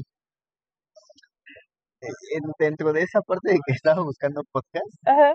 [2.01, 2.07] eh,
[2.37, 4.87] en- dentro de esa parte de que estaba buscando podcast?
[5.07, 5.35] Ajá,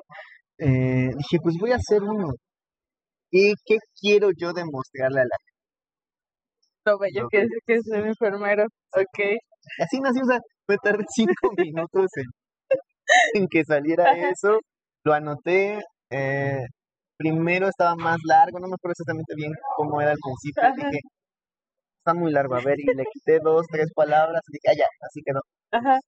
[0.59, 2.29] eh, dije, pues voy a hacer uno.
[3.31, 5.35] ¿Y qué quiero yo demostrarle a la
[6.85, 8.63] lo bello Lo que es, que es ser enfermero,
[8.95, 9.19] ok.
[9.83, 14.29] Así nació, o sea, me tardé cinco minutos en, en que saliera Ajá.
[14.29, 14.59] eso.
[15.03, 15.79] Lo anoté.
[16.11, 16.65] eh,
[17.17, 20.63] primero estaba más largo, no me acuerdo exactamente bien cómo era al principio.
[20.63, 20.75] Ajá.
[20.75, 20.99] Dije,
[21.99, 24.87] está muy largo, a ver, y le quité dos, tres palabras, y dije, ah, ya,
[25.07, 25.41] así quedó.
[25.71, 25.99] Ajá,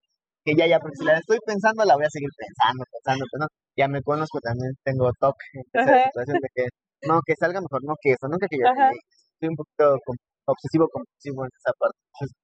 [0.45, 3.41] Que ya, ya, porque si la estoy pensando, la voy a seguir pensando, pensando, pero
[3.43, 3.47] no.
[3.77, 6.63] Ya me conozco, también tengo toque en esa situación de que,
[7.07, 9.97] no, que salga mejor, no que eso, nunca que yo estoy un poquito
[10.45, 11.97] obsesivo compulsivo en esa parte.
[12.13, 12.37] Entonces,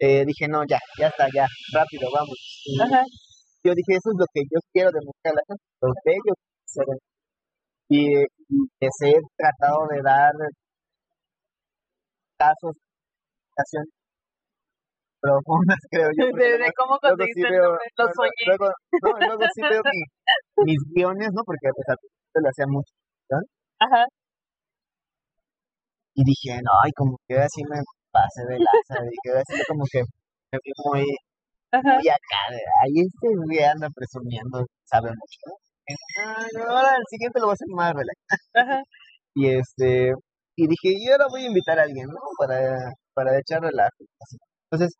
[0.00, 2.36] eh, dije, no, ya, ya está, ya, rápido, vamos.
[2.66, 3.02] Y ajá,
[3.64, 6.42] yo dije, eso es lo que yo quiero demostrar a la gente, lo bello que
[6.66, 6.98] ser en-
[7.90, 10.32] Y, y que se he tratado de dar
[12.38, 12.74] casos,
[15.20, 16.26] profundas, creo yo.
[16.26, 18.44] de, de cómo luego sí conseguiste el veo, nombre, lo luego, soñé.
[18.46, 18.66] luego,
[19.02, 20.08] no, luego sí veo mi-
[20.66, 21.42] mis guiones, ¿no?
[21.44, 22.92] Porque pues, al principio lo hacía mucho.
[23.80, 24.02] Ajá,
[26.14, 27.78] Y dije, no, ay, como que así me
[28.10, 30.02] pasé de lanza, dije, así como que
[30.50, 31.04] me vi muy,
[31.72, 32.38] ajá, muy acá,
[32.82, 35.58] ay, este güey anda presumiendo, sabe mucho.
[36.26, 38.18] Ay, ahora el siguiente lo voy a hacer más relax.
[39.34, 40.12] Y este,
[40.56, 42.18] y dije, y ahora voy a invitar a alguien, ¿no?
[42.38, 43.96] Para, para echar relajo.
[44.70, 44.96] Entonces,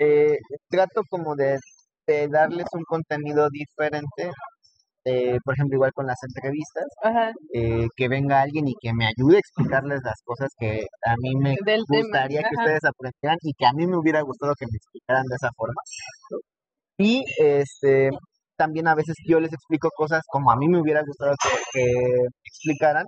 [0.00, 0.38] eh,
[0.70, 1.58] trato como de,
[2.06, 4.32] de darles un contenido diferente,
[5.06, 9.06] eh, por ejemplo, igual con las entrevistas, ajá, eh, que venga alguien y que me
[9.06, 12.02] ayude a explicarles las cosas que a mí me del tema.
[12.02, 12.62] gustaría que ajá.
[12.64, 15.80] ustedes aprendieran y que a mí me hubiera gustado que me explicaran de esa forma.
[16.98, 18.10] Y este
[18.56, 22.28] también a veces yo les explico cosas como a mí me hubiera gustado que, que
[22.46, 23.06] explicaran.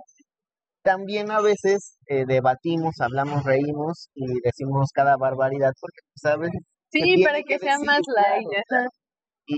[0.83, 6.99] También a veces eh, debatimos, hablamos, reímos y decimos cada barbaridad porque pues, veces se
[6.99, 8.47] Sí, para que sea decir, más light.
[8.67, 8.89] claro,
[9.47, 9.55] y,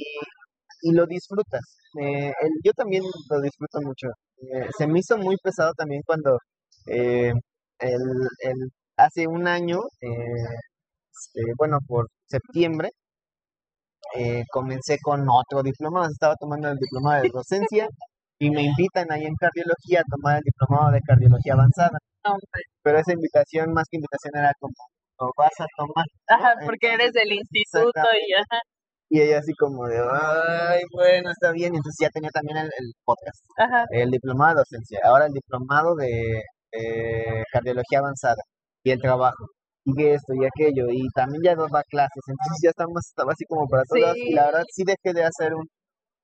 [0.82, 1.61] y lo disfrutas.
[2.01, 4.07] Eh, el- yo también lo disfruto mucho.
[4.38, 6.38] Eh, se me hizo muy pesado también cuando
[6.88, 7.34] eh,
[7.79, 8.01] el,
[8.39, 10.09] el- hace un año, eh,
[11.13, 12.89] este, bueno, por septiembre,
[14.15, 16.09] eh, comencé con otro diplomado.
[16.11, 17.88] Estaba tomando el diplomado de docencia
[18.39, 21.97] y me invitan ahí en cardiología a tomar el diplomado de cardiología avanzada.
[22.84, 24.73] Pero esa invitación, más que invitación, era como,
[25.19, 26.05] "Lo vas a tomar.
[26.29, 26.36] ¿no?
[26.36, 28.59] Ajá, porque eres del instituto y ajá,
[29.12, 31.74] y ella así como de, ay, bueno, está bien.
[31.74, 35.34] Y entonces ya tenía también el, el podcast, ajá, el diplomado de docencia, ahora el
[35.34, 36.41] diplomado de,
[36.72, 38.41] de cardiología avanzada
[38.84, 39.45] y el trabajo.
[39.84, 40.86] Y que esto y aquello.
[40.93, 42.24] Y también ya nos da clases.
[42.26, 44.16] Entonces ya estamos, estaba así como para todas.
[44.16, 45.68] Y la verdad sí dejé de hacer un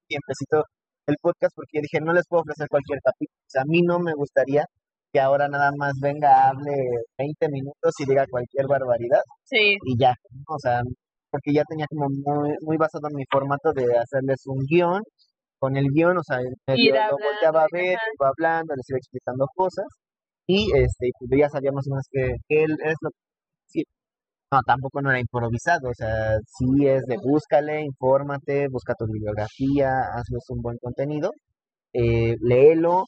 [0.08, 0.64] tiempecito
[1.08, 3.36] el podcast porque dije, no les puedo ofrecer cualquier capítulo.
[3.36, 4.64] O sea, a mí no me gustaría
[5.12, 6.72] que ahora nada más venga, hable
[7.18, 10.14] 20 minutos y diga cualquier barbaridad sí, y ya,
[10.48, 10.82] o sea,
[11.32, 15.02] porque ya tenía como muy, muy basado en mi formato de hacerles un guion,
[15.60, 18.06] con el guion, o sea, medio lo hablando, volteaba a ver, ajá.
[18.20, 19.86] iba hablando, les iba explicando cosas,
[20.48, 23.18] y este, y pues ya sabía más o menos que, que él es lo que
[23.68, 23.84] sí.
[24.52, 29.90] No, tampoco no era improvisado, o sea, sí es de búscale, infórmate, busca tu bibliografía,
[30.14, 31.32] hazles un buen contenido,
[31.94, 33.04] eh, léelo,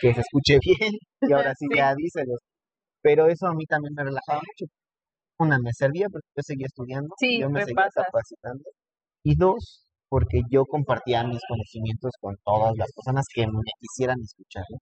[0.00, 0.92] que se escuche bien,
[1.22, 1.76] y ahora sí, Sí.
[1.78, 2.40] ya díselos.
[3.02, 4.72] Pero eso a mí también me relajaba mucho.
[5.38, 8.64] Una, me servía porque yo seguía estudiando, Sí, yo me me seguía capacitando.
[9.24, 14.64] Y dos, porque yo compartía mis conocimientos con todas las personas que me quisieran escuchar.
[14.70, 14.78] ¿no?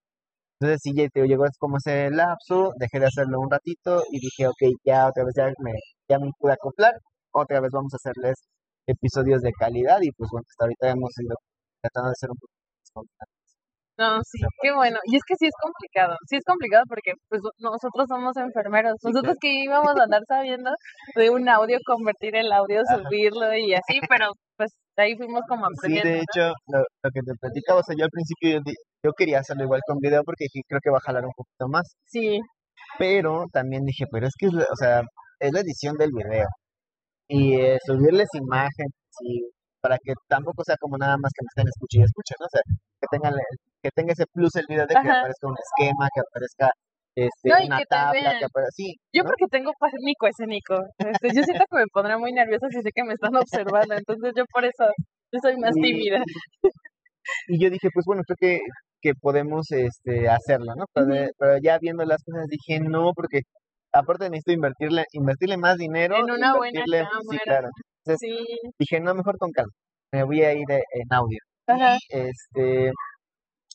[0.61, 4.47] Entonces sí, ya te llegó como ese lapso, dejé de hacerlo un ratito y dije,
[4.47, 5.73] ok, ya otra vez ya me,
[6.09, 6.95] ya me pude acoplar,
[7.33, 8.37] otra vez vamos a hacerles
[8.87, 11.35] episodios de calidad y pues bueno, hasta ahorita hemos ido
[11.81, 13.42] tratando de ser un poco más.
[13.99, 14.99] No, sí, qué bueno.
[15.05, 19.09] Y es que sí es complicado, sí es complicado porque pues nosotros somos enfermeros, Sí,
[19.09, 20.71] nosotros que íbamos a andar sabiendo
[21.15, 25.77] de un audio, convertir el audio, subirlo y así, pero pues ahí fuimos como Sí,
[25.99, 26.09] aprendiendo.
[26.11, 29.13] de hecho, lo, lo que te platicaba, o sea, yo al principio yo, di- yo
[29.17, 31.87] quería hacerlo igual con video porque dije, creo que va a jalar un poquito más.
[32.07, 32.41] Sí,
[32.99, 35.03] pero también dije, pero es que, o sea,
[35.41, 36.47] es la edición del video.
[37.29, 39.43] Y eh, subirles imágenes y
[39.83, 42.47] para que tampoco sea como nada más que me estén escuchando y escuchen, ¿no?
[42.47, 42.63] O sea,
[43.03, 43.29] que tenga,
[43.83, 45.19] que tenga ese plus el video de que Ajá.
[45.21, 46.67] aparezca un esquema, que aparezca
[47.15, 48.95] este, No, una que tabla, que aparezca, sí.
[49.13, 49.29] yo ¿no?
[49.29, 53.05] porque tengo pánico escénico, este, yo siento que me pondrá muy nerviosa si sé que
[53.05, 54.87] me están observando, entonces yo por eso
[55.35, 56.23] Yo soy más Y- tímida.
[57.49, 58.59] Y yo dije, pues bueno, creo que,
[59.01, 60.85] que podemos este, hacerlo, ¿no?
[60.93, 61.31] Pero, Ujú.
[61.39, 63.41] pero ya viendo las cosas dije, no, porque
[63.93, 66.17] aparte necesito invertirle, invertirle más dinero.
[66.17, 67.69] En una buena Sí, claro.
[68.05, 68.47] Entonces Sí.
[68.79, 69.73] dije, no, mejor con calma.
[70.13, 71.39] Me voy a ir eh, en audio.
[71.67, 71.97] Ajá.
[72.11, 72.91] Este,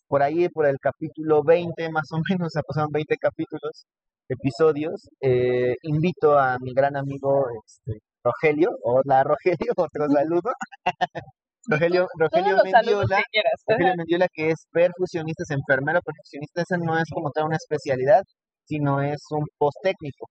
[0.07, 3.85] por ahí, por el capítulo 20 más o menos, se pasaron 20 capítulos,
[4.29, 9.23] episodios, eh, invito a mi gran amigo este, Rogelio, hola
[9.69, 10.51] Rogelio, otro saludo.
[11.69, 13.41] Rogelio, Rogelio Mendiola, que.
[13.67, 18.23] Rogelio Mendiola, que es perfusionista, es enfermero perfusionista, esa no es como tal una especialidad,
[18.65, 20.27] sino es un post técnico.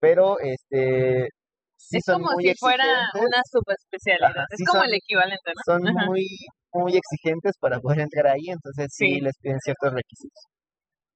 [0.00, 1.28] Pero este
[1.88, 4.30] sí es son como muy si fuera exigentes, una subespecialidad.
[4.30, 5.62] Ajá, es sí como son- el equivalente, ¿no?
[5.64, 6.06] son Ajá.
[6.06, 6.26] muy,
[6.72, 9.20] muy exigentes para poder entrar ahí, entonces sí, Sí.
[9.20, 10.42] les piden ciertos requisitos.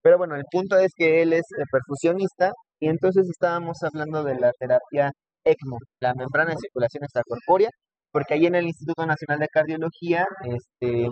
[0.02, 4.36] Pero bueno, el punto es que él es eh, perfusionista y entonces estábamos hablando de
[4.38, 5.10] la terapia
[5.44, 7.70] ECMO, la membrana de circulación extracorpórea,
[8.12, 11.06] porque ahí en el Instituto Nacional de Cardiología, este,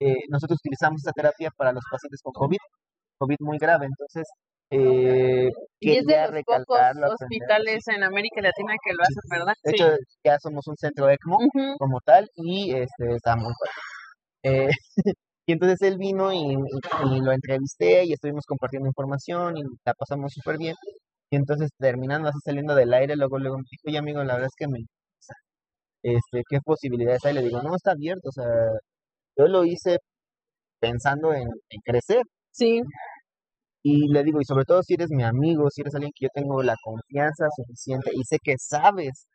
[0.00, 2.58] eh, nosotros utilizamos esta terapia para los pacientes con COVID,
[3.18, 4.24] COVID muy grave, entonces
[4.70, 5.48] eh,
[5.80, 7.14] Y es de los pocos recalcarlo, aprender.
[7.14, 9.54] hospitales en América Latina que lo hacen, ¿verdad?
[9.64, 9.76] De Sí.
[9.82, 11.38] hecho, ya somos un centro ECMO,
[11.78, 13.52] como tal y este está muy.
[14.44, 14.68] Eh,
[15.46, 19.94] y entonces él vino y, y- y lo entrevisté y estuvimos compartiendo información y la
[19.94, 20.74] pasamos súper bien.
[21.30, 24.48] Y entonces terminando así saliendo del aire, luego luego me dijo, oye amigo, la verdad
[24.48, 25.34] es que me interesa.
[26.02, 27.34] este, ¿qué posibilidades hay?
[27.34, 28.46] Le digo, no, está abierto, o sea,
[29.38, 29.98] yo lo hice
[30.80, 32.22] pensando en, en crecer.
[32.52, 32.82] Sí.
[33.82, 36.30] Y le digo, y sobre todo si eres mi amigo, si eres alguien que yo
[36.34, 39.26] tengo la confianza suficiente y sé que sabes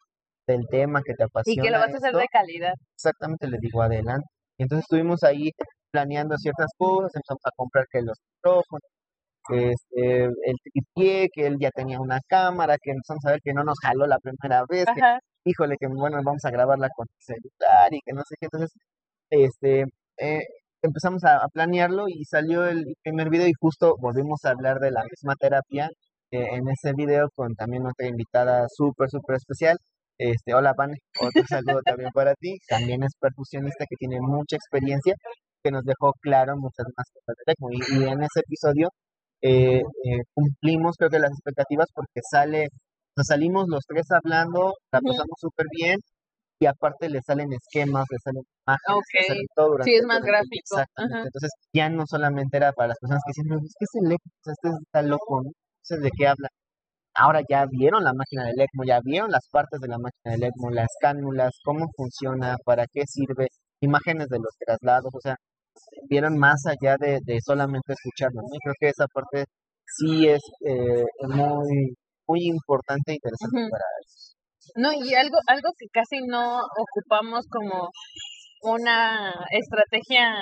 [0.47, 1.63] del tema que te Y apasiona.
[1.63, 2.73] que lo vas a hacer de calidad.
[2.95, 4.27] exactamente le digo adelante.
[4.57, 5.51] Y entonces estuvimos ahí
[5.91, 8.81] planeando ciertas cosas, empezamos a comprar que los micrófonos,
[9.49, 13.63] este, el tripié, que él ya tenía una cámara, que empezamos a ver que no
[13.63, 15.01] nos jaló la primera vez, que
[15.45, 18.47] híjole, que bueno, vamos a grabarla con el celular y que no sé qué.
[18.47, 18.71] Entonces,
[19.29, 19.85] este,
[20.17, 20.41] eh,
[20.85, 24.91] empezamos a, a planearlo y salió el primer video y justo volvimos a hablar de
[24.91, 25.89] la misma terapia
[26.31, 29.77] eh, en ese video con también otra invitada súper, súper especial.
[30.17, 32.57] Este, hola, Vane, otro saludo también para ti.
[32.67, 35.15] También es perfusionista que tiene mucha experiencia,
[35.63, 37.69] que nos dejó claro muchas más cosas del ECMO.
[37.71, 38.89] Y, y en ese episodio
[39.41, 42.67] eh, eh, cumplimos, creo que las expectativas, porque sale,
[43.15, 45.99] nos salimos los tres hablando, la pasamos súper bien,
[46.59, 49.27] y aparte le salen esquemas, le salen imágenes, le Ok.
[49.27, 50.77] salen todo Sí, es más gráfico.
[50.77, 51.15] Exactamente.
[51.17, 51.23] Ajá.
[51.27, 54.51] Entonces, ya no solamente era para las personas que "Pero, es que es el ECMO,
[54.53, 55.51] este está loco, ¿no?
[55.83, 56.49] Entonces, ¿de qué habla?
[57.15, 60.43] Ahora ya vieron la máquina del ECMO, ya vieron las partes de la máquina del
[60.45, 63.47] ECMO, las cánulas, cómo funciona, para qué sirve,
[63.81, 65.35] imágenes de los traslados, o sea,
[66.09, 68.49] vieron más allá de, de solamente escucharlo, ¿no?
[68.55, 69.45] Y creo que esa parte
[69.85, 71.95] sí es eh, muy,
[72.27, 73.83] muy importante e interesante para
[74.75, 77.89] No, y algo, algo que casi no ocupamos como
[78.63, 80.35] una estrategia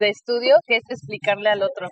[0.00, 1.88] de estudio, que es explicarle al otro.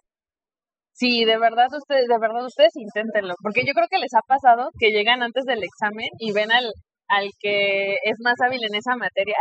[0.93, 4.71] Sí, de verdad ustedes, de verdad ustedes inténtenlo, porque yo creo que les ha pasado
[4.79, 6.71] que llegan antes del examen y ven al,
[7.09, 9.37] al que es más hábil en esa materia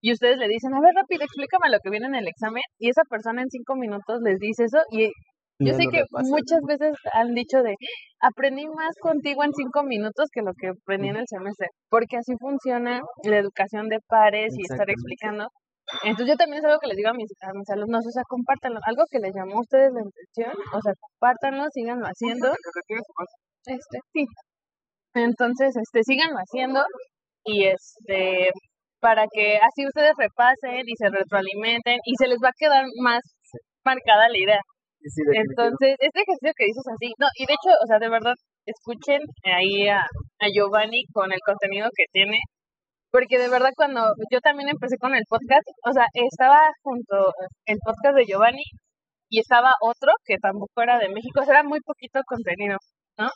[0.00, 2.90] y ustedes le dicen, a ver rápido, explícame lo que viene en el examen y
[2.90, 5.10] esa persona en cinco minutos les dice eso y
[5.58, 7.74] yo sé que muchas veces han dicho de
[8.20, 12.34] aprendí más contigo en cinco minutos que lo que aprendí en el semestre, porque así
[12.38, 15.48] funciona la educación de pares y estar explicando.
[16.04, 18.22] Entonces yo también es algo que les digo a mis, a mis alumnos, o sea,
[18.28, 22.48] compártanlo, algo que les llamó a ustedes la atención, o sea, compártanlo, síganlo haciendo.
[23.64, 24.26] Este, sí.
[25.14, 26.84] Entonces, este, síganlo haciendo
[27.44, 28.50] y este,
[29.00, 33.22] para que así ustedes repasen y se retroalimenten y se les va a quedar más
[33.84, 34.60] marcada la idea.
[35.00, 35.22] Sí.
[35.34, 38.34] Entonces, este ejercicio que dices así, no, y de hecho, o sea, de verdad,
[38.66, 42.38] escuchen ahí a, a Giovanni con el contenido que tiene,
[43.10, 47.32] porque de verdad cuando yo también empecé con el podcast, o sea, estaba junto
[47.66, 48.64] el podcast de Giovanni
[49.30, 52.76] y estaba otro que tampoco era de México, o sea, era muy poquito contenido,
[53.18, 53.28] ¿no?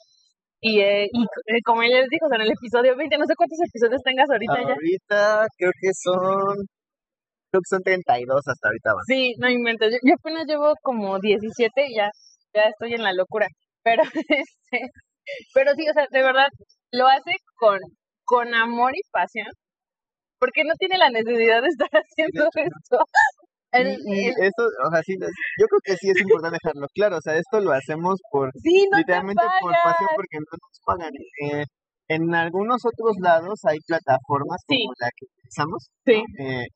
[0.60, 3.26] Y, eh, y eh, como él les dijo, o sea, en el episodio 20, no
[3.26, 4.74] sé cuántos episodios tengas ahorita ya.
[4.74, 6.54] Ahorita creo que son,
[7.52, 9.04] creo que son 32 hasta ahorita van.
[9.06, 9.92] Sí, no inventes.
[9.92, 12.10] Yo, yo apenas llevo como 17 y ya,
[12.54, 13.46] ya estoy en la locura.
[13.84, 14.02] Pero,
[14.46, 14.78] este,
[15.54, 16.48] pero sí, o sea, de verdad,
[16.92, 17.78] lo hace con,
[18.24, 19.46] con amor y pasión.
[20.40, 22.98] Porque no tiene la necesidad de estar haciendo esto.
[23.72, 26.86] El- y, y el- eso, o sea, sí, yo creo que sí es importante dejarlo
[26.94, 30.56] claro, o sea, esto lo hacemos por, sí, no te literalmente por pasión porque no
[30.60, 31.12] nos pagan.
[31.14, 31.64] Eh,
[32.08, 34.76] en algunos otros lados hay plataformas Sí.
[34.84, 36.22] como la que utilizamos, Sí.
[36.38, 36.66] eh,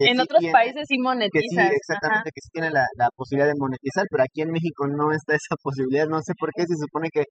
[0.00, 3.48] En sí otros tiene- países sí que sí, exactamente, que sí tiene la, la posibilidad
[3.48, 6.76] de monetizar, pero aquí en México no está esa posibilidad, no sé por qué, se
[6.76, 7.24] supone que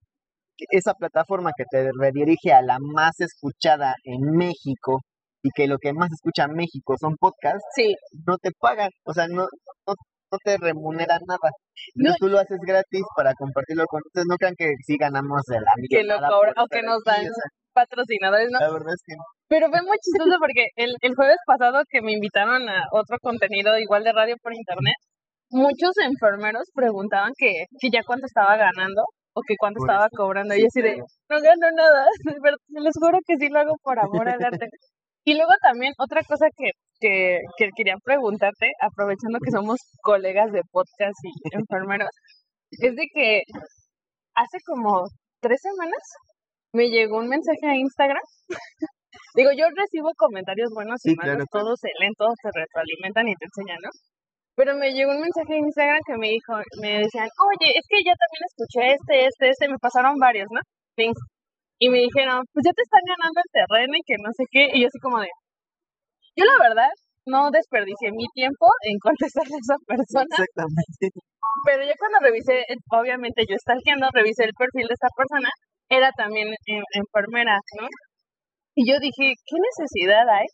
[0.58, 5.00] que esa plataforma que te redirige a la más escuchada en México
[5.42, 7.96] y que lo que más escucha México son podcasts, Sí,
[8.28, 9.44] no te pagan, o sea, no,
[9.88, 9.94] no,
[10.32, 11.50] no te remuneran nada.
[11.96, 12.14] No.
[12.20, 15.72] Tú lo haces gratis para compartirlo con ustedes, no crean que sí ganamos de la
[15.90, 17.26] Que lo cobran o que nos dan.
[17.74, 18.60] patrocinadores, ¿no?
[18.60, 19.24] la verdad es que no.
[19.48, 23.78] Pero fue muy chistoso porque el, el jueves pasado que me invitaron a otro contenido
[23.80, 24.96] igual de radio por internet,
[25.50, 29.02] muchos enfermeros preguntaban que, que ya cuánto estaba ganando
[29.34, 30.18] o que cuánto Por estaba eso.
[30.18, 30.54] cobrando.
[30.54, 32.06] Sí, y yo así de, no gano nada,
[32.44, 34.68] pero les juro que sí lo hago por amor al arte.
[35.26, 40.62] Y luego también otra cosa que, que, que quería preguntarte, aprovechando que somos colegas de
[40.72, 42.10] podcast y enfermeros,
[42.72, 43.42] es de que
[44.36, 45.06] hace como
[45.42, 46.04] tres semanas
[46.74, 48.24] me llegó un mensaje a Instagram.
[49.36, 53.28] Digo, yo recibo comentarios buenos y Sí, malos, claro, todos se leen, todos te retroalimentan
[53.28, 53.90] y te enseñan, ¿no?
[54.56, 58.04] Pero me llegó un mensaje en Instagram que me dijo, me decían, oye, es que
[58.04, 60.60] ya también escuché este, este, este, me pasaron varios, ¿no?
[61.80, 64.68] Y me dijeron, pues ya te están ganando el terreno y que no sé qué.
[64.76, 65.30] Y yo así como de,
[66.36, 66.92] yo la verdad
[67.26, 71.06] no desperdicié mi tiempo en contestarle a esa persona, Exactamente.
[71.66, 75.50] pero yo cuando revisé, obviamente yo stalkeando, revisé el perfil de esta persona,
[75.90, 76.48] era también
[76.94, 77.88] enfermera, ¿no?
[78.76, 80.48] Y yo dije, ¿qué necesidad hay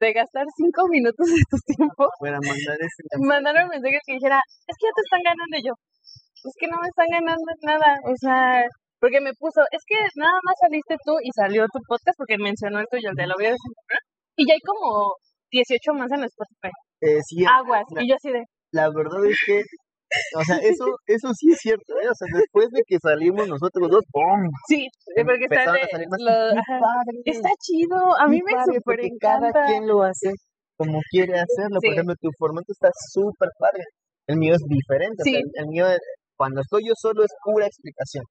[0.00, 4.38] de gastar cinco minutos de tu tiempo Para mandar ese mandaron un mensaje que dijera,
[4.38, 5.74] es que ya te están ganando y yo.
[6.38, 8.62] Es que no me están ganando nada, o sea,
[9.02, 12.78] porque me puso, es que nada más saliste tú y salió tu podcast porque mencionó
[12.78, 13.58] el tuyo, el de la vida de
[14.38, 15.12] y ya hay como
[15.50, 16.72] 18 más en Spotify.
[17.02, 18.42] Eh, sí, Aguas, la, y yo así de,
[18.72, 19.60] la verdad es que,
[20.36, 22.08] o sea, eso, eso sí es cierto, ¿eh?
[22.08, 24.40] O sea, después de que salimos nosotros dos, ¡pum!
[24.68, 24.88] sí,
[25.24, 25.82] porque está de,
[27.24, 29.66] está chido, a mí me súper porque Cada encanta.
[29.66, 30.32] quien lo hace
[30.78, 31.78] como quiere hacerlo.
[31.82, 31.88] Sí.
[31.88, 33.82] Por ejemplo, tu formato está súper padre.
[34.28, 35.18] El mío es diferente.
[35.18, 35.42] o sea, Sí.
[35.42, 35.86] el, el mío,
[36.36, 38.22] cuando estoy yo solo, es pura explicación.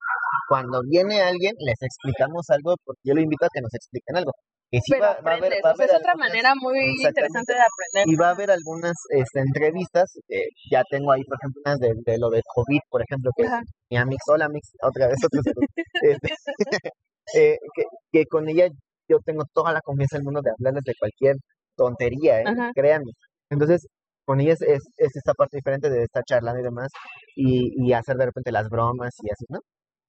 [0.47, 4.31] Cuando viene alguien, les explicamos algo, porque yo lo invito a que nos expliquen algo.
[4.69, 6.53] Sí Pero va, va a haber, va a o sea, haber es otra algunas- manera
[6.59, 8.03] muy interesante de aprender.
[8.05, 11.93] y va a haber algunas este, entrevistas, eh, ya tengo ahí, por ejemplo, unas de,
[12.05, 13.61] de lo de COVID, por ejemplo, que Ajá.
[13.89, 15.67] mi Amix, hola Mix, otra vez, otro saludo.
[16.01, 16.33] Este,
[17.35, 18.67] eh, que, que con ella
[19.09, 21.35] yo tengo toda la confianza del mundo de hablarles de cualquier
[21.77, 22.45] tontería, ¿eh?
[22.75, 23.11] Créanme.
[23.49, 23.87] Entonces,
[24.25, 26.89] con ella es, es, es esta parte diferente de estar charlando y demás,
[27.35, 29.59] y, y hacer de repente las bromas y así, ¿no?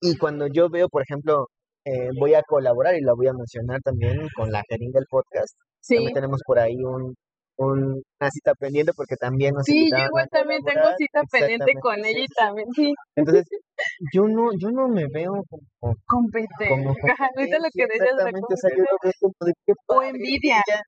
[0.01, 1.47] Y cuando yo veo, por ejemplo,
[1.85, 5.55] eh, voy a colaborar y lo voy a mencionar también con la jeringa del podcast,
[5.81, 7.15] Sí, también tenemos por ahí un,
[7.59, 11.99] un- una cita pendiente porque también nos sí, yo igual también tengo cita pendiente con
[12.05, 13.45] ella y también, sí, Entonces,
[14.15, 16.69] yo no, yo no me veo como, compete.
[16.69, 19.35] como Ajá, ahorita lo que competencia, decías de exactamente, o sea, yo lo veo como
[19.47, 20.63] de qué O envidia.
[20.69, 20.83] ella-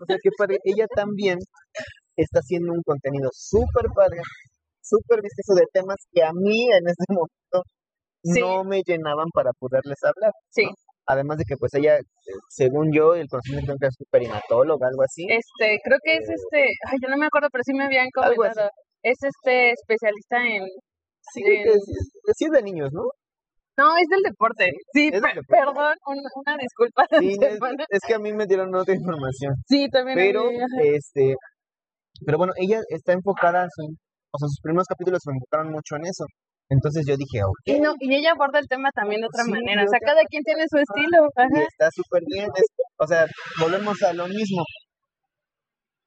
[0.00, 1.38] o sea, qué padre, ella también
[2.16, 4.18] está haciendo un contenido súper padre,
[4.82, 7.62] súper vistoso de temas que a mí en este momento
[8.22, 8.40] Sí.
[8.40, 10.32] no me llenaban para poderles hablar.
[10.50, 10.64] Sí.
[10.64, 10.70] ¿no?
[11.10, 12.02] Además de que pues ella, eh,
[12.50, 15.24] según yo, el conocimiento que es perinatóloga, algo así.
[15.30, 18.68] Este, creo que es este, ay, yo no me acuerdo, pero sí me habían comentado.
[19.02, 20.64] Es este especialista en,
[21.32, 21.82] Sí, que en- es,
[22.36, 23.02] sí es de niños, ¿no?
[23.78, 24.70] no, es del deporte.
[24.92, 25.10] Sí,
[25.48, 27.36] perdón, un- una disculpa Sí,
[27.90, 29.54] es, que a mí me dieron otra información.
[29.68, 30.18] Sí, también.
[30.18, 30.50] Pero,
[30.82, 31.34] este,
[32.26, 33.94] pero bueno, ella está enfocada, su-
[34.32, 36.24] o sea, sus primeros capítulos se enfocaron mucho en eso.
[36.70, 39.50] Entonces yo dije, ok, Y, no, y ella aborda el tema también de otra Sí,
[39.50, 39.84] manera.
[39.84, 41.28] O sea, cada quien tiene su estilo.
[41.56, 42.48] y está súper bien.
[42.54, 42.66] es-
[43.00, 43.26] o sea,
[43.60, 44.62] volvemos a lo mismo.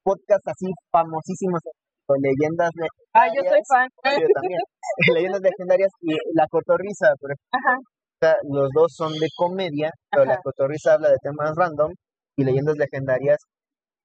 [0.03, 1.61] Podcast así famosísimos,
[2.07, 2.71] con leyendas
[3.13, 3.67] Ah, yo soy legendarias.
[3.69, 4.19] fan.
[4.19, 4.59] Yo también.
[5.15, 7.51] leyendas legendarias y La Cotorrisa, por ejemplo.
[7.53, 7.77] Ajá.
[7.77, 10.41] O sea, los dos son de comedia, pero La Ajá.
[10.43, 11.91] Cotorrisa habla de temas random
[12.37, 13.37] y Leyendas Legendarias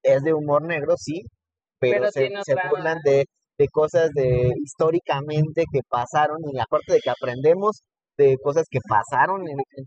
[0.03, 1.21] es de humor negro, sí,
[1.81, 3.25] pero, Pero se, se burlan de,
[3.59, 7.83] de cosas de históricamente que pasaron y aparte de que aprendemos
[8.19, 9.87] de cosas que pasaron en- en-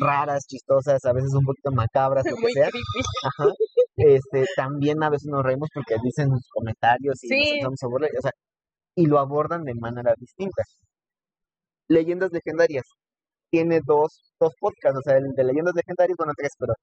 [0.00, 2.68] raras, chistosas, a veces un poquito macabras, lo que Muy sea.
[2.68, 3.50] Ajá.
[3.96, 7.48] Este, también a veces nos reímos porque dicen sus comentarios y nos Sí.
[7.50, 8.32] empezamos a burlar, o sea,
[8.96, 10.62] y lo abordan de manera distinta.
[11.88, 12.84] Leyendas legendarias
[13.50, 16.74] tiene dos, dos podcasts, o sea, el de leyendas legendarias, bueno, tres, pero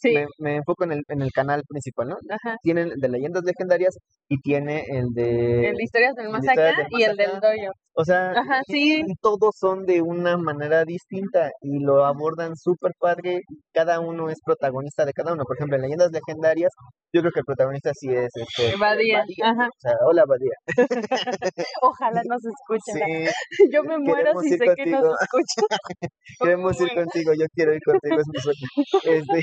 [0.00, 0.12] Sí.
[0.14, 2.16] me, me enfoco en el, en el canal principal, ¿no?
[2.28, 2.56] Ajá.
[2.62, 3.96] Tiene el de leyendas legendarias
[4.28, 5.68] y tiene el de...
[5.70, 7.70] El de historias del más acá del Más y el del doyo.
[7.94, 9.02] O sea, Ajá, sí.
[9.20, 13.40] todos son de una manera distinta y lo abordan súper padre.
[13.74, 15.44] Cada uno es protagonista de cada uno.
[15.44, 16.70] Por ejemplo, en Leyendas Legendarias,
[17.12, 19.66] yo creo que el protagonista sí es este, Badía, ajá.
[19.66, 20.54] O sea, hola Badía.
[21.82, 23.28] Ojalá nos escuchen.
[23.50, 25.78] Sí, Yo me muero queremos si sé que nos escuchan.
[26.40, 26.99] queremos ir.
[27.02, 27.32] Contigo.
[27.38, 28.16] Yo quiero ir contigo.
[28.20, 29.18] Es mi sueño.
[29.18, 29.40] Este,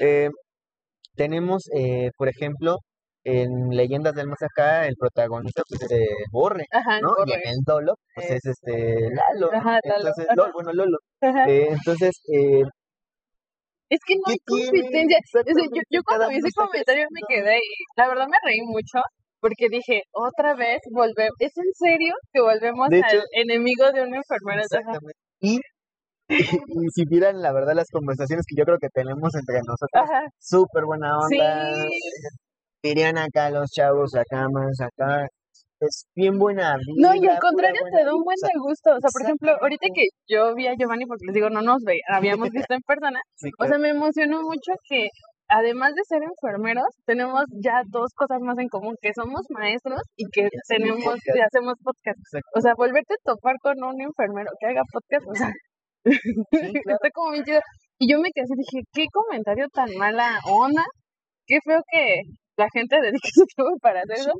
[0.00, 0.28] eh,
[1.14, 2.78] tenemos, eh, por ejemplo,
[3.24, 6.64] en Leyendas del Más Acá, el protagonista pues, es Borre.
[6.72, 7.10] Ajá, ¿no?
[7.12, 7.34] Y corre.
[7.44, 9.50] en el Dolo, pues Eh, es este Lalo.
[9.52, 10.34] Ajá, Lalo, Entonces, ajá.
[10.36, 10.98] Lolo, bueno, Lolo.
[11.48, 12.62] Eh, entonces, eh,
[13.90, 15.18] Es que no ¿Qué hay competencia.
[15.18, 18.60] O sea, yo, yo cuando vi ese comentario me quedé y la verdad me reí
[18.64, 18.98] mucho
[19.40, 21.34] porque dije, otra vez volvemos.
[21.40, 24.62] ¿Es en serio que volvemos De al hecho- enemigo de una enfermera?
[24.62, 25.18] Exactamente.
[25.40, 25.60] Y,
[26.38, 30.84] y si vieran la verdad las conversaciones que yo creo que tenemos entre nosotros, súper
[30.84, 31.38] buena Sí.
[31.38, 31.86] onda.
[32.82, 35.26] Dirían acá los chavos, acá más, acá.
[35.80, 38.90] Es bien buena No, y al contrario, te da un buen gusto.
[38.94, 41.82] O sea, por ejemplo, ahorita que yo vi a Giovanni, porque les digo, no nos
[41.84, 45.08] ve, habíamos visto en persona, Sí, o sea, me emocionó mucho que
[45.48, 50.24] además de ser enfermeros, tenemos ya dos cosas más en común, que somos maestros y
[50.32, 52.18] que tenemos, y hacemos podcast.
[52.54, 55.50] O sea, volverte a topar con un enfermero que haga podcast, o sea,
[56.96, 57.60] está como bien chido.
[57.98, 60.82] Y yo me quedé así, dije, qué comentario tan mala onda,
[61.46, 62.22] qué feo que
[62.56, 64.32] la gente dedique su tiempo para hacer eso.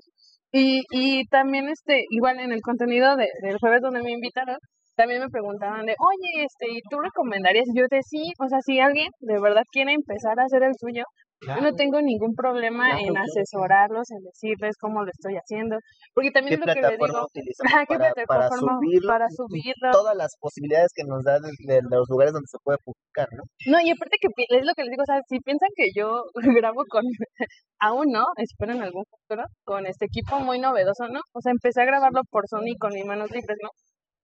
[0.52, 4.56] Y, y también, este, igual en el contenido de, del jueves donde me invitaron,
[4.96, 7.66] también me preguntaban de, oye, este, ¿y tú recomendarías?
[7.72, 10.74] Y yo de sí, o sea, si alguien de verdad quiere empezar a hacer el
[10.78, 11.04] suyo,
[11.46, 13.26] yo no tengo ningún problema Claro, en claro.
[13.26, 15.76] asesorarlos, en decirles cómo lo estoy haciendo,
[16.14, 19.08] porque ¿Qué también es lo que les digo, ¿qué para, para plataforma subirlo?
[19.08, 19.90] para subirlo?
[19.92, 23.42] Todas las posibilidades que nos da de, de los lugares donde se puede publicar, ¿no?
[23.66, 26.22] No, y aparte que es lo que les digo, o sea, si piensan que yo
[26.62, 27.04] grabo con,
[27.80, 31.20] aún no, espero en algún futuro, con este equipo muy novedoso, ¿no?
[31.34, 33.70] O sea, empecé a grabarlo por Sony con mis manos libres, ¿no?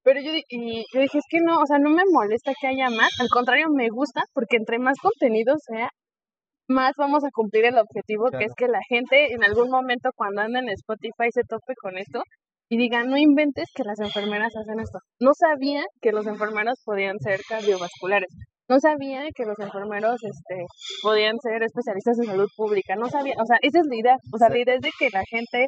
[0.04, 2.88] Pero yo, y yo dije, es que no, o sea, no me molesta que haya
[2.88, 5.90] más, al contrario, me gusta, porque entre más contenido sea,
[6.68, 10.42] más vamos a cumplir el objetivo, que es que la gente en algún momento cuando
[10.42, 12.22] anda en Spotify se tope con esto
[12.68, 14.98] y diga, no inventes que las enfermeras hacen esto.
[15.20, 18.28] No sabía que los enfermeros podían ser cardiovasculares.
[18.68, 20.66] No sabía que los enfermeros este,
[21.02, 22.96] podían ser especialistas en salud pública.
[22.96, 24.16] No sabía, o sea, esa es la idea.
[24.30, 25.66] O sea, la idea es de que la gente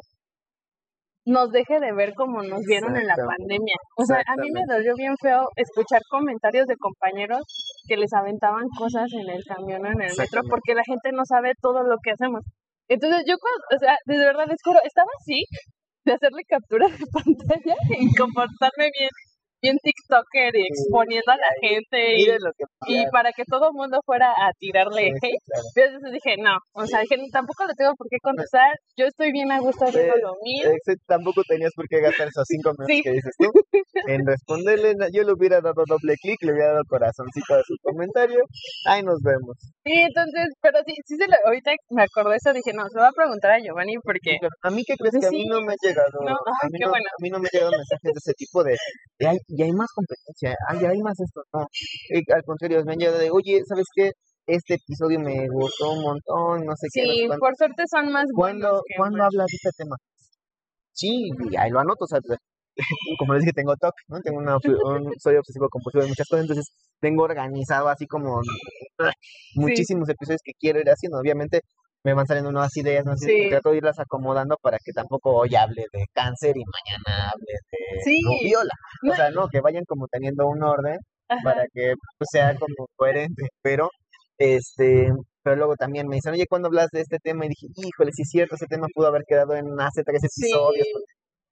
[1.25, 3.75] nos deje de ver como nos vieron en la pandemia.
[3.97, 7.41] O sea, a mí me dolió bien feo escuchar comentarios de compañeros
[7.87, 11.23] que les aventaban cosas en el camión o en el metro porque la gente no
[11.25, 12.41] sabe todo lo que hacemos.
[12.87, 15.45] Entonces yo, o sea, de verdad les juro, estaba así
[16.05, 19.09] de hacerle captura de pantalla y comportarme bien,
[19.61, 22.37] bien TikToker y exponiendo a la gente y, que
[22.87, 25.43] y para que todo el mundo fuera a tirarle sí, hate.
[25.45, 25.63] claro.
[25.75, 29.51] Entonces dije, no, o sea, dije, tampoco le tengo por qué contestar, yo estoy bien
[29.51, 30.69] a gusto haciendo lo mío.
[31.07, 33.01] Tampoco tenías por qué gastar esos cinco minutos Sí.
[33.03, 33.51] que dices tú
[34.07, 34.95] en responderle.
[35.13, 38.41] Yo le hubiera dado doble clic, le hubiera dado corazoncito a su comentario.
[38.87, 39.55] Ahí nos vemos.
[39.85, 43.01] Sí, entonces, pero sí, sí se lo, ahorita me acordé eso, dije, no, se lo
[43.03, 45.61] voy a preguntar a Giovanni porque, A mí, ¿qué crees Pues que a mí no
[45.61, 46.17] me ha llegado?
[46.21, 47.05] no, a, mí no, bueno.
[47.05, 48.75] a mí no me han llegado mensajes de ese tipo de,
[49.19, 51.41] de ay, ya hay más competencia, ay, ya hay más esto.
[51.53, 51.67] No,
[52.35, 54.11] al contrario, me han llegado de, oye, ¿sabes qué?
[54.47, 57.01] Este episodio me gustó un montón, no sé qué.
[57.03, 57.39] no sé sí, cuánto".
[57.41, 59.33] por suerte son más ¿Cuándo, que ¿cuándo malos.
[59.35, 59.95] hablas de este tema?
[60.93, 62.37] Sí, y ahí lo anoto, o sea, pues,
[63.19, 64.19] como les dije, tengo TOC, ¿no?
[64.21, 66.65] Tengo una, un- soy obsesivo compulsivo en muchas cosas, entonces
[66.99, 68.41] tengo organizado así como
[69.55, 71.19] muchísimos episodios que quiero ir haciendo.
[71.19, 71.61] Obviamente
[72.03, 73.15] me van saliendo nuevas ideas, ¿no?
[73.15, 73.47] Sí.
[73.49, 78.01] trato de irlas acomodando para que tampoco hoy hable de cáncer y mañana hable de
[78.03, 78.19] Sí.
[78.25, 78.71] rubiola.
[79.11, 80.97] O sea, no, que vayan como teniendo un orden
[81.29, 81.41] Ajá.
[81.43, 83.89] para que pues, sea como coherente, pero
[84.37, 85.09] este
[85.43, 87.45] pero luego también me dicen, oye, ¿cuándo hablas de este tema?
[87.45, 90.51] Y dije, híjole, sí es cierto, ese tema pudo haber quedado en hace tres Sí.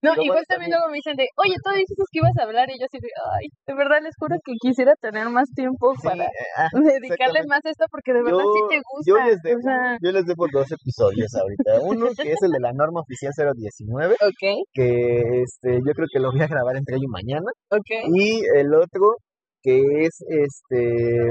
[0.01, 2.71] No, Luego igual también luego me dicen de, oye, tú dijiste que ibas a hablar
[2.71, 6.07] y yo así de, ay, de verdad les juro que quisiera tener más tiempo Sí,
[6.07, 9.07] para eh, ah, dedicarle más a esto porque de verdad sí te gusta.
[9.11, 11.83] yo les debo, o sea, yo les debo dos episodios ahorita.
[11.83, 16.19] Uno que es el de la norma oficial 019, ok, que este, yo creo que
[16.23, 17.51] lo voy a grabar entre hoy y mañana.
[17.67, 17.91] ok.
[18.15, 19.19] Y el otro
[19.61, 21.27] que es este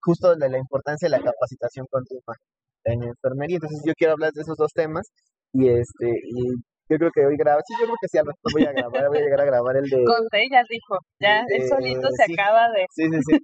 [0.00, 2.38] justo de la importancia de la capacitación continua
[2.84, 3.56] en enfermería.
[3.56, 5.06] Entonces yo quiero hablar de esos dos temas
[5.52, 6.54] y este y
[6.88, 9.18] yo creo que hoy grabo, sí, yo creo que sí, al voy a grabar, voy
[9.18, 12.32] a llegar a grabar el de Conté, ya dijo, ya él Eh, solito se sí.
[12.34, 12.86] acaba de...
[12.90, 13.38] Sí, sí, sí.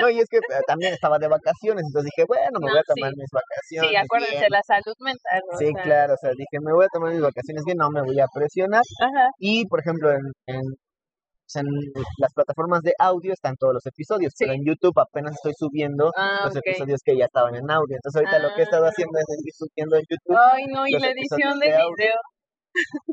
[0.00, 2.78] No, y es que eh, también estaba de vacaciones, entonces dije, bueno, me No, voy
[2.78, 2.92] a sí.
[2.94, 3.90] tomar mis vacaciones.
[3.90, 4.52] Sí, acuérdense, bien.
[4.52, 5.40] la salud mental.
[5.50, 5.58] ¿no?
[5.58, 7.90] Sí, O sea, claro, o sea, dije, me voy a tomar mis vacaciones bien, no
[7.90, 8.82] me voy a presionar.
[9.00, 11.66] Ajá, Y, por ejemplo, en, en, pues, en
[12.18, 14.44] las plataformas de audio están todos los episodios, Sí.
[14.44, 17.96] pero en YouTube apenas estoy subiendo ah, los episodios que ya estaban en audio.
[17.96, 18.90] Entonces, ahorita lo que he estado Ah.
[18.90, 20.36] haciendo es ir subiendo en YouTube.
[20.38, 22.14] Ay, no, y la edición de video.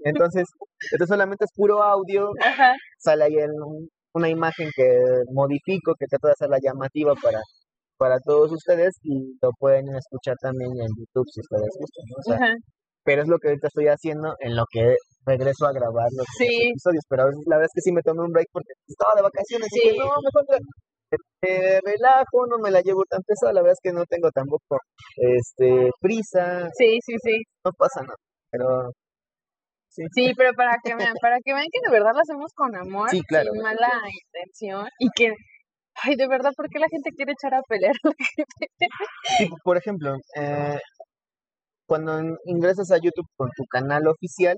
[0.04, 0.46] Entonces,
[0.92, 4.88] esto solamente es puro audio, Ajá, sale ahí en un- una imagen que
[5.34, 7.40] modifico, que trato de hacerla llamativa para,
[7.98, 12.56] para todos ustedes y lo pueden escuchar también en YouTube si ustedes gustan.
[13.04, 14.94] pero es lo que ahorita estoy haciendo en lo que
[15.26, 16.72] regreso a grabar los, Sí.
[16.72, 17.04] episodios.
[17.08, 19.22] Pero a veces- la verdad es que sí me tomé un break porque estaba de
[19.22, 19.90] vacaciones y Sí.
[19.92, 20.58] dije, no, mejor me,
[21.42, 23.54] me relajo, no me la llevo tan pesada.
[23.54, 24.78] La verdad es que no tengo tampoco
[25.16, 27.44] este, prisa, Sí, sí, sí.
[27.64, 28.16] no pasa nada.
[28.52, 28.92] Pero
[29.98, 32.76] sí, Sí, pero para que vean, para que vean que de verdad lo hacemos con
[32.76, 33.52] amor, Sí, claro.
[33.52, 33.92] sin mala
[34.24, 35.34] intención y que
[36.04, 38.88] Ay, de verdad, ¿por qué la gente quiere echar a pelear a la gente?
[39.40, 40.78] Sí, por ejemplo, eh,
[41.88, 44.56] cuando in- ingresas a YouTube con tu canal oficial,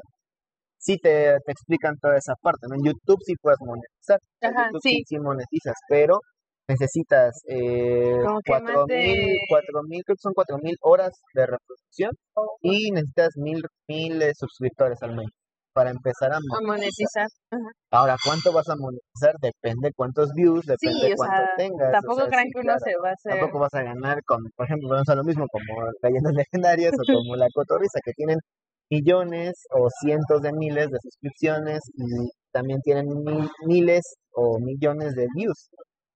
[0.77, 2.75] sí te, te explican toda esa parte, ¿no?
[2.75, 5.03] En YouTube sí puedes monetizar, en Ajá, YouTube sí.
[5.05, 6.19] sí monetizas, pero
[6.69, 10.75] necesitas eh, Como que más cuatro mil, de- cuatro mil, creo que son cuatro mil
[10.81, 12.11] horas de reproducción
[12.61, 15.27] y necesitas mil, mil eh, suscriptores al mes
[15.73, 17.27] para empezar a A monetizar.
[17.91, 19.33] Ahora, ¿cuánto vas a monetizar?
[19.41, 21.89] Depende cuántos views, depende Sí, o cuánto sea, tengas.
[21.89, 22.79] o tampoco sea, crean sí, que uno claro.
[22.85, 23.31] se va a hacer.
[23.39, 27.03] Tampoco vas a ganar con, por ejemplo, vamos a lo mismo como leyendas legendarias o
[27.13, 28.37] como la cotorriza que tienen
[28.91, 34.01] millones o cientos de miles de suscripciones y también tienen mil- miles
[34.33, 35.69] o millones de views.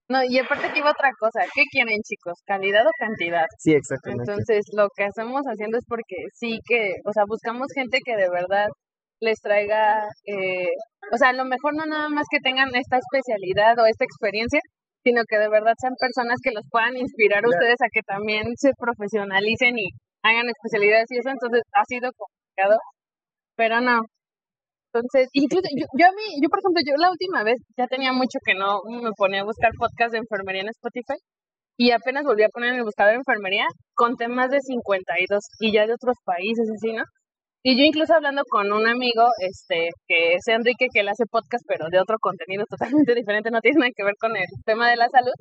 [0.10, 1.42] No, y aparte aquí va otra cosa.
[1.56, 2.40] ¿Qué quieren, chicos?
[2.46, 3.46] ¿Calidad o cantidad?
[3.58, 4.24] Sí, exactamente.
[4.32, 8.30] Entonces, lo que hacemos haciendo es porque sí que, o sea, buscamos gente que de
[8.30, 8.68] verdad
[9.22, 10.68] les traiga, eh,
[11.12, 14.60] o sea, a lo mejor no nada más que tengan esta especialidad o esta experiencia,
[15.06, 17.56] sino que de verdad sean personas que los puedan inspirar a Claro.
[17.58, 19.88] ustedes a que también se profesionalicen y
[20.24, 22.78] hagan especialidades y eso, entonces ha sido complicado,
[23.56, 24.02] pero no.
[24.94, 28.14] Entonces, incluso yo, yo a mí, yo por ejemplo, yo la última vez ya tenía
[28.14, 31.18] mucho que no me ponía a buscar podcast de enfermería en Spotify
[31.78, 33.66] y apenas volví a poner en el buscador de enfermería
[33.96, 37.04] con temas de 52 y ya de otros países así, ¿no?
[37.66, 41.64] Y yo incluso hablando con un amigo, este, que es Enrique, que él hace podcast,
[41.66, 44.98] pero de otro contenido totalmente diferente, no tiene nada que ver con el tema de
[44.98, 45.34] la salud,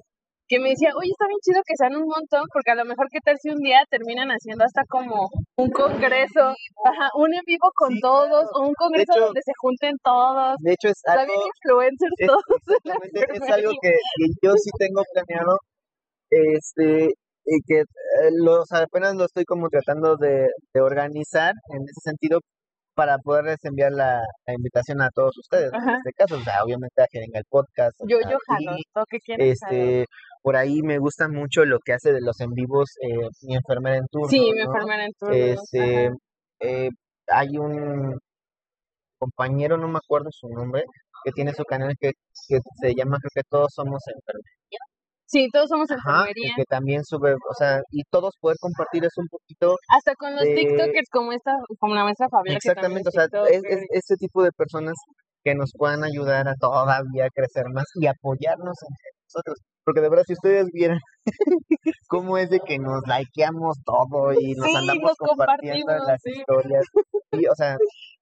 [0.53, 3.09] que me decía, oye, está bien chido que sean un montón, porque a lo mejor
[3.09, 6.53] qué tal si un día terminan haciendo hasta como un congreso,
[6.85, 8.61] ajá, un en vivo con Sí, todos, claro.
[8.61, 12.45] o un congreso hecho, donde se junten todos, De hecho, es algo, influencers es, todos
[13.41, 15.57] es algo que, que yo sí tengo planeado,
[16.29, 17.16] este,
[17.49, 21.81] y que eh, lo, o sea, apenas lo estoy como tratando de, de organizar en
[21.81, 22.41] ese sentido
[22.94, 25.78] para poderles enviar la, la invitación a todos ustedes, ¿no?
[25.78, 28.77] en este caso, o sea, obviamente a Jeringa el podcast, Yo, yo jalo,
[29.09, 30.06] que quieras este,
[30.43, 33.97] por ahí me gusta mucho lo que hace de los en vivos eh, mi enfermera
[33.97, 34.64] en turno, Sí, mi ¿no?
[34.64, 35.35] enfermera en turno.
[35.35, 36.10] Este,
[36.60, 36.90] eh,
[37.28, 38.19] hay un
[39.19, 40.82] compañero, no me acuerdo su nombre,
[41.24, 42.10] que tiene su canal que,
[42.48, 44.44] que se llama, creo que todos somos enfermeros.
[45.32, 46.52] Sí, todos somos Ajá, enfermería.
[46.56, 50.42] que también sube, o sea, y todos poder compartir eso un poquito, Hasta con los
[50.44, 52.59] de- TikTokers como esta, como la maestra Fabiola.
[52.60, 54.92] que exactamente, o sea, es, es ese tipo de personas
[55.42, 59.59] que nos puedan ayudar a todavía crecer más y apoyarnos entre nosotros.
[59.84, 61.00] Porque de verdad, si ustedes vieran
[62.09, 66.30] cómo es de que nos likeamos todo y nos Sí, andamos compartiendo las sí.
[66.38, 66.84] historias.
[67.32, 67.76] Y, o sea,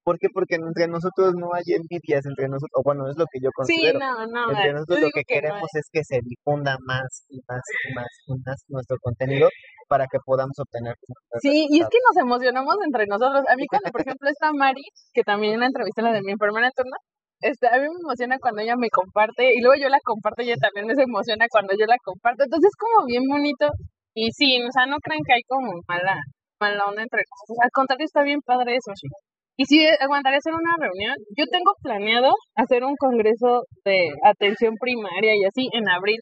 [0.04, 0.28] ¿por qué?
[0.32, 3.76] Porque entre nosotros no hay envidias, entre nosotros, o bueno, es lo que yo Sí,
[3.76, 3.98] considero.
[3.98, 4.50] no, no.
[4.50, 7.94] Entre yo nosotros lo que no queremos es que se difunda más y más y
[7.94, 9.48] más y más nuestro contenido
[9.88, 10.94] para que podamos obtener
[11.42, 13.42] Sí, y es que nos emocionamos entre nosotros.
[13.48, 14.82] A mí cuando, por ejemplo, está Mari,
[15.12, 16.96] que también la entrevisté la de mi enfermera en turno,
[17.40, 20.46] este, a mí me emociona cuando ella me comparte y luego yo la comparto y
[20.52, 22.44] ella también me emociona cuando yo la comparto.
[22.44, 23.66] Entonces es como bien bonito.
[24.14, 26.16] Y sí, o sea, no crean que hay como mala,
[26.60, 27.58] mala onda entre nosotros.
[27.64, 28.92] Al contrario, está bien padre eso.
[29.60, 31.14] Y sí, aguantaría hacer una reunión.
[31.36, 36.16] Yo tengo planeado hacer un congreso de atención primaria y así en abril.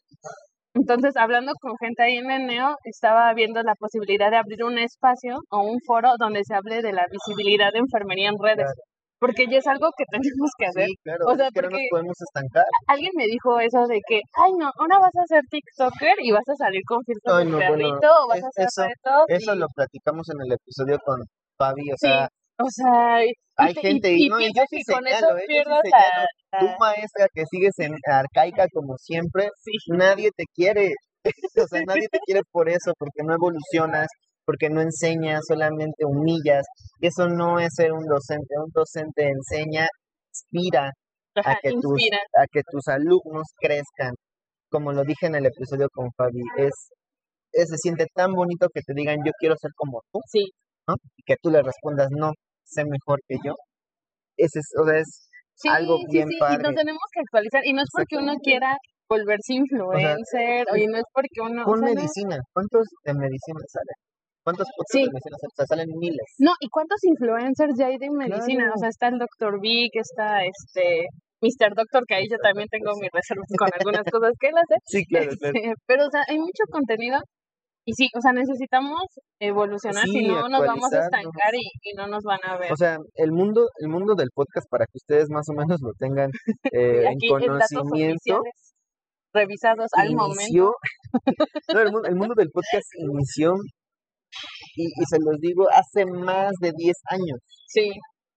[0.75, 4.77] Entonces, hablando con gente ahí en el NEO, estaba viendo la posibilidad de abrir un
[4.77, 8.67] espacio o un foro donde se hable de la visibilidad de enfermería en redes.
[8.67, 8.83] Claro.
[9.21, 10.85] Porque ya es algo que tenemos que hacer.
[10.87, 12.65] Sí, claro, O sea, es que no nos porque- podemos estancar.
[12.87, 16.47] Alguien me dijo eso de que, ay no, ahora vas a ser TikToker y vas
[16.47, 19.23] a salir con filtros Ay, de bueno, o vas es- a hacer eso- retos.
[19.31, 21.19] Eso y- lo platicamos en el episodio con
[21.57, 22.27] Fabi, o Sí, sea,
[22.59, 25.43] o sea, y, hay y- gente y, y, no, que con eso ¿eh?
[25.47, 29.71] Pierdas la, la- maestra, que sigues en arcaica como siempre, sí.
[29.91, 30.91] nadie te quiere.
[31.63, 34.07] o sea, nadie te quiere por eso, porque no evolucionas,
[34.45, 36.65] porque no enseñas, solamente humillas.
[36.99, 38.55] Y eso no es ser un docente.
[38.63, 39.87] Un docente enseña,
[40.31, 40.91] inspira
[41.35, 42.17] a que, tus, inspira.
[42.37, 44.13] a que tus alumnos crezcan.
[44.71, 46.73] Como lo dije en el episodio con Fabi, es,
[47.53, 50.45] es- se siente tan bonito que te digan yo quiero ser como tú, Sí,
[50.87, 50.95] ¿no?
[51.17, 52.31] Y que tú le respondas no,
[52.69, 53.53] sé mejor que yo.
[54.37, 56.63] Ese es, o sea, es sí, algo sí, bien sí, y padre.
[56.63, 57.61] nos tenemos que actualizar.
[57.65, 58.77] Y no es porque uno quiera
[59.09, 61.63] volverse influencer, o y no es porque uno...
[61.63, 63.97] o Con sea, no- medicina, ¿cuántos de medicina salen?
[64.45, 65.01] ¿Cuántos podcasts Sí.
[65.03, 65.51] de medicina salen?
[65.51, 66.27] O sea, salen miles.
[66.39, 68.63] No, ¿y cuántos influencers ya hay de medicina?
[68.69, 68.73] Claro.
[68.75, 69.59] O sea, está el Dr.
[69.59, 71.09] Vic, está este
[71.41, 71.71] Mr.
[71.75, 74.75] Doctor, que ahí yo también tengo mis reservas con algunas cosas que él hace.
[74.85, 75.53] Sí, claro, claro.
[75.57, 77.17] Este, pero, o sea, hay mucho contenido
[77.89, 79.01] y sí, o sea, necesitamos
[79.39, 82.71] evolucionar, Sí, si no nos vamos a estancar y, y no nos van a ver.
[82.71, 85.91] O sea, el mundo, el mundo del podcast, para que ustedes más o menos lo
[85.97, 86.29] tengan
[86.73, 88.41] eh, Aquí en conocimiento,
[89.33, 90.41] revisados al momento.
[90.41, 90.73] inició,
[91.73, 93.53] no, el, mu- el mundo del podcast inició,
[94.75, 97.39] y, y se los digo, hace más de 10 años.
[97.67, 97.89] Sí,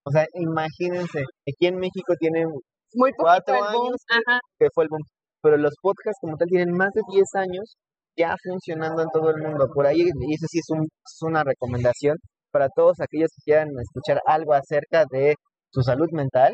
[0.04, 2.46] O sea, imagínense, aquí en México tienen
[2.94, 3.66] muy Cuatro boom.
[3.66, 5.02] años, Ajá, que fue el boom.
[5.42, 7.76] pero los podcasts como tal tienen más de 10 años
[8.16, 9.66] ya funcionando en todo el mundo.
[9.74, 12.16] Por ahí, y eso sí es, un- es una recomendación
[12.50, 15.34] para todos aquellos que quieran escuchar algo acerca de
[15.72, 16.52] su salud mental.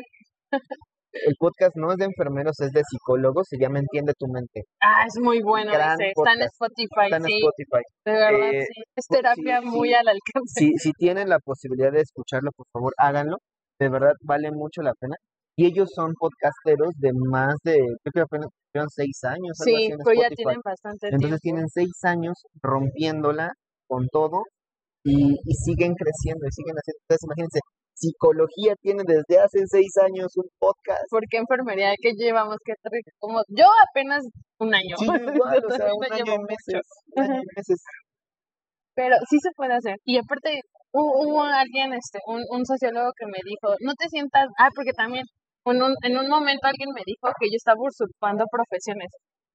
[1.11, 4.61] El podcast no es de enfermeros, es de psicólogos, se llama Entiende tu mente.
[4.79, 6.11] Ah, es muy bueno Gran ese.
[6.15, 6.41] Está en.
[6.43, 7.39] Spotify, Está en sí.
[7.39, 7.83] Spotify.
[8.05, 8.81] De verdad, Eh, sí.
[8.95, 9.93] Es terapia sí, muy sí.
[9.95, 10.53] al alcance.
[10.59, 13.37] Si, si tienen la posibilidad de escucharlo, por favor, háganlo.
[13.79, 15.15] De verdad, vale mucho la pena.
[15.57, 17.73] Y ellos son podcasteros de más de,
[18.03, 18.47] creo que apenas
[18.89, 20.43] seis años, algo así Sí, en pues ya Spotify.
[20.43, 21.41] tienen bastante Entonces tiempo.
[21.41, 23.51] tienen seis años rompiéndola
[23.87, 24.43] con todo
[25.03, 26.99] y, y siguen creciendo y siguen haciendo.
[27.03, 27.59] Entonces imagínense,
[27.95, 31.03] psicología tiene desde hace seis años un podcast.
[31.09, 31.91] ¿Por qué enfermería?
[31.99, 32.57] que llevamos?
[32.63, 32.73] que
[33.19, 34.23] como Yo apenas
[34.59, 34.95] un año.
[34.97, 35.05] Sí,
[35.35, 36.81] igual, o sea, No un año llevo meses.
[37.15, 37.79] Un año y meses.
[38.95, 39.95] Pero sí se puede hacer.
[40.05, 40.59] Y aparte,
[40.91, 44.91] hu- hubo alguien, este, un, un sociólogo que me dijo, no te sientas, ah, porque
[44.91, 45.23] también
[45.77, 49.09] un, en un momento alguien me dijo que yo estaba usurpando profesiones,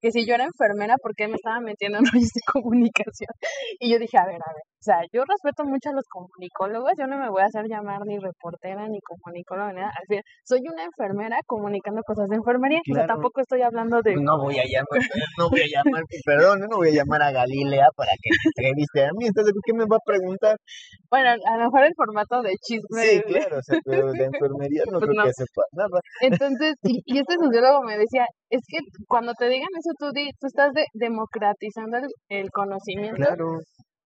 [0.05, 3.33] que si yo era enfermera, ¿por qué me estaba metiendo en rollos de comunicación?
[3.81, 6.93] Y yo dije, a ver, a ver, o sea, yo respeto mucho a los comunicólogos,
[7.01, 10.25] yo no me voy a hacer llamar ni reportera, ni comunicóloga, ni nada, al final,
[10.45, 13.15] soy una enfermera comunicando cosas de enfermería, o sea, Claro.
[13.17, 14.13] tampoco estoy hablando de...
[14.21, 15.01] No voy a llamar,
[15.41, 19.01] no voy a llamar, perdón, no voy a llamar a Galilea para que me entreviste
[19.09, 19.25] a mí.
[19.33, 20.57] Entonces, ¿qué me va a preguntar?
[21.09, 23.01] Bueno, a lo mejor el formato de chisme.
[23.09, 25.25] Sí, claro, o sea, pero de enfermería no Pues creo no.
[25.25, 25.99] que sepa nada.
[26.21, 28.79] Entonces, y, y este sociólogo me decía, es que
[29.09, 33.59] cuando te digan eso, tú, di- tú estás de- democratizando el, el conocimiento Claro.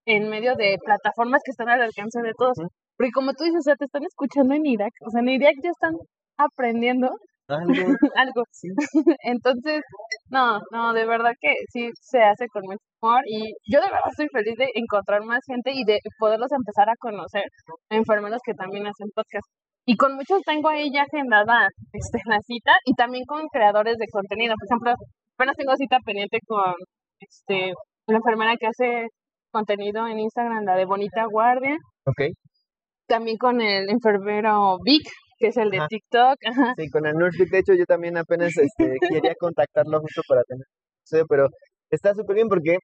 [0.07, 2.55] en medio de plataformas que están al alcance de todos.
[2.97, 5.55] Porque como tú dices, o sea, te están escuchando en Irak, o sea, en Irak
[5.63, 5.95] ya están
[6.39, 7.09] aprendiendo
[7.49, 7.73] Algo.
[8.17, 8.43] algo.
[8.51, 8.69] Sí.
[9.23, 9.83] Entonces,
[10.31, 14.11] no, no, de verdad que sí se hace con mucho amor y yo de verdad
[14.11, 17.45] estoy feliz de encontrar más gente y de poderlos empezar a conocer,
[17.91, 19.47] enfermeros que también hacen podcast.
[19.87, 24.05] Y con muchos tengo ahí ya agendada este, la cita y también con creadores de
[24.13, 24.55] contenido.
[24.59, 25.07] Por ejemplo,
[25.39, 26.75] apenas tengo cita pendiente con
[27.21, 27.73] este
[28.07, 29.07] una enfermera que hace
[29.53, 32.33] contenido en Instagram, la de Bonita Guardia, Ok.
[33.07, 35.07] también con el enfermero Vic,
[35.39, 35.87] que es el de Ajá.
[35.89, 36.75] TikTok, ajá.
[36.77, 38.97] Sí, con el Nurse de hecho yo también apenas este,
[39.31, 40.65] quería contactarlo justo para tener
[41.05, 41.47] sí, pero
[41.91, 42.79] está súper bien porque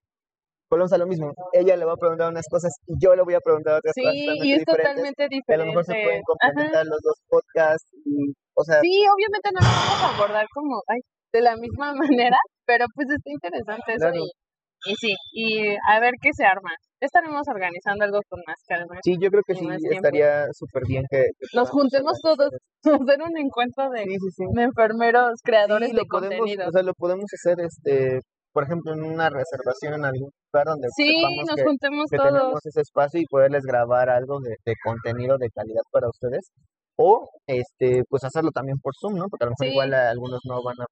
[0.70, 3.34] volvemos a lo mismo, ella le va a preguntar unas cosas y yo le voy
[3.34, 5.58] a preguntar otras Sí, cosas y totalmente es totalmente que a diferente.
[5.58, 6.24] lo mejor se pueden Ajá.
[6.26, 10.82] complementar los dos podcasts y, o sea, Sí, obviamente no lo vamos a abordar como
[10.88, 11.00] ay,
[11.34, 11.92] de la misma
[12.32, 15.46] manera, pero pues está interesante eso y, y sí, y
[15.90, 16.70] a ver qué se arma.
[17.00, 18.96] Estaremos organizando algo con más calma.
[19.04, 22.48] sí, yo creo que sí estaría súper bien que, que Nos juntemos todos,
[22.84, 24.44] hacer un encuentro de, Sí, sí, sí.
[24.54, 26.68] de enfermeros creadores de podemos, contenido.
[26.68, 28.20] o sea, lo podemos hacer, este,
[28.54, 31.12] por ejemplo, en una reservación en algún lugar donde Sí,
[31.46, 32.32] nos que, juntemos que todos.
[32.32, 36.48] tenemos ese espacio y poderles grabar algo de, de contenido de calidad para ustedes.
[36.96, 39.26] O, este, pues hacerlo también por Zoom, ¿no?
[39.28, 39.72] Porque a lo mejor Sí.
[39.72, 40.86] igual a- algunos no van a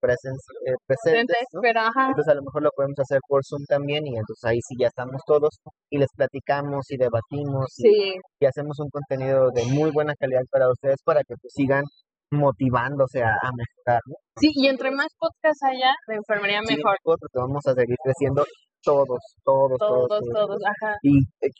[0.00, 1.44] presen- eh, presentes.
[1.60, 4.58] Pero ajá, Entonces a lo mejor lo podemos hacer por Zoom también y entonces ahí
[4.66, 5.50] sí ya estamos todos
[5.90, 10.42] y les platicamos y debatimos y, sí, y hacemos un contenido de muy buena calidad
[10.50, 11.84] para ustedes para que pues sigan
[12.30, 14.16] motivándose a, a mejorar, ¿no?
[14.40, 16.96] sí, y entre más podcasts haya de enfermería Sí, mejor.
[17.34, 18.44] vamos a seguir creciendo
[18.82, 20.08] todos, todos, todos.
[20.08, 20.94] Todos, todos, ajá.
[21.02, 21.50] Y eh,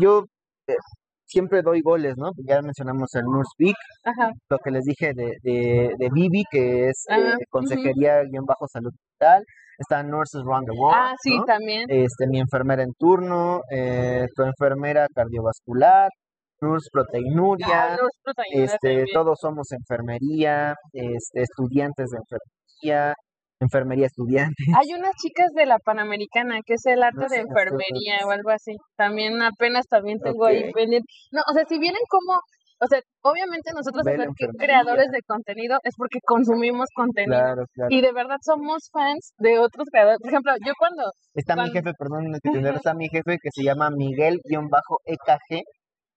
[0.00, 0.24] yo
[0.66, 0.74] eh,
[1.26, 2.30] siempre doy goles, ¿no?
[2.46, 3.72] Ya mencionamos el Nurse
[4.04, 4.30] Ajá.
[4.48, 8.92] lo que les dije de, de, de Vivi, que es eh, consejería guion bajo salud
[9.20, 9.42] mental.
[9.76, 10.96] Está Nurses Around the World.
[10.96, 11.44] Ah, sí, ¿no?
[11.44, 11.84] también.
[11.88, 16.08] Este, mi enfermera en turno, eh, tu enfermera cardiovascular,
[16.60, 17.66] Nurse Proteinuria.
[17.94, 19.06] Ah, los protagonistas Este, también.
[19.12, 23.14] todos somos enfermería, este, estudiantes de enfermería,
[23.64, 24.54] enfermería estudiante.
[24.78, 28.30] Hay unas chicas de la Panamericana, que es el arte No de sé, enfermería o
[28.30, 28.76] algo así.
[28.96, 31.06] También apenas también tengo ahí pendiente.
[31.32, 32.38] No, o sea, si vienen como,
[32.80, 34.28] o sea, obviamente nosotros ser
[34.58, 37.38] creadores de contenido es porque consumimos contenido.
[37.38, 37.88] Claro, claro.
[37.90, 40.18] Y de verdad somos fans de otros creadores.
[40.20, 43.64] Por ejemplo, yo cuando, Está mi jefe, perdón, no te está mi jefe que se
[43.64, 45.62] llama Miguel-EKG.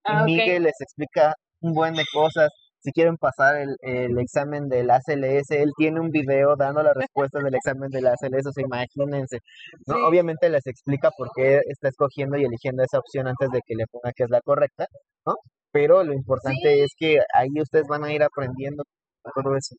[0.05, 2.49] ah, y ok, Miguel les explica un buen de cosas.
[2.87, 7.43] Si quieren pasar el, el examen del ACLS, él tiene un video dando las respuestas
[7.43, 9.39] del examen del ACLS, o sea, imagínense.
[9.87, 9.95] ¿no?
[9.95, 10.01] Sí.
[10.05, 13.87] Obviamente les explica por qué está escogiendo y eligiendo esa opción antes de que le
[13.91, 14.87] ponga que es la correcta,
[15.25, 15.35] ¿no?
[15.73, 18.85] Pero lo importante es que ahí ustedes van a ir aprendiendo
[19.35, 19.75] todo eso.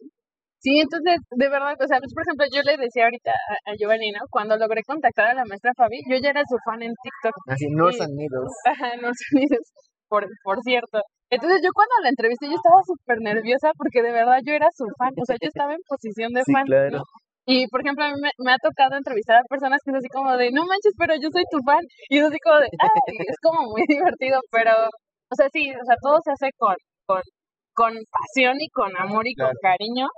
[0.61, 3.75] Sí, entonces, de verdad, o sea, pues, por ejemplo, yo le decía ahorita a, a
[3.75, 4.21] Giovanni, ¿no?
[4.29, 7.33] Cuando logré contactar a la maestra Fabi, yo ya era su fan en TikTok.
[7.49, 8.53] Así, North Needles.
[8.69, 9.65] Ajá, Estados Unidos,
[10.09, 11.01] por, por cierto.
[11.31, 14.85] Entonces yo cuando la entrevisté yo estaba súper nerviosa porque de verdad yo era su
[14.99, 16.65] fan, o sea, yo estaba en posición de Sí, fan.
[16.67, 17.03] claro.
[17.47, 20.09] Y por ejemplo, a mí me, me ha tocado entrevistar a personas que es así
[20.09, 21.81] como de, no manches, pero yo soy tu fan.
[22.11, 24.73] Y es así como de, ay, es como muy divertido, pero,
[25.33, 26.77] o sea, sí, o sea, todo se hace con,
[27.07, 27.23] con,
[27.75, 30.09] con pasión y con amor y con cariño.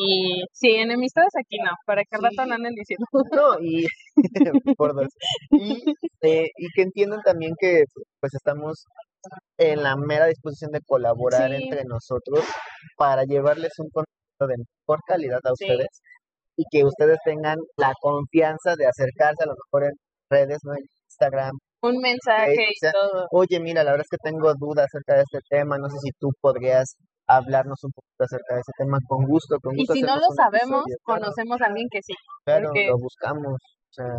[0.00, 3.04] Y sí, enemistades aquí no, para que al rato no anden diciendo.
[3.34, 3.84] No, y
[4.78, 5.08] por dos.
[5.50, 5.82] Y,
[6.22, 7.82] eh, y que entiendan también que
[8.20, 8.84] pues estamos
[9.58, 11.62] en la mera disposición de colaborar Sí.
[11.64, 12.44] entre nosotros
[12.96, 15.64] para llevarles un contenido de mejor calidad a Sí.
[15.64, 15.88] ustedes
[16.56, 19.96] y que ustedes tengan la confianza de acercarse a lo mejor en
[20.30, 20.72] redes, ¿no?
[20.74, 21.52] En Instagram.
[21.82, 23.26] Un mensaje o y sea, todo.
[23.30, 26.10] Oye, mira, la verdad es que tengo dudas acerca de este tema, no sé si
[26.18, 26.94] tú podrías
[27.28, 29.92] hablarnos un poquito acerca de ese tema con gusto, con Y gusto.
[29.94, 32.14] si no lo sabemos, episodio, claro, conocemos a alguien que sí.
[32.44, 33.54] claro, porque- lo buscamos.
[33.54, 34.12] O sea,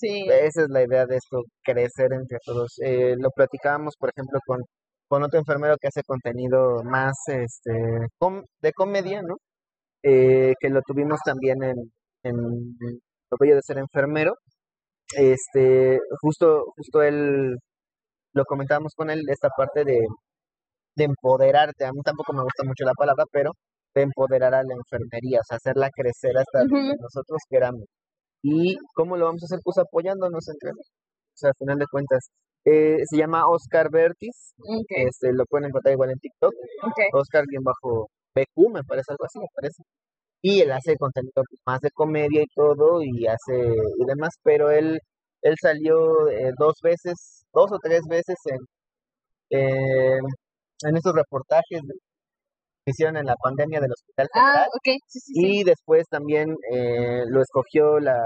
[0.00, 0.26] Sí.
[0.28, 2.74] esa es la idea de esto, crecer entre todos.
[2.84, 4.60] Eh, lo platicábamos, por ejemplo, con,
[5.08, 7.72] con otro enfermero que hace contenido más este
[8.18, 9.36] com- de comedia, ¿no?
[10.04, 11.76] Eh, que lo tuvimos también en,
[12.24, 14.34] en Lo Bello de Ser Enfermero.
[15.16, 17.56] Este, justo, justo él,
[18.34, 19.98] lo comentábamos con él, esta parte de,
[20.96, 21.84] de empoderarte.
[21.86, 23.52] A mí tampoco me gusta mucho la palabra, pero
[23.94, 26.76] de empoderar a la enfermería, o sea, hacerla crecer hasta Ujú.
[26.76, 27.84] donde nosotros queramos.
[28.42, 29.60] ¿Y cómo lo vamos a hacer?
[29.64, 30.92] Pues apoyándonos entre nosotros.
[31.34, 32.30] O sea, al final de cuentas,
[32.64, 34.54] eh, se llama Oscar Vertis,
[34.88, 36.52] este, lo pueden encontrar igual en TikTok,
[36.82, 36.98] ok.
[37.14, 39.82] Oscar-BQ, me parece algo así, me parece.
[40.42, 43.56] Y él hace contenido más de comedia y todo, y hace
[43.98, 45.00] y demás, pero él,
[45.42, 48.58] él salió eh, dos veces, dos o tres veces en,
[49.50, 50.20] en,
[50.84, 51.94] en esos reportajes de-
[52.90, 54.68] hicieron en la pandemia del Hospital Ah, General.
[54.68, 55.60] ok, sí, sí, sí.
[55.60, 58.16] Y después también eh, lo escogió la,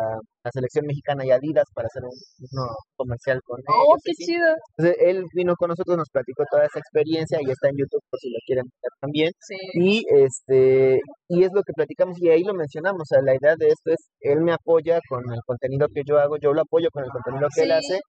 [0.45, 2.11] la selección mexicana y Adidas para hacer un,
[2.53, 4.03] uno comercial con Oh, ellos.
[4.05, 4.49] qué chido.
[4.79, 8.19] Entonces él vino con nosotros, nos platicó toda esa experiencia y está en YouTube por
[8.21, 9.31] si lo quieren ver también.
[9.41, 9.57] Sí.
[9.75, 13.55] Y este y es lo que platicamos y ahí lo mencionamos, o sea, la idea
[13.57, 16.89] de esto es él me apoya con el contenido que yo hago, yo lo apoyo
[16.93, 18.01] con el contenido que él hace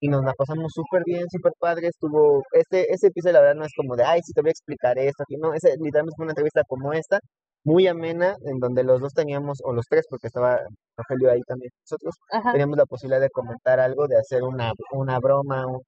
[0.00, 3.64] y nos la pasamos súper bien, súper padre, estuvo este ese episodio la verdad no
[3.66, 6.24] es como de, ay, sí te voy a explicar esto, aquí no, ese literalmente fue
[6.24, 7.18] una entrevista como esta,
[7.64, 10.58] muy amena en donde los dos teníamos o los tres porque estaba
[10.96, 12.52] Rogelio ahí también nosotros Ajá.
[12.52, 15.80] teníamos la posibilidad de comentar algo, de hacer una una broma, un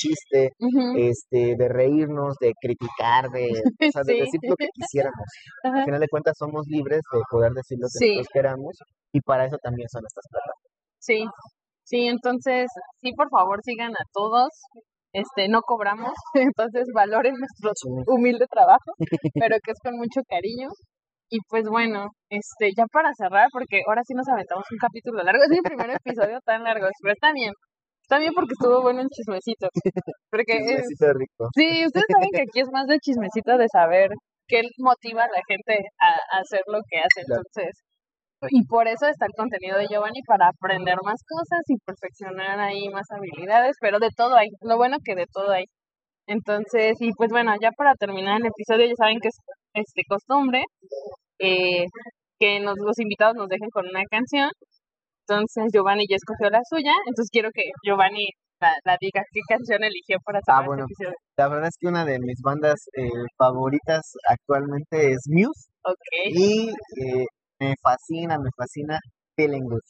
[0.00, 0.50] chiste,
[0.96, 3.46] este, de reírnos, de criticar, de,
[3.88, 4.20] o sea, de Sí.
[4.20, 5.26] decir lo que quisiéramos.
[5.64, 5.78] Ajá.
[5.78, 8.08] Al final de cuentas somos libres de poder decir lo que Sí.
[8.10, 8.76] nosotros queramos
[9.12, 10.72] y para eso también son estas plataformas.
[10.98, 11.24] Sí,
[11.86, 12.66] sí, entonces,
[13.00, 14.50] sí, por favor, sigan a todos.
[15.12, 17.72] Este, no cobramos, entonces valoren nuestro
[18.06, 18.92] humilde trabajo,
[19.34, 20.68] pero que es con mucho cariño.
[21.30, 25.42] Y pues bueno, este, ya para cerrar, porque ahora sí nos aventamos un capítulo largo,
[25.42, 27.52] es mi primer episodio tan largo, pero está bien,
[28.02, 29.68] está bien porque estuvo bueno el chismecito.
[30.30, 31.48] Porque es- Chismecito rico.
[31.56, 34.10] Sí, ustedes saben que aquí es más de chismecito de saber
[34.48, 37.24] qué motiva a la gente a, a hacer lo que hace.
[37.26, 37.42] Claro.
[37.42, 37.72] Entonces,
[38.50, 42.88] y por eso está el contenido de Giovanni, para aprender más cosas y perfeccionar ahí
[42.90, 44.48] más habilidades, pero de todo hay.
[44.62, 45.64] Lo bueno que de todo hay.
[46.28, 49.36] Entonces, y pues bueno, ya para terminar el episodio, ya saben que es
[49.74, 50.62] este costumbre
[51.38, 51.84] eh,
[52.38, 54.50] que nos, los invitados nos dejen con una canción.
[55.28, 58.26] Entonces, Giovanni ya escogió la suya, entonces quiero que Giovanni
[58.60, 60.84] la, la diga qué canción eligió para cerrar Ah, bueno.
[60.84, 61.16] este episodio.
[61.36, 66.04] La verdad es que una de mis bandas eh, favoritas actualmente es Muse Ok.
[66.30, 67.24] y eh,
[67.60, 68.98] me fascina, me fascina
[69.36, 69.86] Feeling Good.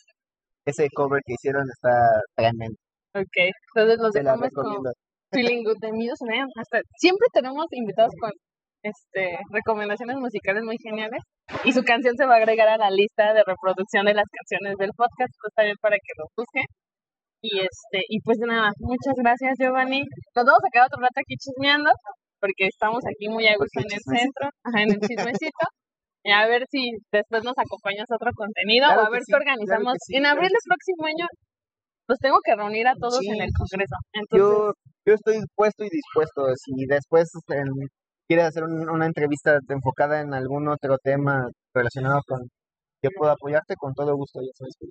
[0.64, 1.94] Ese cover que hicieron está
[2.34, 2.76] tremendo.
[3.14, 3.36] Ok,
[3.74, 4.92] entonces la dejamos con.
[5.32, 8.30] Feeling Good de Muse, vean, hasta siempre tenemos invitados con
[8.82, 11.20] este recomendaciones musicales muy geniales
[11.64, 14.76] y su canción se va a agregar a la lista de reproducción de las canciones
[14.78, 16.66] del podcast, pues también para que lo busquen.
[17.42, 20.02] Y este, y pues nada, muchas gracias Giovanni.
[20.34, 21.90] Nos vamos a quedar otro rato aquí chismeando,
[22.40, 25.66] porque estamos aquí muy a gusto en el centro, ajá, en el chismecito.
[26.32, 29.26] A ver si después nos acompañas a otro contenido Claro o a que ver sí,
[29.26, 29.94] qué claro que organizamos.
[30.02, 31.26] sí, en abril que del próximo año
[32.08, 33.96] los tengo que reunir a todos en el congreso.
[34.12, 34.72] Entonces, Yo,
[35.06, 36.46] yo estoy puesto y dispuesto.
[36.54, 37.88] Si después en-
[38.28, 42.40] quieres hacer un- una entrevista enfocada en algún otro tema relacionado con
[43.02, 44.86] que pueda apoyarte, con todo gusto, ya sabes que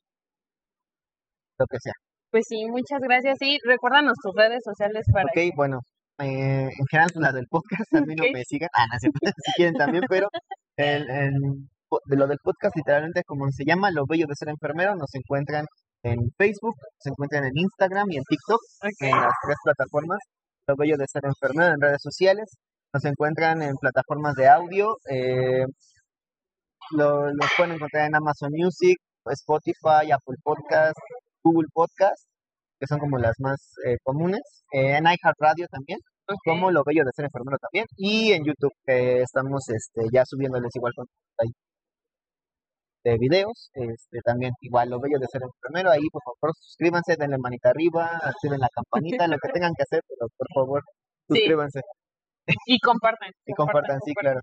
[1.59, 1.93] lo que sea.
[2.31, 3.37] pues sí, muchas gracias.
[3.41, 5.79] Y recuérdanos tus redes sociales para Ok, bueno,
[6.19, 8.97] eh, en general las del podcast a mí no me sigan, ah, no,
[9.45, 10.29] si quieren también, pero
[10.77, 15.65] de lo del podcast literalmente como se llama Lo Bello de Ser Enfermero, nos encuentran
[16.03, 18.59] en Facebook, se encuentran en Instagram y en TikTok,
[18.99, 20.19] en las tres plataformas,
[20.67, 22.49] Lo Bello de Ser Enfermero en redes sociales,
[22.93, 25.65] nos encuentran en plataformas de audio, eh,
[26.91, 30.97] lo, los pueden encontrar en Amazon Music, Spotify, Apple Podcast,
[31.43, 32.27] Google Podcast,
[32.79, 34.41] que son como las más eh, comunes,
[34.73, 35.99] eh, en iHeartRadio también,
[36.43, 40.71] como Lo Bello de Ser Enfermero también, y en YouTube, que estamos este, ya subiéndoles
[40.75, 41.05] igual con
[43.03, 47.37] de videos, este, también igual Lo Bello de Ser Enfermero, ahí por favor suscríbanse, denle
[47.37, 50.83] manita arriba, activen la campanita, lo que tengan que hacer, pero por favor
[51.29, 51.37] Sí.
[51.37, 51.81] suscríbanse
[52.67, 53.31] y compartan.
[53.45, 54.39] y compartan, sí, claro.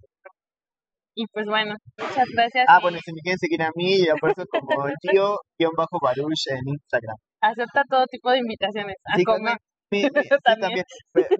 [1.14, 2.64] Y pues bueno, muchas gracias.
[2.68, 4.86] Ah, y bueno, si me quieren seguir a mí, yo aparezco como
[5.58, 7.16] Gio-Baruch en Instagram.
[7.42, 9.56] Acepta todo tipo de invitaciones a Sí, comer.
[9.90, 10.84] Mi, mi- sí, También.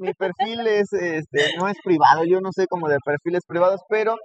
[0.01, 4.17] Mi perfil es, este, no es privado, yo no sé como de perfiles privados, pero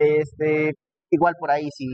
[0.00, 0.72] este,
[1.10, 1.86] igual por ahí, si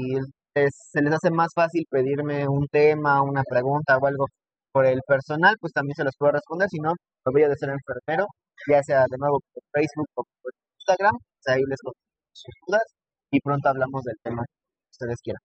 [0.55, 4.27] se les hace más fácil pedirme un tema, una pregunta o algo
[4.73, 6.93] por el personal, pues también se los puedo responder, si no,
[7.27, 8.27] lo voy a ser enfermero,
[8.71, 12.01] ya sea de nuevo por Facebook o por Instagram, pues ahí les contesto
[12.35, 12.85] sus dudas
[13.31, 15.43] y pronto hablamos del tema que ustedes quieran.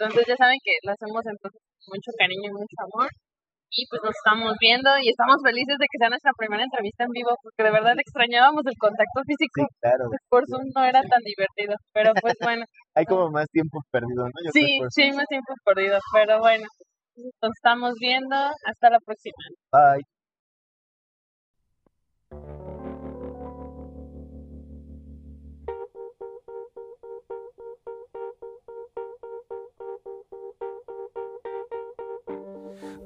[0.00, 3.08] Entonces ya saben que lo hacemos entonces con mucho cariño y mucho amor.
[3.70, 7.14] Y pues nos estamos viendo y estamos felices de que sea nuestra primera entrevista en
[7.14, 9.62] vivo, porque de verdad extrañábamos el contacto físico.
[9.62, 12.64] Sí, claro, Pues por Zoom no era tan divertido, pero pues bueno,
[12.96, 14.38] hay como más tiempo perdido, ¿no?
[14.42, 16.66] Yo sí, sí, hay más tiempo perdido, pero bueno,
[17.14, 19.38] nos estamos viendo, hasta la próxima.
[19.70, 20.02] Bye.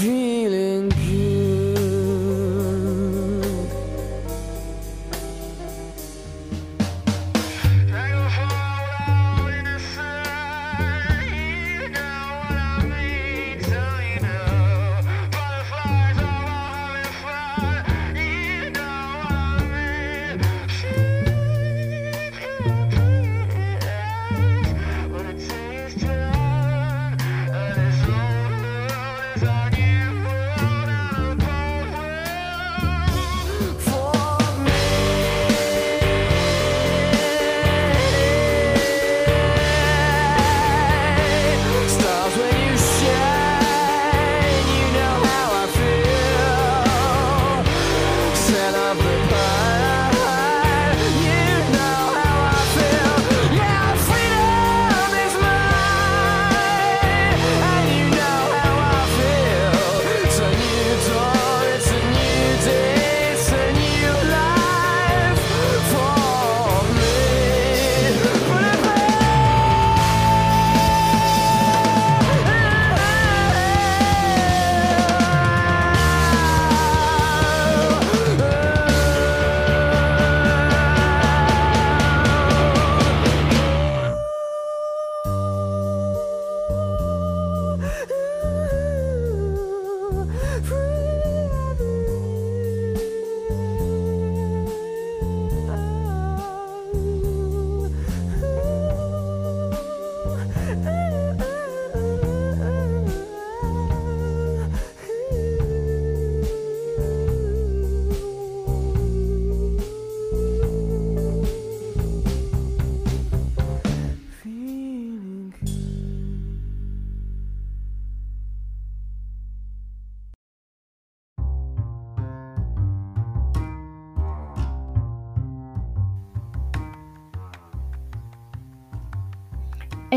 [0.00, 0.27] vu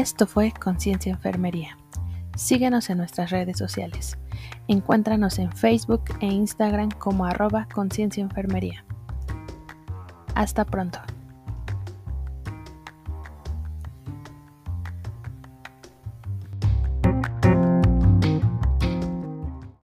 [0.01, 1.77] Esto fue Conciencia Enfermería.
[2.35, 4.17] Síguenos en nuestras redes sociales.
[4.67, 8.83] Encuéntranos en Facebook e Instagram como arroba Conciencia Enfermería.
[10.33, 10.97] Hasta pronto.